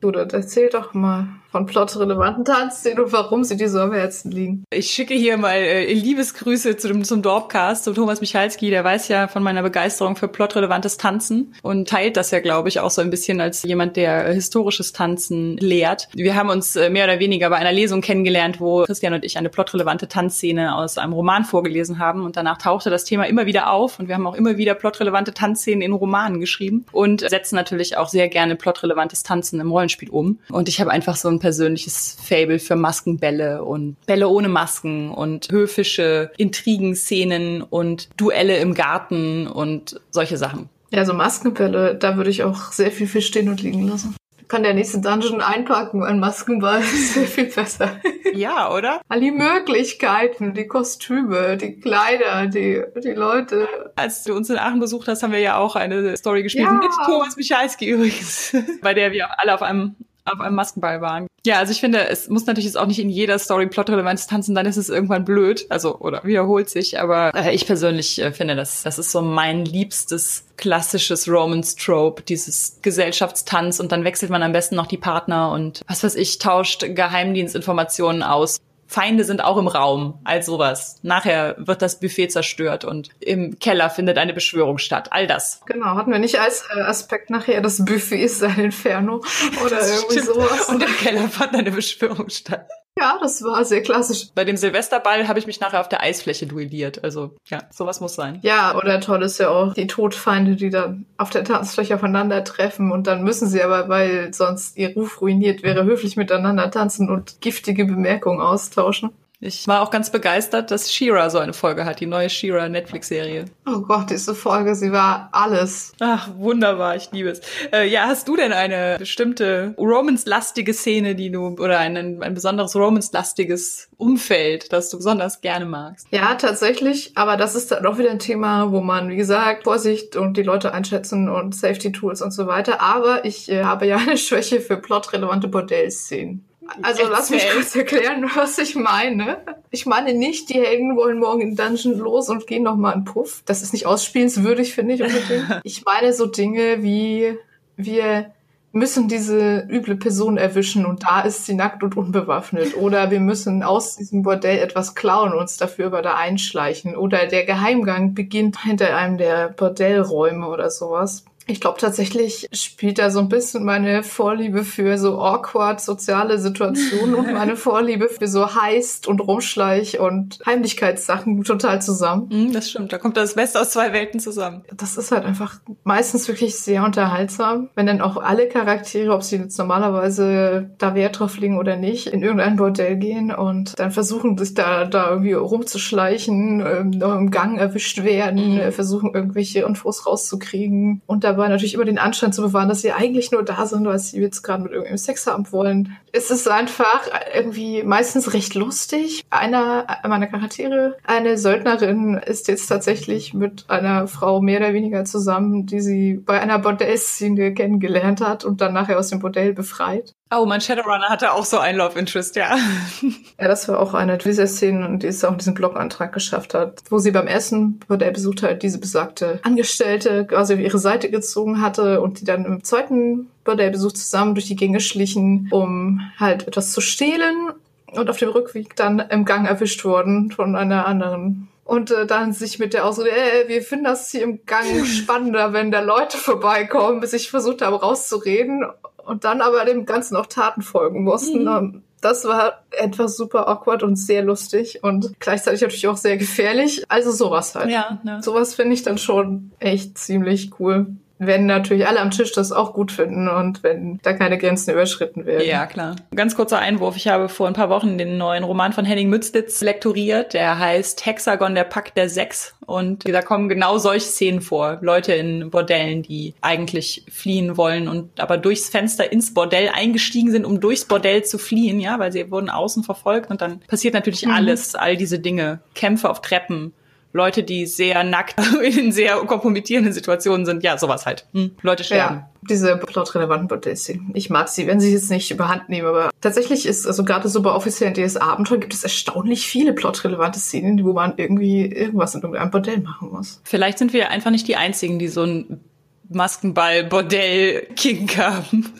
Du, 0.00 0.10
erzähl 0.10 0.68
doch 0.68 0.94
mal 0.94 1.28
von 1.52 1.66
plotrelevanten 1.66 2.44
Tanzszenen 2.46 3.04
und 3.04 3.12
warum 3.12 3.44
sie 3.44 3.58
dir 3.58 3.68
so 3.68 3.78
am 3.78 3.92
Herzen 3.92 4.32
liegen. 4.32 4.64
Ich 4.70 4.90
schicke 4.90 5.12
hier 5.12 5.36
mal 5.36 5.56
äh, 5.56 5.92
Liebesgrüße 5.92 6.78
zu 6.78 6.88
dem, 6.88 7.04
zum 7.04 7.20
Dorpcast, 7.20 7.84
zu 7.84 7.92
Thomas 7.92 8.22
Michalski, 8.22 8.70
der 8.70 8.82
weiß 8.82 9.08
ja 9.08 9.28
von 9.28 9.42
meiner 9.42 9.62
Begeisterung 9.62 10.16
für 10.16 10.28
plotrelevantes 10.28 10.96
Tanzen 10.96 11.54
und 11.62 11.88
teilt 11.88 12.16
das 12.16 12.30
ja, 12.30 12.40
glaube 12.40 12.70
ich, 12.70 12.80
auch 12.80 12.90
so 12.90 13.02
ein 13.02 13.10
bisschen 13.10 13.42
als 13.42 13.62
jemand, 13.64 13.96
der 13.96 14.32
historisches 14.32 14.92
Tanzen 14.92 15.58
lehrt. 15.58 16.08
Wir 16.14 16.34
haben 16.34 16.48
uns 16.48 16.74
äh, 16.74 16.88
mehr 16.88 17.04
oder 17.04 17.18
weniger 17.18 17.50
bei 17.50 17.56
einer 17.56 17.72
Lesung 17.72 18.00
kennengelernt, 18.00 18.58
wo 18.58 18.84
Christian 18.84 19.12
und 19.12 19.24
ich 19.24 19.36
eine 19.36 19.50
plotrelevante 19.50 20.08
Tanzszene 20.08 20.74
aus 20.74 20.96
einem 20.96 21.12
Roman 21.12 21.44
vorgelesen 21.44 21.98
haben 21.98 22.24
und 22.24 22.38
danach 22.38 22.56
tauchte 22.56 22.88
das 22.88 23.04
Thema 23.04 23.24
immer 23.24 23.44
wieder 23.44 23.70
auf 23.70 23.98
und 23.98 24.08
wir 24.08 24.14
haben 24.14 24.26
auch 24.26 24.34
immer 24.34 24.56
wieder 24.56 24.74
plotrelevante 24.74 25.34
Tanzszenen 25.34 25.82
in 25.82 25.92
Romanen 25.92 26.40
geschrieben 26.40 26.86
und 26.92 27.20
setzen 27.20 27.56
natürlich 27.56 27.98
auch 27.98 28.08
sehr 28.08 28.28
gerne 28.28 28.56
plotrelevantes 28.56 29.22
Tanzen 29.22 29.60
im 29.60 29.70
Rollenspiel 29.70 30.08
um. 30.08 30.38
Und 30.48 30.70
ich 30.70 30.80
habe 30.80 30.90
einfach 30.90 31.16
so 31.16 31.28
ein 31.28 31.41
persönliches 31.42 32.16
Fable 32.22 32.58
für 32.58 32.76
Maskenbälle 32.76 33.62
und 33.64 33.96
Bälle 34.06 34.28
ohne 34.28 34.48
Masken 34.48 35.10
und 35.10 35.50
höfische 35.50 36.30
Intrigenszenen 36.38 37.62
und 37.62 38.08
Duelle 38.16 38.56
im 38.58 38.72
Garten 38.72 39.46
und 39.46 40.00
solche 40.10 40.38
Sachen. 40.38 40.70
Ja, 40.90 41.04
so 41.04 41.12
Maskenbälle, 41.12 41.96
da 41.96 42.16
würde 42.16 42.30
ich 42.30 42.44
auch 42.44 42.72
sehr 42.72 42.90
viel 42.90 43.06
für 43.06 43.20
stehen 43.20 43.48
und 43.48 43.62
liegen 43.62 43.88
lassen 43.88 44.14
kann 44.52 44.64
der 44.64 44.74
nächste 44.74 45.00
Dungeon 45.00 45.40
einpacken, 45.40 46.04
ein 46.04 46.20
Maskenball 46.20 46.80
ist 46.80 47.14
sehr 47.14 47.26
viel 47.26 47.46
besser. 47.46 47.96
Ja, 48.34 48.70
oder? 48.70 49.00
All 49.08 49.18
die 49.18 49.30
Möglichkeiten, 49.30 50.52
die 50.52 50.66
Kostüme, 50.66 51.56
die 51.56 51.80
Kleider, 51.80 52.46
die, 52.48 52.82
die 53.02 53.12
Leute. 53.12 53.66
Als 53.96 54.24
du 54.24 54.34
uns 54.34 54.50
in 54.50 54.58
Aachen 54.58 54.78
besucht 54.78 55.08
hast, 55.08 55.22
haben 55.22 55.32
wir 55.32 55.38
ja 55.38 55.56
auch 55.56 55.74
eine 55.74 56.14
Story 56.18 56.42
gespielt 56.42 56.66
ja. 56.66 56.74
mit 56.74 56.90
Thomas 57.06 57.34
Michalski 57.36 57.88
übrigens, 57.88 58.54
bei 58.82 58.92
der 58.92 59.12
wir 59.12 59.40
alle 59.40 59.54
auf 59.54 59.62
einem 59.62 59.96
auf 60.24 60.40
einem 60.40 60.54
Maskenball 60.54 61.00
waren. 61.00 61.26
Ja, 61.44 61.58
also 61.58 61.72
ich 61.72 61.80
finde, 61.80 62.08
es 62.08 62.28
muss 62.28 62.46
natürlich 62.46 62.66
jetzt 62.66 62.76
auch 62.76 62.86
nicht 62.86 63.00
in 63.00 63.10
jeder 63.10 63.36
Story 63.36 63.66
plotrelevantes 63.66 64.28
tanzen, 64.28 64.54
dann 64.54 64.64
ist 64.64 64.76
es 64.76 64.88
irgendwann 64.88 65.24
blöd, 65.24 65.66
also 65.70 65.98
oder 65.98 66.22
wiederholt 66.22 66.70
sich, 66.70 67.00
aber 67.00 67.34
äh, 67.34 67.52
ich 67.52 67.66
persönlich 67.66 68.20
äh, 68.20 68.30
finde, 68.30 68.54
das, 68.54 68.84
das 68.84 69.00
ist 69.00 69.10
so 69.10 69.22
mein 69.22 69.64
liebstes 69.64 70.44
klassisches 70.56 71.28
Romance 71.28 71.74
Trope, 71.74 72.22
dieses 72.22 72.78
Gesellschaftstanz. 72.82 73.80
Und 73.80 73.90
dann 73.90 74.04
wechselt 74.04 74.30
man 74.30 74.44
am 74.44 74.52
besten 74.52 74.76
noch 74.76 74.86
die 74.86 74.98
Partner 74.98 75.50
und 75.50 75.82
was 75.88 76.04
weiß 76.04 76.14
ich, 76.14 76.38
tauscht 76.38 76.84
Geheimdienstinformationen 76.94 78.22
aus. 78.22 78.60
Feinde 78.86 79.24
sind 79.24 79.42
auch 79.42 79.56
im 79.56 79.68
Raum, 79.68 80.20
all 80.24 80.42
sowas. 80.42 80.98
Nachher 81.02 81.56
wird 81.58 81.80
das 81.80 81.98
Buffet 81.98 82.28
zerstört 82.28 82.84
und 82.84 83.08
im 83.20 83.58
Keller 83.58 83.88
findet 83.88 84.18
eine 84.18 84.34
Beschwörung 84.34 84.78
statt. 84.78 85.08
All 85.12 85.26
das. 85.26 85.60
Genau, 85.66 85.94
hatten 85.96 86.12
wir 86.12 86.18
nicht 86.18 86.38
als 86.38 86.64
äh, 86.76 86.80
Aspekt 86.80 87.30
nachher 87.30 87.60
das 87.62 87.84
Buffet 87.84 88.22
ist 88.22 88.38
sein 88.40 88.58
Inferno 88.58 89.22
oder 89.64 89.80
irgendwie 89.80 90.18
stimmt. 90.18 90.26
sowas. 90.26 90.68
Und 90.68 90.82
im 90.82 90.96
Keller 90.96 91.28
fand 91.28 91.54
eine 91.54 91.70
Beschwörung 91.70 92.28
statt. 92.28 92.68
Ja, 92.98 93.18
das 93.20 93.42
war 93.42 93.64
sehr 93.64 93.82
klassisch. 93.82 94.28
Bei 94.34 94.44
dem 94.44 94.56
Silvesterball 94.56 95.26
habe 95.26 95.38
ich 95.38 95.46
mich 95.46 95.60
nachher 95.60 95.80
auf 95.80 95.88
der 95.88 96.02
Eisfläche 96.02 96.46
duelliert. 96.46 97.02
Also 97.02 97.34
ja, 97.46 97.60
sowas 97.70 98.00
muss 98.00 98.14
sein. 98.14 98.38
Ja, 98.42 98.76
oder 98.76 99.00
toll 99.00 99.22
ist 99.22 99.38
ja 99.38 99.48
auch 99.48 99.72
die 99.72 99.86
Todfeinde, 99.86 100.56
die 100.56 100.70
dann 100.70 101.06
auf 101.16 101.30
der 101.30 101.42
Tanzfläche 101.42 101.94
aufeinandertreffen 101.94 102.92
und 102.92 103.06
dann 103.06 103.24
müssen 103.24 103.48
sie 103.48 103.62
aber, 103.62 103.88
weil 103.88 104.32
sonst 104.34 104.76
ihr 104.76 104.94
Ruf 104.94 105.20
ruiniert 105.20 105.62
wäre, 105.62 105.84
höflich 105.84 106.16
miteinander 106.16 106.70
tanzen 106.70 107.10
und 107.10 107.40
giftige 107.40 107.86
Bemerkungen 107.86 108.40
austauschen. 108.40 109.10
Ich 109.44 109.66
war 109.66 109.82
auch 109.82 109.90
ganz 109.90 110.10
begeistert, 110.10 110.70
dass 110.70 110.92
Shira 110.92 111.28
so 111.28 111.38
eine 111.38 111.52
Folge 111.52 111.84
hat, 111.84 111.98
die 111.98 112.06
neue 112.06 112.30
Shira 112.30 112.68
Netflix-Serie. 112.68 113.46
Oh 113.66 113.80
Gott, 113.80 114.08
diese 114.10 114.36
Folge, 114.36 114.76
sie 114.76 114.92
war 114.92 115.30
alles. 115.32 115.94
Ach, 115.98 116.28
wunderbar, 116.36 116.94
ich 116.94 117.10
liebe 117.10 117.30
es. 117.30 117.40
Äh, 117.72 117.88
ja, 117.88 118.06
hast 118.06 118.28
du 118.28 118.36
denn 118.36 118.52
eine 118.52 118.98
bestimmte 119.00 119.74
Romance-lastige 119.76 120.72
Szene, 120.72 121.16
die 121.16 121.32
du, 121.32 121.56
oder 121.58 121.80
ein, 121.80 122.22
ein 122.22 122.34
besonderes 122.34 122.76
Romance-lastiges 122.76 123.88
Umfeld, 123.96 124.72
das 124.72 124.90
du 124.90 124.98
besonders 124.98 125.40
gerne 125.40 125.66
magst? 125.66 126.06
Ja, 126.12 126.36
tatsächlich, 126.36 127.10
aber 127.16 127.36
das 127.36 127.56
ist 127.56 127.72
dann 127.72 127.84
auch 127.84 127.98
wieder 127.98 128.12
ein 128.12 128.20
Thema, 128.20 128.70
wo 128.70 128.80
man, 128.80 129.10
wie 129.10 129.16
gesagt, 129.16 129.64
Vorsicht 129.64 130.14
und 130.14 130.36
die 130.36 130.44
Leute 130.44 130.72
einschätzen 130.72 131.28
und 131.28 131.56
Safety-Tools 131.56 132.22
und 132.22 132.30
so 132.30 132.46
weiter. 132.46 132.80
Aber 132.80 133.24
ich 133.24 133.50
äh, 133.50 133.64
habe 133.64 133.88
ja 133.88 133.96
eine 134.06 134.18
Schwäche 134.18 134.60
für 134.60 134.76
plotrelevante 134.76 135.48
Bordellszenen. 135.48 136.44
Also 136.82 137.02
lass 137.08 137.30
mich 137.30 137.44
kurz 137.50 137.74
erklären, 137.74 138.30
was 138.34 138.58
ich 138.58 138.74
meine. 138.76 139.38
Ich 139.70 139.86
meine 139.86 140.14
nicht, 140.14 140.48
die 140.48 140.60
Helden 140.60 140.96
wollen 140.96 141.18
morgen 141.18 141.40
in 141.40 141.56
Dungeon 141.56 141.98
los 141.98 142.28
und 142.28 142.46
gehen 142.46 142.62
nochmal 142.62 142.94
in 142.94 143.04
Puff. 143.04 143.42
Das 143.46 143.62
ist 143.62 143.72
nicht 143.72 143.86
ausspielenswürdig, 143.86 144.74
finde 144.74 144.94
ich 144.94 145.02
unbedingt. 145.02 145.60
Ich 145.64 145.84
meine 145.84 146.12
so 146.12 146.26
Dinge 146.26 146.82
wie 146.82 147.36
wir 147.76 148.32
müssen 148.72 149.06
diese 149.06 149.66
üble 149.68 149.96
Person 149.96 150.38
erwischen 150.38 150.86
und 150.86 151.04
da 151.04 151.20
ist 151.20 151.44
sie 151.44 151.54
nackt 151.54 151.82
und 151.82 151.96
unbewaffnet. 151.96 152.76
Oder 152.76 153.10
wir 153.10 153.20
müssen 153.20 153.62
aus 153.62 153.96
diesem 153.96 154.22
Bordell 154.22 154.58
etwas 154.58 154.94
klauen 154.94 155.32
und 155.32 155.38
uns 155.38 155.58
dafür 155.58 155.86
aber 155.86 156.00
da 156.00 156.14
einschleichen. 156.14 156.96
Oder 156.96 157.26
der 157.26 157.44
Geheimgang 157.44 158.14
beginnt 158.14 158.62
hinter 158.62 158.96
einem 158.96 159.18
der 159.18 159.48
Bordellräume 159.50 160.48
oder 160.48 160.70
sowas. 160.70 161.24
Ich 161.46 161.60
glaube 161.60 161.80
tatsächlich 161.80 162.48
spielt 162.52 162.98
da 162.98 163.10
so 163.10 163.20
ein 163.20 163.28
bisschen 163.28 163.64
meine 163.64 164.02
Vorliebe 164.02 164.64
für 164.64 164.96
so 164.98 165.18
awkward 165.18 165.80
soziale 165.80 166.38
Situationen 166.38 167.14
und 167.14 167.32
meine 167.32 167.56
Vorliebe 167.62 168.08
für 168.08 168.28
so 168.28 168.54
Heist 168.54 169.08
und 169.08 169.20
Rumschleich 169.20 169.98
und 169.98 170.38
Heimlichkeitssachen 170.46 171.42
total 171.42 171.82
zusammen. 171.82 172.28
Mm, 172.30 172.52
das 172.52 172.70
stimmt, 172.70 172.92
da 172.92 172.98
kommt 172.98 173.16
das 173.16 173.34
Beste 173.34 173.60
aus 173.60 173.70
zwei 173.70 173.92
Welten 173.92 174.20
zusammen. 174.20 174.62
Das 174.74 174.96
ist 174.96 175.10
halt 175.10 175.24
einfach 175.24 175.60
meistens 175.84 176.28
wirklich 176.28 176.56
sehr 176.56 176.84
unterhaltsam, 176.84 177.70
wenn 177.74 177.86
dann 177.86 178.00
auch 178.00 178.16
alle 178.16 178.48
Charaktere, 178.48 179.12
ob 179.12 179.22
sie 179.22 179.36
jetzt 179.36 179.58
normalerweise 179.58 180.70
da 180.78 180.94
Wert 180.94 181.18
drauf 181.18 181.38
legen 181.38 181.58
oder 181.58 181.76
nicht, 181.76 182.06
in 182.06 182.22
irgendein 182.22 182.56
Bordell 182.56 182.96
gehen 182.96 183.34
und 183.34 183.78
dann 183.78 183.90
versuchen, 183.90 184.38
sich 184.38 184.54
da, 184.54 184.84
da 184.84 185.10
irgendwie 185.10 185.32
rumzuschleichen, 185.32 186.64
ähm, 186.64 186.90
noch 186.90 187.16
im 187.16 187.30
Gang 187.30 187.58
erwischt 187.58 188.04
werden, 188.04 188.56
mhm. 188.56 188.72
versuchen 188.72 189.14
irgendwelche 189.14 189.60
Infos 189.60 190.06
rauszukriegen 190.06 191.02
und 191.06 191.24
da 191.24 191.31
dabei 191.32 191.48
natürlich 191.48 191.74
immer 191.74 191.84
den 191.84 191.98
Anschein 191.98 192.32
zu 192.32 192.42
bewahren, 192.42 192.68
dass 192.68 192.82
sie 192.82 192.92
eigentlich 192.92 193.32
nur 193.32 193.42
da 193.42 193.66
sind, 193.66 193.86
weil 193.86 193.98
sie 193.98 194.20
jetzt 194.20 194.42
gerade 194.42 194.62
mit 194.62 194.72
irgendeinem 194.72 194.98
Sex 194.98 195.26
haben 195.26 195.50
wollen. 195.52 195.96
Es 196.12 196.30
ist 196.30 196.48
einfach 196.48 197.08
irgendwie 197.34 197.82
meistens 197.82 198.34
recht 198.34 198.54
lustig. 198.54 199.22
Einer 199.30 199.86
meiner 200.06 200.26
Charaktere, 200.26 200.96
eine 201.04 201.38
Söldnerin, 201.38 202.14
ist 202.14 202.48
jetzt 202.48 202.66
tatsächlich 202.66 203.34
mit 203.34 203.64
einer 203.68 204.06
Frau 204.06 204.40
mehr 204.40 204.60
oder 204.60 204.74
weniger 204.74 205.04
zusammen, 205.04 205.66
die 205.66 205.80
sie 205.80 206.14
bei 206.14 206.40
einer 206.40 206.58
Bordellszene 206.58 207.54
kennengelernt 207.54 208.20
hat 208.20 208.44
und 208.44 208.60
dann 208.60 208.74
nachher 208.74 208.98
aus 208.98 209.08
dem 209.08 209.20
Bordell 209.20 209.52
befreit. 209.52 210.14
Oh, 210.34 210.46
mein 210.46 210.62
Shadowrunner 210.62 211.10
hatte 211.10 211.32
auch 211.32 211.44
so 211.44 211.58
ein 211.58 211.76
Love 211.76 211.98
Interest, 211.98 212.36
ja. 212.36 212.56
Ja, 213.38 213.48
das 213.48 213.68
war 213.68 213.80
auch 213.80 213.92
eine 213.92 214.18
dieser 214.18 214.46
Szenen, 214.46 215.00
die 215.00 215.08
es 215.08 215.24
auch 215.24 215.36
diesen 215.36 215.54
Blogantrag 215.54 216.12
geschafft 216.12 216.54
hat, 216.54 216.80
wo 216.90 216.98
sie 216.98 217.10
beim 217.10 217.26
Essen 217.26 217.80
Bordell 217.88 218.12
besucht 218.12 218.42
hat, 218.42 218.62
diese 218.62 218.78
besagte 218.78 219.40
Angestellte 219.42 220.26
quasi 220.26 220.54
auf 220.54 220.60
ihre 220.60 220.78
Seite 220.78 221.10
gezogen 221.10 221.60
hatte 221.60 222.00
und 222.00 222.20
die 222.20 222.24
dann 222.24 222.44
im 222.44 222.62
zweiten 222.62 223.28
Bordellbesuch 223.44 223.92
zusammen 223.92 224.34
durch 224.34 224.46
die 224.46 224.54
Gänge 224.54 224.80
schlichen, 224.80 225.48
um 225.50 226.00
halt 226.18 226.46
etwas 226.46 226.72
zu 226.72 226.80
stehlen 226.80 227.50
und 227.90 228.08
auf 228.08 228.18
dem 228.18 228.28
Rückweg 228.28 228.76
dann 228.76 229.00
im 229.00 229.24
Gang 229.24 229.48
erwischt 229.48 229.84
wurden 229.84 230.30
von 230.30 230.54
einer 230.54 230.86
anderen 230.86 231.48
und 231.64 231.90
äh, 231.90 232.06
dann 232.06 232.32
sich 232.32 232.58
mit 232.58 232.74
der 232.74 232.86
Ausrede, 232.86 233.10
äh, 233.10 233.48
wir 233.48 233.62
finden 233.62 233.84
das 233.84 234.10
hier 234.10 234.22
im 234.22 234.44
Gang 234.46 234.86
spannender, 234.86 235.52
wenn 235.52 235.70
da 235.70 235.80
Leute 235.80 236.16
vorbeikommen, 236.16 237.00
bis 237.00 237.12
ich 237.12 237.30
versucht 237.30 237.62
habe 237.62 237.80
rauszureden 237.80 238.64
und 239.04 239.24
dann 239.24 239.40
aber 239.40 239.64
dem 239.64 239.86
Ganzen 239.86 240.16
auch 240.16 240.26
Taten 240.26 240.62
folgen 240.62 241.02
mussten. 241.02 241.44
Mhm. 241.44 241.82
Das 242.00 242.24
war 242.24 242.64
etwas 242.72 243.16
super 243.16 243.48
awkward 243.48 243.84
und 243.84 243.94
sehr 243.94 244.22
lustig 244.24 244.82
und 244.82 245.12
gleichzeitig 245.20 245.60
natürlich 245.60 245.86
auch 245.86 245.96
sehr 245.96 246.16
gefährlich. 246.16 246.84
Also 246.88 247.12
sowas 247.12 247.54
halt. 247.54 247.70
Ja, 247.70 248.00
ne. 248.02 248.20
Sowas 248.22 248.54
finde 248.54 248.74
ich 248.74 248.82
dann 248.82 248.98
schon 248.98 249.52
echt 249.60 249.98
ziemlich 249.98 250.50
cool 250.58 250.96
wenn 251.26 251.46
natürlich 251.46 251.86
alle 251.86 252.00
am 252.00 252.10
Tisch 252.10 252.32
das 252.32 252.52
auch 252.52 252.74
gut 252.74 252.92
finden 252.92 253.28
und 253.28 253.62
wenn 253.62 253.98
da 254.02 254.12
keine 254.12 254.38
Grenzen 254.38 254.72
überschritten 254.72 255.26
werden. 255.26 255.46
Ja, 255.46 255.66
klar. 255.66 255.96
Ganz 256.14 256.34
kurzer 256.34 256.58
Einwurf. 256.58 256.96
Ich 256.96 257.08
habe 257.08 257.28
vor 257.28 257.46
ein 257.46 257.54
paar 257.54 257.70
Wochen 257.70 257.98
den 257.98 258.18
neuen 258.18 258.44
Roman 258.44 258.72
von 258.72 258.84
Henning 258.84 259.08
Mützlitz 259.08 259.60
lektoriert. 259.60 260.34
Der 260.34 260.58
heißt 260.58 261.04
Hexagon, 261.06 261.54
der 261.54 261.64
Pakt 261.64 261.96
der 261.96 262.08
Sechs. 262.08 262.54
Und 262.66 263.08
da 263.08 263.22
kommen 263.22 263.48
genau 263.48 263.78
solche 263.78 264.06
Szenen 264.06 264.40
vor. 264.40 264.78
Leute 264.82 265.12
in 265.12 265.50
Bordellen, 265.50 266.02
die 266.02 266.34
eigentlich 266.40 267.04
fliehen 267.10 267.56
wollen 267.56 267.88
und 267.88 268.20
aber 268.20 268.38
durchs 268.38 268.68
Fenster 268.68 269.10
ins 269.12 269.34
Bordell 269.34 269.70
eingestiegen 269.74 270.30
sind, 270.30 270.44
um 270.44 270.60
durchs 270.60 270.84
Bordell 270.84 271.24
zu 271.24 271.38
fliehen, 271.38 271.80
ja, 271.80 271.98
weil 271.98 272.12
sie 272.12 272.30
wurden 272.30 272.50
außen 272.50 272.84
verfolgt 272.84 273.30
und 273.30 273.40
dann 273.40 273.60
passiert 273.60 273.94
natürlich 273.94 274.26
mhm. 274.26 274.32
alles, 274.32 274.74
all 274.74 274.96
diese 274.96 275.18
Dinge. 275.18 275.60
Kämpfe 275.74 276.08
auf 276.08 276.22
Treppen, 276.22 276.72
Leute, 277.12 277.42
die 277.42 277.66
sehr 277.66 278.04
nackt 278.04 278.36
in 278.62 278.92
sehr 278.92 279.16
kompromittierenden 279.16 279.92
Situationen 279.92 280.46
sind. 280.46 280.62
Ja, 280.62 280.78
sowas 280.78 281.06
halt. 281.06 281.26
Hm. 281.32 281.52
Leute 281.62 281.82
sterben. 281.84 282.16
Ja, 282.16 282.28
diese 282.48 282.76
plotrelevanten 282.76 283.48
Bordellszenen. 283.48 284.10
Ich 284.14 284.30
mag 284.30 284.48
sie, 284.48 284.66
wenn 284.66 284.80
sie 284.80 284.92
jetzt 284.92 285.10
nicht 285.10 285.30
überhand 285.30 285.68
nehmen, 285.68 285.86
aber 285.86 286.10
tatsächlich 286.20 286.66
ist, 286.66 286.86
also 286.86 287.04
gerade 287.04 287.28
so 287.28 287.42
bei 287.42 287.50
offiziellen 287.50 287.94
DS-Abenteuern 287.94 288.60
gibt 288.60 288.74
es 288.74 288.82
erstaunlich 288.82 289.46
viele 289.46 289.72
plotrelevante 289.72 290.40
Szenen, 290.40 290.84
wo 290.84 290.92
man 290.92 291.14
irgendwie 291.16 291.66
irgendwas 291.66 292.14
in 292.14 292.22
irgendeinem 292.22 292.50
Bordell 292.50 292.80
machen 292.80 293.10
muss. 293.10 293.40
Vielleicht 293.44 293.78
sind 293.78 293.92
wir 293.92 294.10
einfach 294.10 294.30
nicht 294.30 294.48
die 294.48 294.56
Einzigen, 294.56 294.98
die 294.98 295.08
so 295.08 295.24
ein 295.24 295.60
Maskenball-Bordell-Kink 296.08 298.18
haben. 298.18 298.72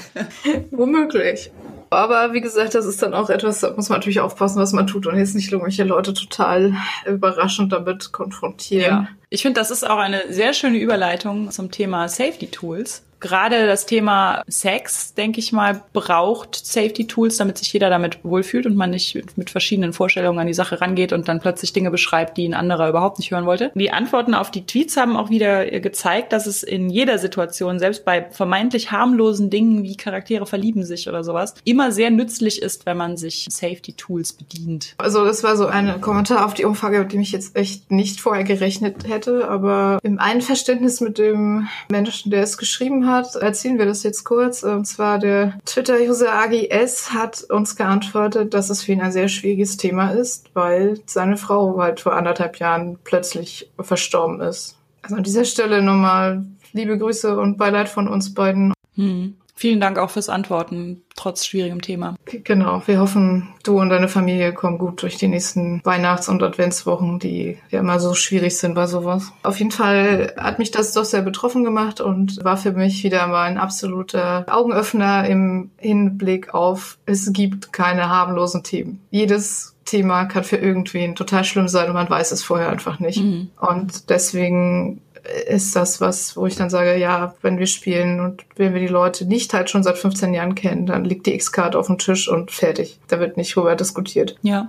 Womöglich. 0.70 1.50
Aber 1.94 2.32
wie 2.32 2.40
gesagt, 2.40 2.74
das 2.74 2.86
ist 2.86 3.02
dann 3.02 3.14
auch 3.14 3.30
etwas, 3.30 3.60
da 3.60 3.72
muss 3.72 3.88
man 3.88 3.98
natürlich 3.98 4.20
aufpassen, 4.20 4.60
was 4.60 4.72
man 4.72 4.86
tut 4.86 5.06
und 5.06 5.16
jetzt 5.16 5.34
nicht 5.34 5.50
irgendwelche 5.50 5.84
Leute 5.84 6.14
total 6.14 6.74
überraschend 7.06 7.72
damit 7.72 8.12
konfrontieren. 8.12 8.84
Ja. 8.84 9.08
Ich 9.30 9.42
finde, 9.42 9.60
das 9.60 9.70
ist 9.70 9.88
auch 9.88 9.98
eine 9.98 10.22
sehr 10.28 10.54
schöne 10.54 10.78
Überleitung 10.78 11.50
zum 11.50 11.70
Thema 11.70 12.08
Safety 12.08 12.46
Tools 12.48 13.02
gerade 13.24 13.66
das 13.66 13.86
Thema 13.86 14.42
Sex, 14.46 15.14
denke 15.14 15.40
ich 15.40 15.50
mal, 15.50 15.82
braucht 15.94 16.54
Safety 16.54 17.06
Tools, 17.06 17.38
damit 17.38 17.56
sich 17.56 17.72
jeder 17.72 17.88
damit 17.88 18.18
wohlfühlt 18.22 18.66
und 18.66 18.76
man 18.76 18.90
nicht 18.90 19.18
mit 19.36 19.48
verschiedenen 19.48 19.94
Vorstellungen 19.94 20.38
an 20.38 20.46
die 20.46 20.52
Sache 20.52 20.82
rangeht 20.82 21.14
und 21.14 21.26
dann 21.26 21.40
plötzlich 21.40 21.72
Dinge 21.72 21.90
beschreibt, 21.90 22.36
die 22.36 22.46
ein 22.46 22.52
anderer 22.52 22.90
überhaupt 22.90 23.18
nicht 23.18 23.30
hören 23.30 23.46
wollte. 23.46 23.72
Die 23.74 23.90
Antworten 23.90 24.34
auf 24.34 24.50
die 24.50 24.66
Tweets 24.66 24.98
haben 24.98 25.16
auch 25.16 25.30
wieder 25.30 25.64
gezeigt, 25.80 26.34
dass 26.34 26.46
es 26.46 26.62
in 26.62 26.90
jeder 26.90 27.18
Situation, 27.18 27.78
selbst 27.78 28.04
bei 28.04 28.26
vermeintlich 28.30 28.90
harmlosen 28.90 29.48
Dingen 29.48 29.82
wie 29.82 29.96
Charaktere 29.96 30.44
verlieben 30.44 30.84
sich 30.84 31.08
oder 31.08 31.24
sowas, 31.24 31.54
immer 31.64 31.92
sehr 31.92 32.10
nützlich 32.10 32.60
ist, 32.60 32.84
wenn 32.84 32.98
man 32.98 33.16
sich 33.16 33.46
Safety 33.48 33.94
Tools 33.94 34.34
bedient. 34.34 34.94
Also 34.98 35.24
das 35.24 35.42
war 35.42 35.56
so 35.56 35.66
ein 35.66 36.02
Kommentar 36.02 36.44
auf 36.44 36.52
die 36.52 36.66
Umfrage, 36.66 36.98
mit 36.98 37.12
dem 37.14 37.22
ich 37.22 37.32
jetzt 37.32 37.56
echt 37.56 37.90
nicht 37.90 38.20
vorher 38.20 38.44
gerechnet 38.44 39.08
hätte, 39.08 39.48
aber 39.48 39.98
im 40.02 40.18
Einverständnis 40.18 41.00
mit 41.00 41.16
dem 41.16 41.68
Menschen, 41.90 42.30
der 42.30 42.42
es 42.42 42.58
geschrieben 42.58 43.06
hat, 43.06 43.13
hat, 43.14 43.36
erzählen 43.36 43.78
wir 43.78 43.86
das 43.86 44.02
jetzt 44.02 44.24
kurz. 44.24 44.62
Und 44.62 44.86
zwar 44.86 45.18
der 45.18 45.58
Twitter-User 45.64 46.32
AGS 46.32 47.12
hat 47.12 47.44
uns 47.44 47.76
geantwortet, 47.76 48.54
dass 48.54 48.70
es 48.70 48.82
für 48.82 48.92
ihn 48.92 49.00
ein 49.00 49.12
sehr 49.12 49.28
schwieriges 49.28 49.76
Thema 49.76 50.10
ist, 50.10 50.50
weil 50.54 51.00
seine 51.06 51.36
Frau 51.36 51.78
halt 51.80 52.00
vor 52.00 52.14
anderthalb 52.14 52.58
Jahren 52.58 52.98
plötzlich 53.04 53.70
verstorben 53.80 54.40
ist. 54.40 54.76
Also 55.02 55.16
an 55.16 55.22
dieser 55.22 55.44
Stelle 55.44 55.82
nochmal 55.82 56.44
liebe 56.72 56.98
Grüße 56.98 57.38
und 57.38 57.56
Beileid 57.56 57.88
von 57.88 58.08
uns 58.08 58.34
beiden. 58.34 58.72
Hm. 58.96 59.36
Vielen 59.56 59.80
Dank 59.80 59.98
auch 59.98 60.10
fürs 60.10 60.28
Antworten, 60.28 61.02
trotz 61.14 61.46
schwierigem 61.46 61.80
Thema. 61.80 62.16
Genau, 62.26 62.82
wir 62.86 62.98
hoffen, 62.98 63.54
du 63.62 63.80
und 63.80 63.88
deine 63.88 64.08
Familie 64.08 64.52
kommen 64.52 64.78
gut 64.78 65.02
durch 65.02 65.16
die 65.16 65.28
nächsten 65.28 65.80
Weihnachts- 65.84 66.28
und 66.28 66.42
Adventswochen, 66.42 67.20
die 67.20 67.58
ja 67.70 67.78
immer 67.78 68.00
so 68.00 68.14
schwierig 68.14 68.58
sind 68.58 68.74
bei 68.74 68.86
sowas. 68.86 69.32
Auf 69.44 69.58
jeden 69.58 69.70
Fall 69.70 70.34
hat 70.36 70.58
mich 70.58 70.72
das 70.72 70.92
doch 70.92 71.04
sehr 71.04 71.22
betroffen 71.22 71.62
gemacht 71.62 72.00
und 72.00 72.44
war 72.44 72.56
für 72.56 72.72
mich 72.72 73.04
wieder 73.04 73.26
mal 73.28 73.44
ein 73.44 73.58
absoluter 73.58 74.44
Augenöffner 74.48 75.28
im 75.28 75.70
Hinblick 75.76 76.52
auf, 76.52 76.98
es 77.06 77.32
gibt 77.32 77.72
keine 77.72 78.08
harmlosen 78.08 78.64
Themen. 78.64 79.00
Jedes 79.10 79.74
Thema 79.84 80.24
kann 80.24 80.44
für 80.44 80.56
irgendwen 80.56 81.14
total 81.14 81.44
schlimm 81.44 81.68
sein 81.68 81.88
und 81.88 81.94
man 81.94 82.10
weiß 82.10 82.32
es 82.32 82.42
vorher 82.42 82.70
einfach 82.70 82.98
nicht. 82.98 83.22
Mhm. 83.22 83.50
Und 83.60 84.10
deswegen 84.10 85.00
ist 85.46 85.74
das 85.74 86.00
was, 86.00 86.36
wo 86.36 86.46
ich 86.46 86.56
dann 86.56 86.70
sage, 86.70 86.96
ja, 86.96 87.34
wenn 87.42 87.58
wir 87.58 87.66
spielen 87.66 88.20
und 88.20 88.44
wenn 88.56 88.74
wir 88.74 88.80
die 88.80 88.86
Leute 88.88 89.26
nicht 89.26 89.54
halt 89.54 89.70
schon 89.70 89.82
seit 89.82 89.98
15 89.98 90.34
Jahren 90.34 90.54
kennen, 90.54 90.86
dann 90.86 91.04
liegt 91.04 91.26
die 91.26 91.34
X-Card 91.34 91.76
auf 91.76 91.86
dem 91.86 91.98
Tisch 91.98 92.28
und 92.28 92.50
fertig. 92.50 92.98
Da 93.08 93.20
wird 93.20 93.36
nicht 93.36 93.54
drüber 93.54 93.74
diskutiert. 93.74 94.36
Ja. 94.42 94.68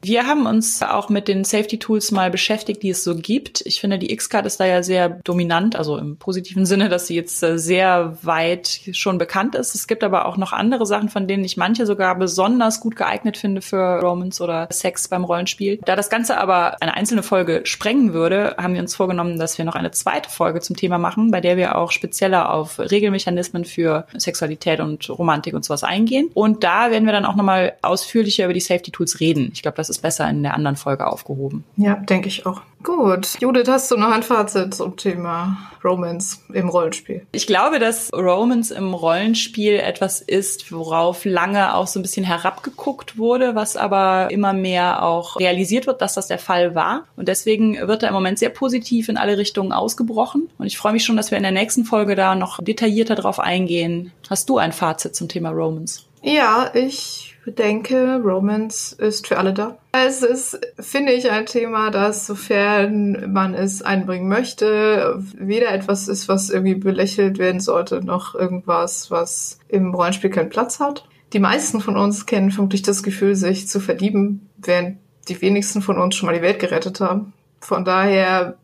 Wir 0.00 0.26
haben 0.26 0.46
uns 0.46 0.82
auch 0.82 1.08
mit 1.08 1.26
den 1.26 1.44
Safety 1.44 1.78
Tools 1.78 2.12
mal 2.12 2.30
beschäftigt, 2.30 2.82
die 2.82 2.90
es 2.90 3.02
so 3.02 3.16
gibt. 3.16 3.62
Ich 3.66 3.80
finde, 3.80 3.98
die 3.98 4.12
X-Card 4.12 4.46
ist 4.46 4.60
da 4.60 4.64
ja 4.64 4.82
sehr 4.82 5.08
dominant, 5.08 5.74
also 5.74 5.96
im 5.96 6.16
positiven 6.16 6.66
Sinne, 6.66 6.88
dass 6.88 7.08
sie 7.08 7.16
jetzt 7.16 7.42
äh, 7.42 7.58
sehr 7.58 8.16
weit 8.22 8.80
schon 8.92 9.18
bekannt 9.18 9.54
ist. 9.54 9.74
Es 9.74 9.88
gibt 9.88 10.04
aber 10.04 10.26
auch 10.26 10.36
noch 10.36 10.52
andere 10.52 10.86
Sachen, 10.86 11.08
von 11.08 11.26
denen 11.26 11.44
ich 11.44 11.56
manche 11.56 11.84
sogar 11.84 12.16
besonders 12.16 12.80
gut 12.80 12.96
geeignet 12.96 13.36
finde 13.36 13.60
für 13.60 14.00
Romance 14.00 14.40
oder 14.40 14.68
Sex 14.70 15.08
beim 15.08 15.24
Rollenspiel. 15.24 15.80
Da 15.84 15.96
das 15.96 16.10
Ganze 16.10 16.38
aber 16.38 16.80
eine 16.80 16.94
einzelne 16.94 17.22
Folge 17.22 17.62
sprengen 17.64 18.12
würde, 18.12 18.54
haben 18.56 18.74
wir 18.74 18.80
uns 18.80 18.94
vorgenommen, 18.94 19.38
dass 19.38 19.58
wir 19.58 19.64
noch 19.64 19.74
eine 19.74 19.90
zweite 19.90 20.30
Folge 20.30 20.60
zum 20.60 20.76
Thema 20.76 20.98
machen, 20.98 21.30
bei 21.30 21.40
der 21.40 21.56
wir 21.56 21.76
auch 21.76 21.90
spezieller 21.90 22.52
auf 22.52 22.78
Regelmechanismen 22.78 23.64
für 23.64 24.06
Sexualität 24.16 24.80
und 24.80 25.08
Romantik 25.10 25.54
und 25.54 25.64
sowas 25.64 25.82
eingehen. 25.82 26.30
Und 26.34 26.62
da 26.62 26.90
werden 26.90 27.04
wir 27.04 27.12
dann 27.12 27.24
auch 27.24 27.36
nochmal 27.36 27.74
ausführlicher 27.82 28.44
über 28.44 28.54
die 28.54 28.60
Safety 28.60 28.92
Tools 28.92 29.20
reden. 29.20 29.50
Ich 29.52 29.62
glaube, 29.62 29.76
das 29.76 29.87
ist 29.88 30.02
besser 30.02 30.28
in 30.28 30.42
der 30.42 30.54
anderen 30.54 30.76
Folge 30.76 31.06
aufgehoben. 31.06 31.64
Ja, 31.76 31.94
denke 31.94 32.28
ich 32.28 32.46
auch. 32.46 32.62
Gut. 32.82 33.36
Judith, 33.40 33.68
hast 33.68 33.90
du 33.90 33.96
noch 33.96 34.12
ein 34.12 34.22
Fazit 34.22 34.72
zum 34.72 34.96
Thema 34.96 35.56
Romance 35.82 36.38
im 36.52 36.68
Rollenspiel? 36.68 37.26
Ich 37.32 37.46
glaube, 37.46 37.80
dass 37.80 38.10
Romance 38.12 38.70
im 38.70 38.94
Rollenspiel 38.94 39.74
etwas 39.74 40.20
ist, 40.20 40.70
worauf 40.70 41.24
lange 41.24 41.74
auch 41.74 41.88
so 41.88 41.98
ein 41.98 42.02
bisschen 42.02 42.24
herabgeguckt 42.24 43.18
wurde, 43.18 43.56
was 43.56 43.76
aber 43.76 44.30
immer 44.30 44.52
mehr 44.52 45.02
auch 45.02 45.40
realisiert 45.40 45.86
wird, 45.86 46.00
dass 46.00 46.14
das 46.14 46.28
der 46.28 46.38
Fall 46.38 46.76
war. 46.76 47.04
Und 47.16 47.26
deswegen 47.26 47.76
wird 47.88 48.04
er 48.04 48.10
im 48.10 48.14
Moment 48.14 48.38
sehr 48.38 48.50
positiv 48.50 49.08
in 49.08 49.16
alle 49.16 49.38
Richtungen 49.38 49.72
ausgebrochen. 49.72 50.48
Und 50.56 50.66
ich 50.66 50.78
freue 50.78 50.92
mich 50.92 51.04
schon, 51.04 51.16
dass 51.16 51.32
wir 51.32 51.38
in 51.38 51.44
der 51.44 51.52
nächsten 51.52 51.84
Folge 51.84 52.14
da 52.14 52.36
noch 52.36 52.62
detaillierter 52.62 53.16
drauf 53.16 53.40
eingehen. 53.40 54.12
Hast 54.30 54.48
du 54.48 54.58
ein 54.58 54.72
Fazit 54.72 55.16
zum 55.16 55.28
Thema 55.28 55.50
Romance? 55.50 56.04
Ja, 56.22 56.70
ich 56.74 57.27
denke, 57.52 58.20
Romance 58.22 58.92
ist 58.92 59.26
für 59.26 59.38
alle 59.38 59.52
da. 59.52 59.78
Es 59.92 60.22
ist, 60.22 60.60
finde 60.78 61.12
ich, 61.12 61.30
ein 61.30 61.46
Thema, 61.46 61.90
das, 61.90 62.26
sofern 62.26 63.32
man 63.32 63.54
es 63.54 63.82
einbringen 63.82 64.28
möchte, 64.28 65.22
weder 65.36 65.72
etwas 65.72 66.08
ist, 66.08 66.28
was 66.28 66.50
irgendwie 66.50 66.74
belächelt 66.74 67.38
werden 67.38 67.60
sollte, 67.60 68.04
noch 68.04 68.34
irgendwas, 68.34 69.10
was 69.10 69.58
im 69.68 69.94
Rollenspiel 69.94 70.30
keinen 70.30 70.50
Platz 70.50 70.80
hat. 70.80 71.08
Die 71.32 71.40
meisten 71.40 71.80
von 71.80 71.96
uns 71.96 72.26
kennen 72.26 72.50
vermutlich 72.50 72.82
das 72.82 73.02
Gefühl, 73.02 73.34
sich 73.34 73.68
zu 73.68 73.80
verlieben, 73.80 74.48
während 74.56 74.98
die 75.28 75.40
wenigsten 75.40 75.82
von 75.82 75.98
uns 75.98 76.16
schon 76.16 76.26
mal 76.26 76.34
die 76.34 76.42
Welt 76.42 76.58
gerettet 76.58 77.00
haben. 77.00 77.32
Von 77.60 77.84
daher 77.84 78.56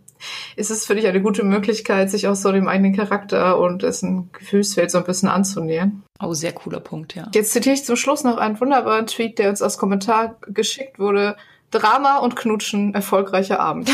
ist 0.56 0.70
es 0.70 0.86
für 0.86 0.94
dich 0.94 1.06
eine 1.06 1.22
gute 1.22 1.44
Möglichkeit, 1.44 2.10
sich 2.10 2.28
auch 2.28 2.34
so 2.34 2.52
dem 2.52 2.68
eigenen 2.68 2.94
Charakter 2.94 3.58
und 3.58 3.82
dessen 3.82 4.30
Gefühlswelt 4.32 4.90
so 4.90 4.98
ein 4.98 5.04
bisschen 5.04 5.28
anzunähern. 5.28 6.02
Oh, 6.22 6.32
sehr 6.32 6.52
cooler 6.52 6.80
Punkt, 6.80 7.14
ja. 7.14 7.28
Jetzt 7.34 7.52
zitiere 7.52 7.74
ich 7.74 7.84
zum 7.84 7.96
Schluss 7.96 8.24
noch 8.24 8.36
einen 8.36 8.60
wunderbaren 8.60 9.06
Tweet, 9.06 9.38
der 9.38 9.50
uns 9.50 9.62
als 9.62 9.78
Kommentar 9.78 10.36
geschickt 10.46 10.98
wurde. 10.98 11.36
Drama 11.70 12.18
und 12.18 12.36
Knutschen, 12.36 12.94
erfolgreicher 12.94 13.58
Abend. 13.58 13.90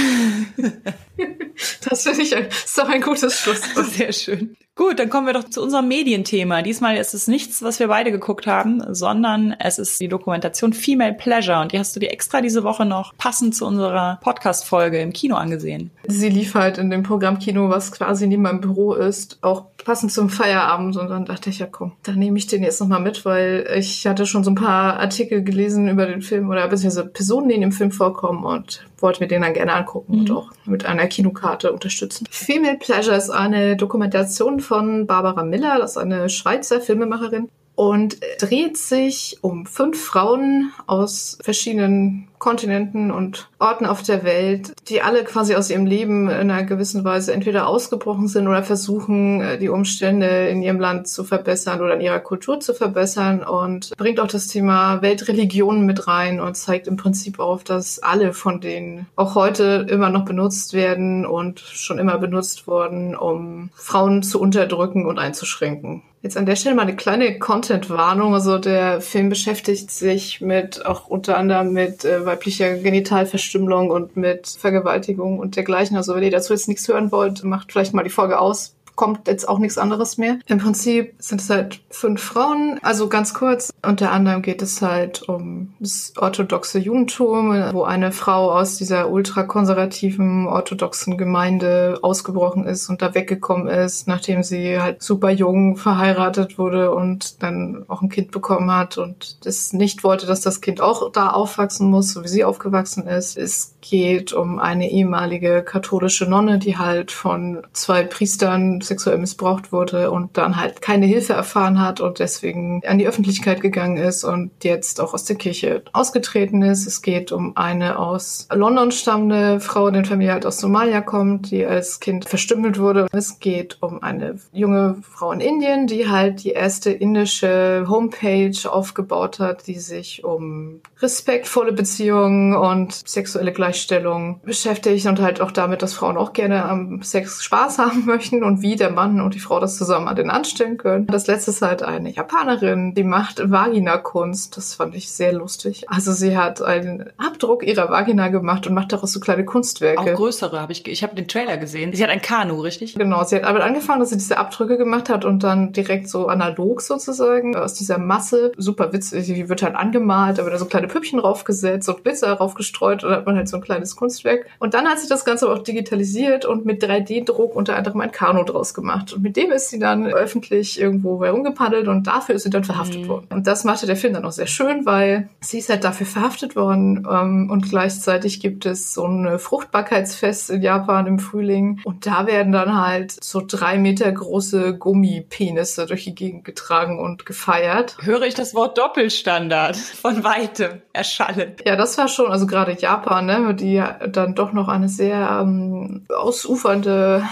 das 1.88 2.02
finde 2.02 2.22
ich 2.22 2.36
ein, 2.36 2.46
ist 2.48 2.76
doch 2.76 2.88
ein 2.88 3.00
gutes 3.00 3.40
Schlusswort. 3.40 3.86
Sehr 3.86 4.12
schön. 4.12 4.56
Gut, 4.80 4.98
dann 4.98 5.10
kommen 5.10 5.26
wir 5.26 5.34
doch 5.34 5.44
zu 5.44 5.62
unserem 5.62 5.88
Medienthema. 5.88 6.62
Diesmal 6.62 6.96
ist 6.96 7.12
es 7.12 7.28
nichts, 7.28 7.60
was 7.60 7.78
wir 7.80 7.88
beide 7.88 8.10
geguckt 8.10 8.46
haben, 8.46 8.82
sondern 8.94 9.54
es 9.58 9.78
ist 9.78 10.00
die 10.00 10.08
Dokumentation 10.08 10.72
Female 10.72 11.12
Pleasure. 11.12 11.60
Und 11.60 11.72
die 11.72 11.78
hast 11.78 11.94
du 11.94 12.00
dir 12.00 12.10
extra 12.10 12.40
diese 12.40 12.64
Woche 12.64 12.86
noch 12.86 13.14
passend 13.18 13.54
zu 13.54 13.66
unserer 13.66 14.18
Podcast-Folge 14.22 14.98
im 14.98 15.12
Kino 15.12 15.36
angesehen. 15.36 15.90
Sie 16.08 16.30
lief 16.30 16.54
halt 16.54 16.78
in 16.78 16.88
dem 16.88 17.02
Programmkino, 17.02 17.68
was 17.68 17.92
quasi 17.92 18.26
neben 18.26 18.40
meinem 18.40 18.62
Büro 18.62 18.94
ist, 18.94 19.36
auch 19.42 19.66
passend 19.84 20.12
zum 20.12 20.30
Feierabend. 20.30 20.96
Und 20.96 21.10
dann 21.10 21.26
dachte 21.26 21.50
ich, 21.50 21.58
ja 21.58 21.66
komm, 21.66 21.92
dann 22.04 22.18
nehme 22.18 22.38
ich 22.38 22.46
den 22.46 22.62
jetzt 22.62 22.80
nochmal 22.80 23.02
mit, 23.02 23.26
weil 23.26 23.68
ich 23.76 24.06
hatte 24.06 24.24
schon 24.24 24.44
so 24.44 24.50
ein 24.50 24.54
paar 24.54 24.98
Artikel 24.98 25.44
gelesen 25.44 25.88
über 25.88 26.06
den 26.06 26.22
Film 26.22 26.48
oder 26.48 26.66
beziehungsweise 26.68 27.06
Personen, 27.06 27.50
die 27.50 27.54
in 27.54 27.60
dem 27.60 27.72
Film 27.72 27.92
vorkommen 27.92 28.44
und 28.44 28.86
wollte 29.02 29.22
mir 29.22 29.28
den 29.28 29.42
dann 29.42 29.54
gerne 29.54 29.72
angucken 29.74 30.14
mhm. 30.14 30.20
und 30.20 30.30
auch 30.30 30.50
mit 30.64 30.84
einer 30.86 31.06
Kinokarte 31.06 31.72
unterstützen. 31.72 32.26
Female 32.30 32.78
Pleasure 32.78 33.16
ist 33.16 33.30
eine 33.30 33.76
Dokumentation 33.76 34.60
von 34.60 35.06
Barbara 35.06 35.42
Miller, 35.42 35.78
das 35.78 35.92
ist 35.92 35.96
eine 35.98 36.28
Schweizer 36.28 36.80
Filmemacherin 36.80 37.48
und 37.74 38.18
dreht 38.38 38.76
sich 38.76 39.38
um 39.42 39.66
fünf 39.66 40.02
Frauen 40.04 40.72
aus 40.86 41.38
verschiedenen 41.42 42.29
Kontinenten 42.40 43.10
und 43.12 43.48
Orten 43.58 43.84
auf 43.84 44.02
der 44.02 44.24
Welt, 44.24 44.72
die 44.88 45.02
alle 45.02 45.22
quasi 45.24 45.54
aus 45.54 45.70
ihrem 45.70 45.84
Leben 45.84 46.28
in 46.28 46.50
einer 46.50 46.64
gewissen 46.64 47.04
Weise 47.04 47.34
entweder 47.34 47.68
ausgebrochen 47.68 48.28
sind 48.28 48.48
oder 48.48 48.62
versuchen, 48.62 49.42
äh, 49.42 49.58
die 49.58 49.68
Umstände 49.68 50.48
in 50.48 50.62
ihrem 50.62 50.80
Land 50.80 51.06
zu 51.06 51.22
verbessern 51.22 51.82
oder 51.82 51.94
in 51.94 52.00
ihrer 52.00 52.18
Kultur 52.18 52.58
zu 52.58 52.74
verbessern 52.74 53.44
und 53.44 53.96
bringt 53.96 54.18
auch 54.18 54.26
das 54.26 54.48
Thema 54.48 55.02
Weltreligionen 55.02 55.84
mit 55.84 56.08
rein 56.08 56.40
und 56.40 56.56
zeigt 56.56 56.88
im 56.88 56.96
Prinzip 56.96 57.38
auf, 57.38 57.62
dass 57.62 58.02
alle 58.02 58.32
von 58.32 58.60
denen 58.60 59.06
auch 59.16 59.34
heute 59.34 59.86
immer 59.88 60.08
noch 60.08 60.24
benutzt 60.24 60.72
werden 60.72 61.26
und 61.26 61.60
schon 61.60 61.98
immer 61.98 62.16
benutzt 62.16 62.66
wurden, 62.66 63.14
um 63.14 63.68
Frauen 63.74 64.22
zu 64.22 64.40
unterdrücken 64.40 65.04
und 65.04 65.18
einzuschränken. 65.18 66.02
Jetzt 66.22 66.36
an 66.36 66.44
der 66.44 66.56
Stelle 66.56 66.74
mal 66.74 66.82
eine 66.82 66.96
kleine 66.96 67.38
Content-Warnung. 67.38 68.34
Also 68.34 68.58
der 68.58 69.00
Film 69.00 69.30
beschäftigt 69.30 69.90
sich 69.90 70.42
mit 70.42 70.84
auch 70.84 71.06
unter 71.06 71.38
anderem 71.38 71.72
mit 71.72 72.04
äh, 72.04 72.26
weiblicher 72.30 72.76
Genitalverstümmelung 72.76 73.90
und 73.90 74.16
mit 74.16 74.46
Vergewaltigung 74.46 75.38
und 75.38 75.56
dergleichen. 75.56 75.96
Also 75.96 76.14
wenn 76.14 76.22
ihr 76.22 76.30
dazu 76.30 76.52
jetzt 76.52 76.68
nichts 76.68 76.86
hören 76.88 77.12
wollt, 77.12 77.44
macht 77.44 77.72
vielleicht 77.72 77.94
mal 77.94 78.04
die 78.04 78.10
Folge 78.10 78.38
aus, 78.38 78.74
kommt 79.00 79.28
jetzt 79.28 79.48
auch 79.48 79.58
nichts 79.58 79.78
anderes 79.78 80.18
mehr. 80.18 80.36
Im 80.44 80.58
Prinzip 80.58 81.14
sind 81.18 81.40
es 81.40 81.48
halt 81.48 81.80
fünf 81.88 82.22
Frauen, 82.22 82.78
also 82.82 83.08
ganz 83.08 83.32
kurz. 83.32 83.72
Unter 83.82 84.12
anderem 84.12 84.42
geht 84.42 84.60
es 84.60 84.82
halt 84.82 85.26
um 85.26 85.72
das 85.80 86.12
orthodoxe 86.18 86.78
Judentum, 86.78 87.50
wo 87.72 87.84
eine 87.84 88.12
Frau 88.12 88.52
aus 88.52 88.76
dieser 88.76 89.10
ultrakonservativen 89.10 90.46
orthodoxen 90.46 91.16
Gemeinde 91.16 91.98
ausgebrochen 92.02 92.66
ist 92.66 92.90
und 92.90 93.00
da 93.00 93.14
weggekommen 93.14 93.68
ist, 93.68 94.06
nachdem 94.06 94.42
sie 94.42 94.78
halt 94.78 95.02
super 95.02 95.30
jung 95.30 95.78
verheiratet 95.78 96.58
wurde 96.58 96.94
und 96.94 97.42
dann 97.42 97.86
auch 97.88 98.02
ein 98.02 98.10
Kind 98.10 98.32
bekommen 98.32 98.70
hat 98.70 98.98
und 98.98 99.46
das 99.46 99.72
nicht 99.72 100.04
wollte, 100.04 100.26
dass 100.26 100.42
das 100.42 100.60
Kind 100.60 100.82
auch 100.82 101.10
da 101.10 101.30
aufwachsen 101.30 101.88
muss, 101.88 102.12
so 102.12 102.22
wie 102.22 102.28
sie 102.28 102.44
aufgewachsen 102.44 103.06
ist. 103.06 103.38
Es 103.38 103.76
geht 103.80 104.34
um 104.34 104.58
eine 104.58 104.90
ehemalige 104.90 105.62
katholische 105.62 106.26
Nonne, 106.26 106.58
die 106.58 106.76
halt 106.76 107.12
von 107.12 107.62
zwei 107.72 108.02
Priestern 108.02 108.82
sexuell 108.90 109.18
missbraucht 109.18 109.72
wurde 109.72 110.10
und 110.10 110.36
dann 110.36 110.56
halt 110.56 110.82
keine 110.82 111.06
Hilfe 111.06 111.34
erfahren 111.34 111.80
hat 111.80 112.00
und 112.00 112.18
deswegen 112.18 112.82
an 112.84 112.98
die 112.98 113.06
Öffentlichkeit 113.06 113.60
gegangen 113.60 113.96
ist 113.96 114.24
und 114.24 114.50
jetzt 114.64 115.00
auch 115.00 115.14
aus 115.14 115.24
der 115.24 115.36
Kirche 115.36 115.82
ausgetreten 115.92 116.62
ist. 116.62 116.86
Es 116.86 117.02
geht 117.02 117.30
um 117.30 117.56
eine 117.56 117.98
aus 117.98 118.48
London 118.52 118.90
stammende 118.90 119.60
Frau, 119.60 119.90
deren 119.90 120.04
Familie 120.04 120.32
halt 120.32 120.44
aus 120.46 120.58
Somalia 120.58 121.00
kommt, 121.00 121.52
die 121.52 121.64
als 121.64 122.00
Kind 122.00 122.28
verstümmelt 122.28 122.80
wurde. 122.80 123.06
Es 123.12 123.38
geht 123.38 123.78
um 123.80 124.02
eine 124.02 124.36
junge 124.52 124.96
Frau 125.02 125.30
in 125.30 125.40
Indien, 125.40 125.86
die 125.86 126.08
halt 126.08 126.42
die 126.42 126.50
erste 126.50 126.90
indische 126.90 127.86
Homepage 127.88 128.52
aufgebaut 128.68 129.38
hat, 129.38 129.68
die 129.68 129.78
sich 129.78 130.24
um 130.24 130.80
respektvolle 130.98 131.72
Beziehungen 131.72 132.56
und 132.56 132.92
sexuelle 133.08 133.52
Gleichstellung 133.52 134.40
beschäftigt 134.44 135.06
und 135.06 135.20
halt 135.20 135.40
auch 135.40 135.52
damit, 135.52 135.82
dass 135.82 135.94
Frauen 135.94 136.16
auch 136.16 136.32
gerne 136.32 136.64
am 136.64 137.02
Sex 137.02 137.44
Spaß 137.44 137.78
haben 137.90 138.04
möchten 138.04 138.42
und 138.42 138.62
wie 138.62 138.79
der 138.80 138.90
Mann 138.90 139.20
und 139.20 139.34
die 139.34 139.40
Frau 139.40 139.60
das 139.60 139.76
zusammen 139.76 140.08
an 140.08 140.16
den 140.16 140.30
anstellen 140.30 140.76
können. 140.76 141.06
Das 141.06 141.26
letzte 141.26 141.50
ist 141.50 141.62
halt 141.62 141.82
eine 141.82 142.10
Japanerin, 142.10 142.94
die 142.94 143.04
macht 143.04 143.50
Vagina-Kunst. 143.50 144.56
Das 144.56 144.74
fand 144.74 144.94
ich 144.94 145.12
sehr 145.12 145.32
lustig. 145.32 145.88
Also 145.88 146.12
sie 146.12 146.36
hat 146.36 146.62
einen 146.62 147.10
Abdruck 147.18 147.62
ihrer 147.62 147.90
Vagina 147.90 148.28
gemacht 148.28 148.66
und 148.66 148.74
macht 148.74 148.92
daraus 148.92 149.12
so 149.12 149.20
kleine 149.20 149.44
Kunstwerke. 149.44 150.00
Auch 150.00 150.16
größere 150.16 150.60
habe 150.60 150.72
ich, 150.72 150.86
ich 150.86 151.02
habe 151.02 151.14
den 151.14 151.28
Trailer 151.28 151.56
gesehen. 151.56 151.92
Sie 151.92 152.02
hat 152.02 152.10
ein 152.10 152.22
Kanu, 152.22 152.60
richtig? 152.60 152.94
Genau, 152.94 153.22
sie 153.24 153.36
hat 153.36 153.44
aber 153.44 153.62
angefangen, 153.64 154.00
dass 154.00 154.10
sie 154.10 154.16
diese 154.16 154.38
Abdrücke 154.38 154.78
gemacht 154.78 155.08
hat 155.08 155.24
und 155.24 155.42
dann 155.42 155.72
direkt 155.72 156.08
so 156.08 156.26
analog 156.28 156.80
sozusagen 156.80 157.56
aus 157.56 157.74
dieser 157.74 157.98
Masse, 157.98 158.52
super 158.56 158.92
witzig, 158.92 159.26
die 159.26 159.48
wird 159.48 159.62
halt 159.62 159.74
angemalt, 159.74 160.40
aber 160.40 160.50
da 160.50 160.58
so 160.58 160.66
kleine 160.66 160.88
Püppchen 160.88 161.18
draufgesetzt 161.18 161.88
und 161.88 162.02
Blitzer 162.02 162.36
draufgestreut 162.36 163.04
und 163.04 163.10
dann 163.10 163.18
hat 163.18 163.26
man 163.26 163.36
halt 163.36 163.48
so 163.48 163.56
ein 163.56 163.62
kleines 163.62 163.96
Kunstwerk. 163.96 164.46
Und 164.58 164.74
dann 164.74 164.86
hat 164.86 164.98
sich 164.98 165.08
das 165.08 165.24
Ganze 165.24 165.50
auch 165.50 165.58
digitalisiert 165.58 166.44
und 166.44 166.64
mit 166.64 166.82
3D-Druck 166.82 167.54
unter 167.54 167.76
anderem 167.76 168.00
ein 168.00 168.12
Kanu 168.12 168.44
draus 168.44 168.69
gemacht. 168.74 169.12
Und 169.12 169.22
mit 169.22 169.36
dem 169.36 169.50
ist 169.50 169.70
sie 169.70 169.78
dann 169.78 170.06
öffentlich 170.06 170.80
irgendwo 170.80 171.24
herumgepaddelt 171.24 171.88
und 171.88 172.06
dafür 172.06 172.34
ist 172.34 172.44
sie 172.44 172.50
dann 172.50 172.64
verhaftet 172.64 173.02
mhm. 173.02 173.08
worden. 173.08 173.26
Und 173.30 173.46
das 173.46 173.64
machte 173.64 173.86
der 173.86 173.96
Film 173.96 174.14
dann 174.14 174.24
auch 174.24 174.32
sehr 174.32 174.46
schön, 174.46 174.86
weil 174.86 175.28
sie 175.40 175.58
ist 175.58 175.68
halt 175.68 175.84
dafür 175.84 176.06
verhaftet 176.06 176.56
worden 176.56 177.06
ähm, 177.10 177.50
und 177.50 177.68
gleichzeitig 177.68 178.40
gibt 178.40 178.66
es 178.66 178.94
so 178.94 179.06
ein 179.06 179.38
Fruchtbarkeitsfest 179.38 180.50
in 180.50 180.62
Japan 180.62 181.06
im 181.06 181.18
Frühling 181.18 181.80
und 181.84 182.06
da 182.06 182.26
werden 182.26 182.52
dann 182.52 182.80
halt 182.80 183.22
so 183.22 183.42
drei 183.46 183.78
Meter 183.78 184.10
große 184.10 184.76
Gummipenisse 184.76 185.86
durch 185.86 186.04
die 186.04 186.14
Gegend 186.14 186.44
getragen 186.44 186.98
und 186.98 187.26
gefeiert. 187.26 187.96
Höre 188.00 188.22
ich 188.22 188.34
das 188.34 188.54
Wort 188.54 188.78
Doppelstandard 188.78 189.76
von 189.76 190.24
weitem 190.24 190.82
erschallen. 190.92 191.54
Ja, 191.64 191.76
das 191.76 191.98
war 191.98 192.08
schon, 192.08 192.30
also 192.30 192.46
gerade 192.46 192.72
Japan, 192.72 193.26
ne, 193.26 193.54
die 193.54 193.82
dann 194.08 194.34
doch 194.34 194.52
noch 194.52 194.68
eine 194.68 194.88
sehr 194.88 195.40
ähm, 195.42 196.04
ausufernde 196.14 197.24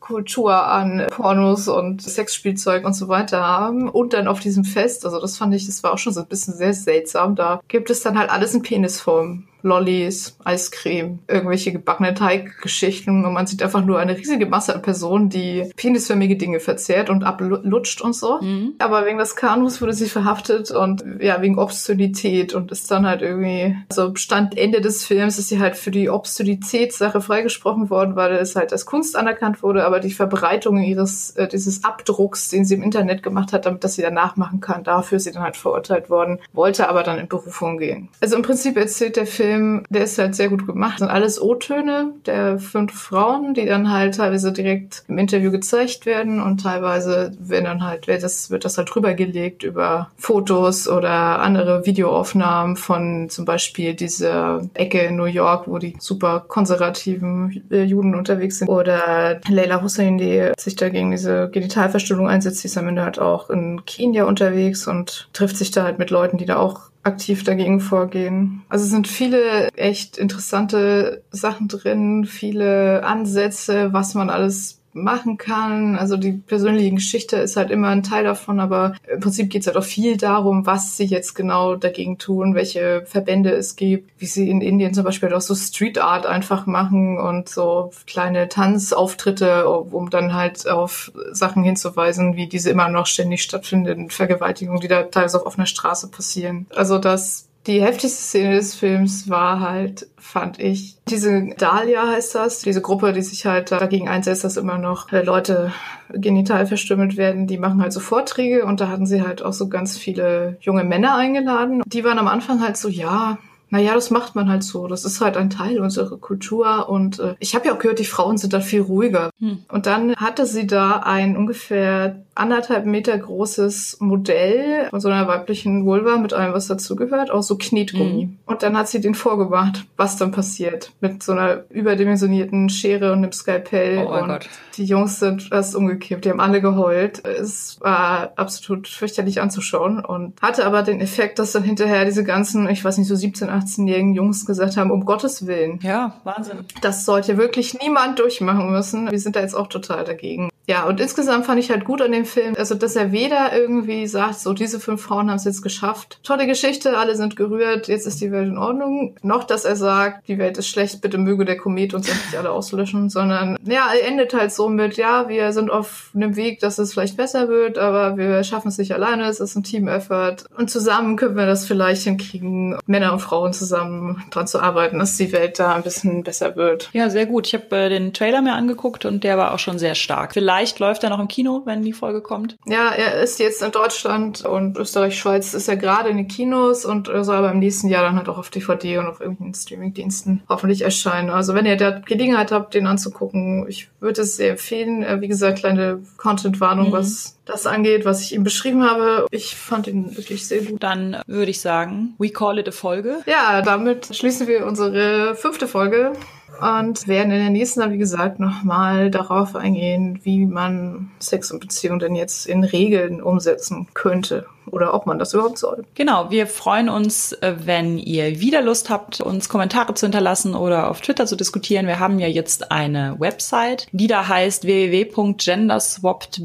Kultur 0.00 0.66
an 0.74 1.06
Pornos 1.10 1.68
und 1.68 2.02
Sexspielzeug 2.02 2.84
und 2.84 2.94
so 2.94 3.08
weiter 3.08 3.42
haben 3.42 3.88
und 3.88 4.12
dann 4.12 4.28
auf 4.28 4.40
diesem 4.40 4.64
Fest, 4.64 5.04
also 5.04 5.20
das 5.20 5.38
fand 5.38 5.54
ich, 5.54 5.66
das 5.66 5.82
war 5.82 5.92
auch 5.92 5.98
schon 5.98 6.12
so 6.12 6.20
ein 6.20 6.26
bisschen 6.26 6.54
sehr 6.54 6.74
seltsam, 6.74 7.36
da 7.36 7.60
gibt 7.68 7.90
es 7.90 8.02
dann 8.02 8.18
halt 8.18 8.30
alles 8.30 8.54
in 8.54 8.62
Penisform. 8.62 9.44
Lollis, 9.64 10.36
Eiscreme, 10.44 11.20
irgendwelche 11.26 11.72
gebackene 11.72 12.12
Teiggeschichten 12.12 13.24
und 13.24 13.32
man 13.32 13.46
sieht 13.46 13.62
einfach 13.62 13.84
nur 13.84 13.98
eine 13.98 14.16
riesige 14.16 14.44
Masse 14.46 14.74
an 14.74 14.82
Personen, 14.82 15.30
die 15.30 15.70
penisförmige 15.76 16.36
Dinge 16.36 16.60
verzehrt 16.60 17.08
und 17.08 17.24
ablutscht 17.24 18.02
und 18.02 18.14
so. 18.14 18.40
Mhm. 18.42 18.74
Aber 18.78 19.06
wegen 19.06 19.18
des 19.18 19.36
Kanus 19.36 19.80
wurde 19.80 19.94
sie 19.94 20.08
verhaftet 20.08 20.70
und 20.70 21.02
ja, 21.18 21.40
wegen 21.40 21.58
Obszönität 21.58 22.54
und 22.54 22.70
ist 22.72 22.90
dann 22.90 23.06
halt 23.06 23.22
irgendwie, 23.22 23.76
also 23.88 24.14
Stand 24.16 24.58
Ende 24.58 24.82
des 24.82 25.04
Films 25.06 25.38
ist 25.38 25.48
sie 25.48 25.58
halt 25.58 25.76
für 25.76 25.90
die 25.90 26.10
Obszönitätssache 26.10 27.22
freigesprochen 27.22 27.88
worden, 27.88 28.16
weil 28.16 28.34
es 28.34 28.56
halt 28.56 28.70
als 28.70 28.84
Kunst 28.84 29.16
anerkannt 29.16 29.62
wurde, 29.62 29.86
aber 29.86 29.98
die 29.98 30.12
Verbreitung 30.12 30.82
ihres, 30.82 31.30
äh, 31.36 31.48
dieses 31.48 31.84
Abdrucks, 31.84 32.50
den 32.50 32.66
sie 32.66 32.74
im 32.74 32.82
Internet 32.82 33.22
gemacht 33.22 33.54
hat, 33.54 33.64
damit 33.64 33.82
das 33.82 33.94
sie 33.94 34.02
danach 34.02 34.36
machen 34.36 34.60
kann, 34.60 34.84
dafür 34.84 35.16
ist 35.16 35.24
sie 35.24 35.32
dann 35.32 35.42
halt 35.42 35.56
verurteilt 35.56 36.10
worden, 36.10 36.38
wollte 36.52 36.90
aber 36.90 37.02
dann 37.02 37.18
in 37.18 37.28
Berufung 37.28 37.78
gehen. 37.78 38.10
Also 38.20 38.36
im 38.36 38.42
Prinzip 38.42 38.76
erzählt 38.76 39.16
der 39.16 39.26
Film 39.26 39.53
Film, 39.54 39.84
der 39.88 40.04
ist 40.04 40.18
halt 40.18 40.34
sehr 40.34 40.48
gut 40.48 40.66
gemacht. 40.66 40.94
Das 40.94 40.98
sind 41.00 41.10
alles 41.10 41.40
O-Töne 41.40 42.12
der 42.26 42.58
fünf 42.58 42.92
Frauen, 42.92 43.54
die 43.54 43.66
dann 43.66 43.90
halt 43.90 44.16
teilweise 44.16 44.52
direkt 44.52 45.04
im 45.08 45.18
Interview 45.18 45.50
gezeigt 45.50 46.06
werden 46.06 46.42
und 46.42 46.62
teilweise 46.62 47.32
werden 47.38 47.64
dann 47.64 47.84
halt, 47.84 48.06
wird 48.06 48.22
das, 48.22 48.50
wird 48.50 48.64
das 48.64 48.78
halt 48.78 48.92
drüber 48.92 49.14
gelegt 49.14 49.62
über 49.62 50.10
Fotos 50.16 50.88
oder 50.88 51.40
andere 51.40 51.86
Videoaufnahmen 51.86 52.76
von 52.76 53.28
zum 53.30 53.44
Beispiel 53.44 53.94
dieser 53.94 54.62
Ecke 54.74 55.00
in 55.00 55.16
New 55.16 55.24
York, 55.24 55.68
wo 55.68 55.78
die 55.78 55.96
super 55.98 56.44
konservativen 56.46 57.64
äh, 57.70 57.82
Juden 57.82 58.14
unterwegs 58.14 58.58
sind. 58.58 58.68
Oder 58.68 59.40
Leila 59.48 59.82
Hussein, 59.82 60.18
die 60.18 60.50
sich 60.58 60.76
da 60.76 60.88
gegen 60.88 61.10
diese 61.10 61.48
Genitalverstümmelung 61.50 62.28
einsetzt, 62.28 62.62
die 62.62 62.68
ist 62.68 62.78
am 62.78 62.88
Ende 62.88 63.02
halt 63.02 63.18
auch 63.18 63.50
in 63.50 63.84
Kenia 63.84 64.24
unterwegs 64.24 64.86
und 64.86 65.28
trifft 65.32 65.56
sich 65.56 65.70
da 65.70 65.84
halt 65.84 65.98
mit 65.98 66.10
Leuten, 66.10 66.38
die 66.38 66.46
da 66.46 66.56
auch 66.56 66.90
aktiv 67.04 67.44
dagegen 67.44 67.80
vorgehen. 67.80 68.62
Also 68.68 68.84
es 68.84 68.90
sind 68.90 69.06
viele 69.06 69.68
echt 69.76 70.16
interessante 70.18 71.22
Sachen 71.30 71.68
drin, 71.68 72.24
viele 72.24 73.04
Ansätze, 73.04 73.92
was 73.92 74.14
man 74.14 74.30
alles 74.30 74.80
machen 74.94 75.36
kann. 75.36 75.96
Also 75.96 76.16
die 76.16 76.32
persönliche 76.32 76.92
Geschichte 76.92 77.36
ist 77.36 77.56
halt 77.56 77.70
immer 77.70 77.88
ein 77.88 78.02
Teil 78.02 78.24
davon, 78.24 78.60
aber 78.60 78.94
im 79.12 79.20
Prinzip 79.20 79.50
geht 79.50 79.62
es 79.62 79.66
halt 79.66 79.76
auch 79.76 79.84
viel 79.84 80.16
darum, 80.16 80.66
was 80.66 80.96
sie 80.96 81.04
jetzt 81.04 81.34
genau 81.34 81.74
dagegen 81.74 82.18
tun, 82.18 82.54
welche 82.54 83.02
Verbände 83.04 83.50
es 83.50 83.76
gibt, 83.76 84.10
wie 84.18 84.26
sie 84.26 84.48
in 84.48 84.60
Indien 84.60 84.94
zum 84.94 85.04
Beispiel 85.04 85.32
auch 85.34 85.40
so 85.40 85.54
Street 85.54 85.98
Art 85.98 86.26
einfach 86.26 86.66
machen 86.66 87.18
und 87.18 87.48
so 87.48 87.90
kleine 88.06 88.48
Tanzauftritte, 88.48 89.68
um 89.68 90.10
dann 90.10 90.32
halt 90.32 90.68
auf 90.68 91.12
Sachen 91.32 91.64
hinzuweisen, 91.64 92.36
wie 92.36 92.48
diese 92.48 92.70
immer 92.70 92.88
noch 92.88 93.06
ständig 93.06 93.42
stattfindenden 93.42 94.10
Vergewaltigungen, 94.10 94.80
die 94.80 94.88
da 94.88 95.02
teilweise 95.02 95.40
auf 95.40 95.46
offener 95.46 95.66
Straße 95.66 96.08
passieren. 96.10 96.66
Also 96.74 96.98
das 96.98 97.48
die 97.66 97.82
heftigste 97.82 98.20
Szene 98.20 98.56
des 98.56 98.74
Films 98.74 99.28
war 99.28 99.60
halt, 99.60 100.06
fand 100.18 100.58
ich, 100.58 100.96
diese 101.08 101.48
Dahlia 101.56 102.08
heißt 102.08 102.34
das, 102.34 102.60
diese 102.60 102.82
Gruppe, 102.82 103.12
die 103.12 103.22
sich 103.22 103.46
halt 103.46 103.72
dagegen 103.72 104.08
einsetzt, 104.08 104.44
dass 104.44 104.56
immer 104.56 104.78
noch 104.78 105.10
äh, 105.12 105.22
Leute 105.22 105.72
genital 106.10 106.66
verstümmelt 106.66 107.16
werden, 107.16 107.46
die 107.46 107.58
machen 107.58 107.80
halt 107.80 107.92
so 107.92 108.00
Vorträge 108.00 108.64
und 108.64 108.80
da 108.80 108.88
hatten 108.88 109.06
sie 109.06 109.22
halt 109.22 109.42
auch 109.42 109.52
so 109.52 109.68
ganz 109.68 109.96
viele 109.96 110.58
junge 110.60 110.84
Männer 110.84 111.16
eingeladen. 111.16 111.82
Die 111.86 112.04
waren 112.04 112.18
am 112.18 112.28
Anfang 112.28 112.60
halt 112.60 112.76
so, 112.76 112.88
ja, 112.88 113.38
naja, 113.74 113.92
das 113.92 114.10
macht 114.10 114.36
man 114.36 114.48
halt 114.48 114.62
so. 114.62 114.86
Das 114.86 115.04
ist 115.04 115.20
halt 115.20 115.36
ein 115.36 115.50
Teil 115.50 115.80
unserer 115.80 116.16
Kultur. 116.16 116.88
Und 116.88 117.18
äh, 117.18 117.34
ich 117.40 117.56
habe 117.56 117.66
ja 117.66 117.74
auch 117.74 117.80
gehört, 117.80 117.98
die 117.98 118.04
Frauen 118.04 118.38
sind 118.38 118.52
da 118.52 118.60
viel 118.60 118.82
ruhiger. 118.82 119.30
Hm. 119.40 119.64
Und 119.68 119.86
dann 119.86 120.14
hatte 120.14 120.46
sie 120.46 120.68
da 120.68 120.98
ein 120.98 121.36
ungefähr 121.36 122.22
anderthalb 122.34 122.86
Meter 122.86 123.16
großes 123.16 123.98
Modell 124.00 124.88
von 124.90 125.00
so 125.00 125.08
einer 125.08 125.26
weiblichen 125.28 125.84
Vulva 125.84 126.16
mit 126.16 126.32
allem, 126.32 126.52
was 126.52 126.66
dazugehört, 126.66 127.30
auch 127.30 127.42
so 127.42 127.56
Knetgummi. 127.56 128.26
Mhm. 128.26 128.38
Und 128.46 128.62
dann 128.62 128.76
hat 128.76 128.88
sie 128.88 129.00
den 129.00 129.14
vorgemacht, 129.14 129.84
was 129.96 130.16
dann 130.16 130.32
passiert. 130.32 130.92
Mit 131.00 131.22
so 131.22 131.32
einer 131.32 131.64
überdimensionierten 131.70 132.68
Schere 132.68 133.12
und 133.12 133.18
einem 133.18 133.32
Skalpell. 133.32 134.04
Oh, 134.06 134.20
und 134.20 134.28
Gott. 134.28 134.48
die 134.76 134.84
Jungs 134.84 135.20
sind 135.20 135.44
fast 135.44 135.76
umgekippt. 135.76 136.24
Die 136.24 136.30
haben 136.30 136.40
alle 136.40 136.60
geheult. 136.60 137.24
Es 137.24 137.78
war 137.80 138.32
absolut 138.36 138.88
fürchterlich 138.88 139.40
anzuschauen 139.40 140.04
und 140.04 140.40
hatte 140.42 140.66
aber 140.66 140.82
den 140.82 141.00
Effekt, 141.00 141.38
dass 141.38 141.52
dann 141.52 141.62
hinterher 141.62 142.04
diese 142.04 142.24
ganzen, 142.24 142.68
ich 142.68 142.84
weiß 142.84 142.98
nicht, 142.98 143.08
so 143.08 143.14
17, 143.14 143.48
18-jährigen 143.64 144.14
Jungs 144.14 144.46
gesagt 144.46 144.76
haben, 144.76 144.90
um 144.90 145.04
Gottes 145.04 145.46
Willen. 145.46 145.78
Ja, 145.82 146.14
Wahnsinn. 146.24 146.64
Das 146.80 147.04
sollte 147.04 147.36
wirklich 147.36 147.78
niemand 147.80 148.18
durchmachen 148.18 148.70
müssen. 148.70 149.10
Wir 149.10 149.18
sind 149.18 149.36
da 149.36 149.40
jetzt 149.40 149.54
auch 149.54 149.68
total 149.68 150.04
dagegen. 150.04 150.50
Ja, 150.66 150.86
und 150.86 151.00
insgesamt 151.00 151.46
fand 151.46 151.60
ich 151.60 151.70
halt 151.70 151.84
gut 151.84 152.00
an 152.00 152.12
dem 152.12 152.24
Film, 152.24 152.54
also 152.56 152.74
dass 152.74 152.96
er 152.96 153.12
weder 153.12 153.52
irgendwie 153.54 154.06
sagt, 154.06 154.40
so 154.40 154.52
diese 154.54 154.80
fünf 154.80 155.02
Frauen 155.02 155.28
haben 155.28 155.36
es 155.36 155.44
jetzt 155.44 155.62
geschafft, 155.62 156.18
tolle 156.22 156.46
Geschichte, 156.46 156.96
alle 156.96 157.16
sind 157.16 157.36
gerührt, 157.36 157.88
jetzt 157.88 158.06
ist 158.06 158.20
die 158.20 158.32
Welt 158.32 158.48
in 158.48 158.58
Ordnung, 158.58 159.16
noch 159.22 159.44
dass 159.44 159.64
er 159.64 159.76
sagt, 159.76 160.26
die 160.28 160.38
Welt 160.38 160.56
ist 160.56 160.68
schlecht, 160.68 161.02
bitte 161.02 161.18
möge 161.18 161.44
der 161.44 161.56
Komet 161.56 161.92
uns 161.92 162.08
endlich 162.08 162.38
alle 162.38 162.50
auslöschen, 162.50 163.10
sondern 163.10 163.58
ja, 163.64 163.88
er 163.92 164.08
endet 164.08 164.32
halt 164.32 164.52
so 164.52 164.68
mit, 164.68 164.96
ja, 164.96 165.28
wir 165.28 165.52
sind 165.52 165.70
auf 165.70 166.10
einem 166.14 166.36
Weg, 166.36 166.60
dass 166.60 166.78
es 166.78 166.92
vielleicht 166.92 167.16
besser 167.16 167.48
wird, 167.48 167.76
aber 167.76 168.16
wir 168.16 168.42
schaffen 168.44 168.68
es 168.68 168.78
nicht 168.78 168.94
alleine, 168.94 169.24
es 169.24 169.40
ist 169.40 169.56
ein 169.56 169.64
Team-Effort 169.64 170.44
und 170.56 170.70
zusammen 170.70 171.16
können 171.16 171.36
wir 171.36 171.46
das 171.46 171.66
vielleicht 171.66 172.02
hinkriegen, 172.04 172.78
Männer 172.86 173.12
und 173.12 173.20
Frauen 173.20 173.52
zusammen 173.52 174.24
dran 174.30 174.46
zu 174.46 174.60
arbeiten, 174.60 174.98
dass 174.98 175.16
die 175.16 175.32
Welt 175.32 175.58
da 175.58 175.74
ein 175.74 175.82
bisschen 175.82 176.22
besser 176.22 176.56
wird. 176.56 176.90
Ja, 176.92 177.10
sehr 177.10 177.26
gut. 177.26 177.46
Ich 177.46 177.54
habe 177.54 177.76
äh, 177.76 177.88
den 177.88 178.12
Trailer 178.12 178.40
mir 178.40 178.54
angeguckt 178.54 179.04
und 179.04 179.24
der 179.24 179.36
war 179.36 179.52
auch 179.52 179.58
schon 179.58 179.78
sehr 179.78 179.94
stark. 179.94 180.32
Vielleicht 180.32 180.53
Vielleicht 180.54 180.78
läuft 180.78 181.02
er 181.02 181.10
noch 181.10 181.18
im 181.18 181.26
Kino, 181.26 181.62
wenn 181.64 181.82
die 181.82 181.92
Folge 181.92 182.20
kommt. 182.20 182.56
Ja, 182.64 182.90
er 182.90 183.20
ist 183.20 183.40
jetzt 183.40 183.60
in 183.60 183.72
Deutschland 183.72 184.44
und 184.44 184.78
Österreich, 184.78 185.18
Schweiz 185.18 185.52
ist 185.52 185.66
er 185.66 185.76
gerade 185.76 186.10
in 186.10 186.16
den 186.16 186.28
Kinos 186.28 186.84
und 186.84 187.08
soll 187.08 187.34
aber 187.34 187.50
im 187.50 187.58
nächsten 187.58 187.88
Jahr 187.88 188.04
dann 188.04 188.14
halt 188.14 188.28
auch 188.28 188.38
auf 188.38 188.50
DVD 188.50 188.98
und 188.98 189.06
auf 189.08 189.20
irgendwelchen 189.20 189.54
Streamingdiensten 189.54 190.44
hoffentlich 190.48 190.82
erscheinen. 190.82 191.30
Also 191.30 191.54
wenn 191.54 191.66
ihr 191.66 191.76
da 191.76 191.98
Gelegenheit 191.98 192.52
habt, 192.52 192.74
den 192.74 192.86
anzugucken, 192.86 193.66
ich 193.68 193.88
würde 193.98 194.22
es 194.22 194.36
sehr 194.36 194.52
empfehlen. 194.52 195.02
Äh, 195.02 195.20
wie 195.20 195.26
gesagt, 195.26 195.58
kleine 195.58 196.04
Content-Warnung, 196.18 196.90
mhm. 196.90 196.92
was 196.92 197.36
das 197.46 197.66
angeht, 197.66 198.04
was 198.04 198.22
ich 198.22 198.32
ihm 198.32 198.44
beschrieben 198.44 198.88
habe. 198.88 199.26
Ich 199.32 199.56
fand 199.56 199.88
ihn 199.88 200.16
wirklich 200.16 200.46
sehr 200.46 200.62
gut. 200.62 200.80
Dann 200.80 201.20
würde 201.26 201.50
ich 201.50 201.60
sagen, 201.60 202.14
we 202.18 202.30
call 202.30 202.60
it 202.60 202.68
a 202.68 202.72
Folge. 202.72 203.22
Ja, 203.26 203.60
damit 203.60 204.14
schließen 204.14 204.46
wir 204.46 204.64
unsere 204.66 205.34
fünfte 205.34 205.66
Folge 205.66 206.12
und 206.60 207.06
werden 207.08 207.32
in 207.32 207.40
der 207.40 207.50
nächsten 207.50 207.90
wie 207.92 207.98
gesagt, 207.98 208.40
nochmal 208.40 209.10
darauf 209.10 209.56
eingehen, 209.56 210.20
wie 210.22 210.46
man 210.46 211.10
Sex 211.18 211.50
und 211.50 211.60
Beziehung 211.60 211.98
denn 211.98 212.14
jetzt 212.14 212.46
in 212.46 212.64
Regeln 212.64 213.22
umsetzen 213.22 213.88
könnte 213.94 214.46
oder 214.70 214.94
ob 214.94 215.06
man 215.06 215.18
das 215.18 215.34
überhaupt 215.34 215.58
soll. 215.58 215.84
Genau, 215.94 216.30
wir 216.30 216.46
freuen 216.46 216.88
uns, 216.88 217.32
äh, 217.32 217.54
wenn 217.64 217.98
ihr 217.98 218.40
wieder 218.40 218.62
Lust 218.62 218.90
habt, 218.90 219.20
uns 219.20 219.48
Kommentare 219.48 219.94
zu 219.94 220.06
hinterlassen 220.06 220.54
oder 220.54 220.90
auf 220.90 221.00
Twitter 221.00 221.26
zu 221.26 221.36
diskutieren. 221.36 221.86
Wir 221.86 221.98
haben 221.98 222.18
ja 222.18 222.28
jetzt 222.28 222.70
eine 222.70 223.16
Website, 223.18 223.86
die 223.92 224.06
da 224.06 224.28
heißt 224.28 224.64
www.genderswapped- 224.64 226.40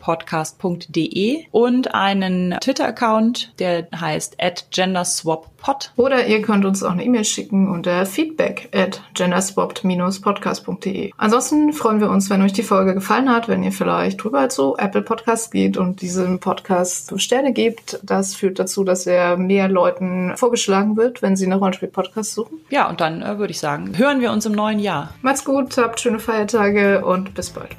podcast.de 0.00 1.44
und 1.52 1.94
einen 1.94 2.56
Twitter-Account, 2.60 3.52
der 3.60 3.86
heißt 3.94 4.42
at 4.42 4.66
genderswappod. 4.72 5.92
Oder 5.96 6.26
ihr 6.26 6.42
könnt 6.42 6.64
uns 6.64 6.82
auch 6.82 6.90
eine 6.90 7.04
E-Mail 7.04 7.24
schicken 7.24 7.70
unter 7.70 8.04
feedback 8.06 8.68
at 8.74 9.02
genderswapped-podcast.de. 9.14 11.12
Ansonsten 11.16 11.72
freuen 11.72 12.00
wir 12.00 12.10
uns, 12.10 12.28
wenn 12.30 12.42
euch 12.42 12.52
die 12.52 12.64
Folge 12.64 12.94
gefallen 12.94 13.30
hat, 13.30 13.46
wenn 13.48 13.62
ihr 13.62 13.70
vielleicht 13.72 14.24
drüber 14.24 14.48
zu 14.48 14.76
Apple 14.76 15.02
Podcasts 15.02 15.52
geht 15.52 15.76
und 15.76 16.00
diesem 16.02 16.40
Podcast 16.40 16.99
Sterne 17.18 17.52
gebt. 17.52 18.00
Das 18.02 18.34
führt 18.34 18.58
dazu, 18.58 18.84
dass 18.84 19.06
er 19.06 19.36
mehr 19.36 19.68
Leuten 19.68 20.36
vorgeschlagen 20.36 20.96
wird, 20.96 21.22
wenn 21.22 21.36
sie 21.36 21.46
nach 21.46 21.60
Rollenspiel-Podcasts 21.60 22.34
suchen. 22.34 22.60
Ja, 22.70 22.88
und 22.88 23.00
dann 23.00 23.22
äh, 23.22 23.38
würde 23.38 23.50
ich 23.50 23.58
sagen, 23.58 23.96
hören 23.96 24.20
wir 24.20 24.32
uns 24.32 24.46
im 24.46 24.52
neuen 24.52 24.78
Jahr. 24.78 25.14
Macht's 25.22 25.44
gut, 25.44 25.76
habt 25.78 26.00
schöne 26.00 26.18
Feiertage 26.18 27.04
und 27.04 27.34
bis 27.34 27.50
bald. 27.50 27.70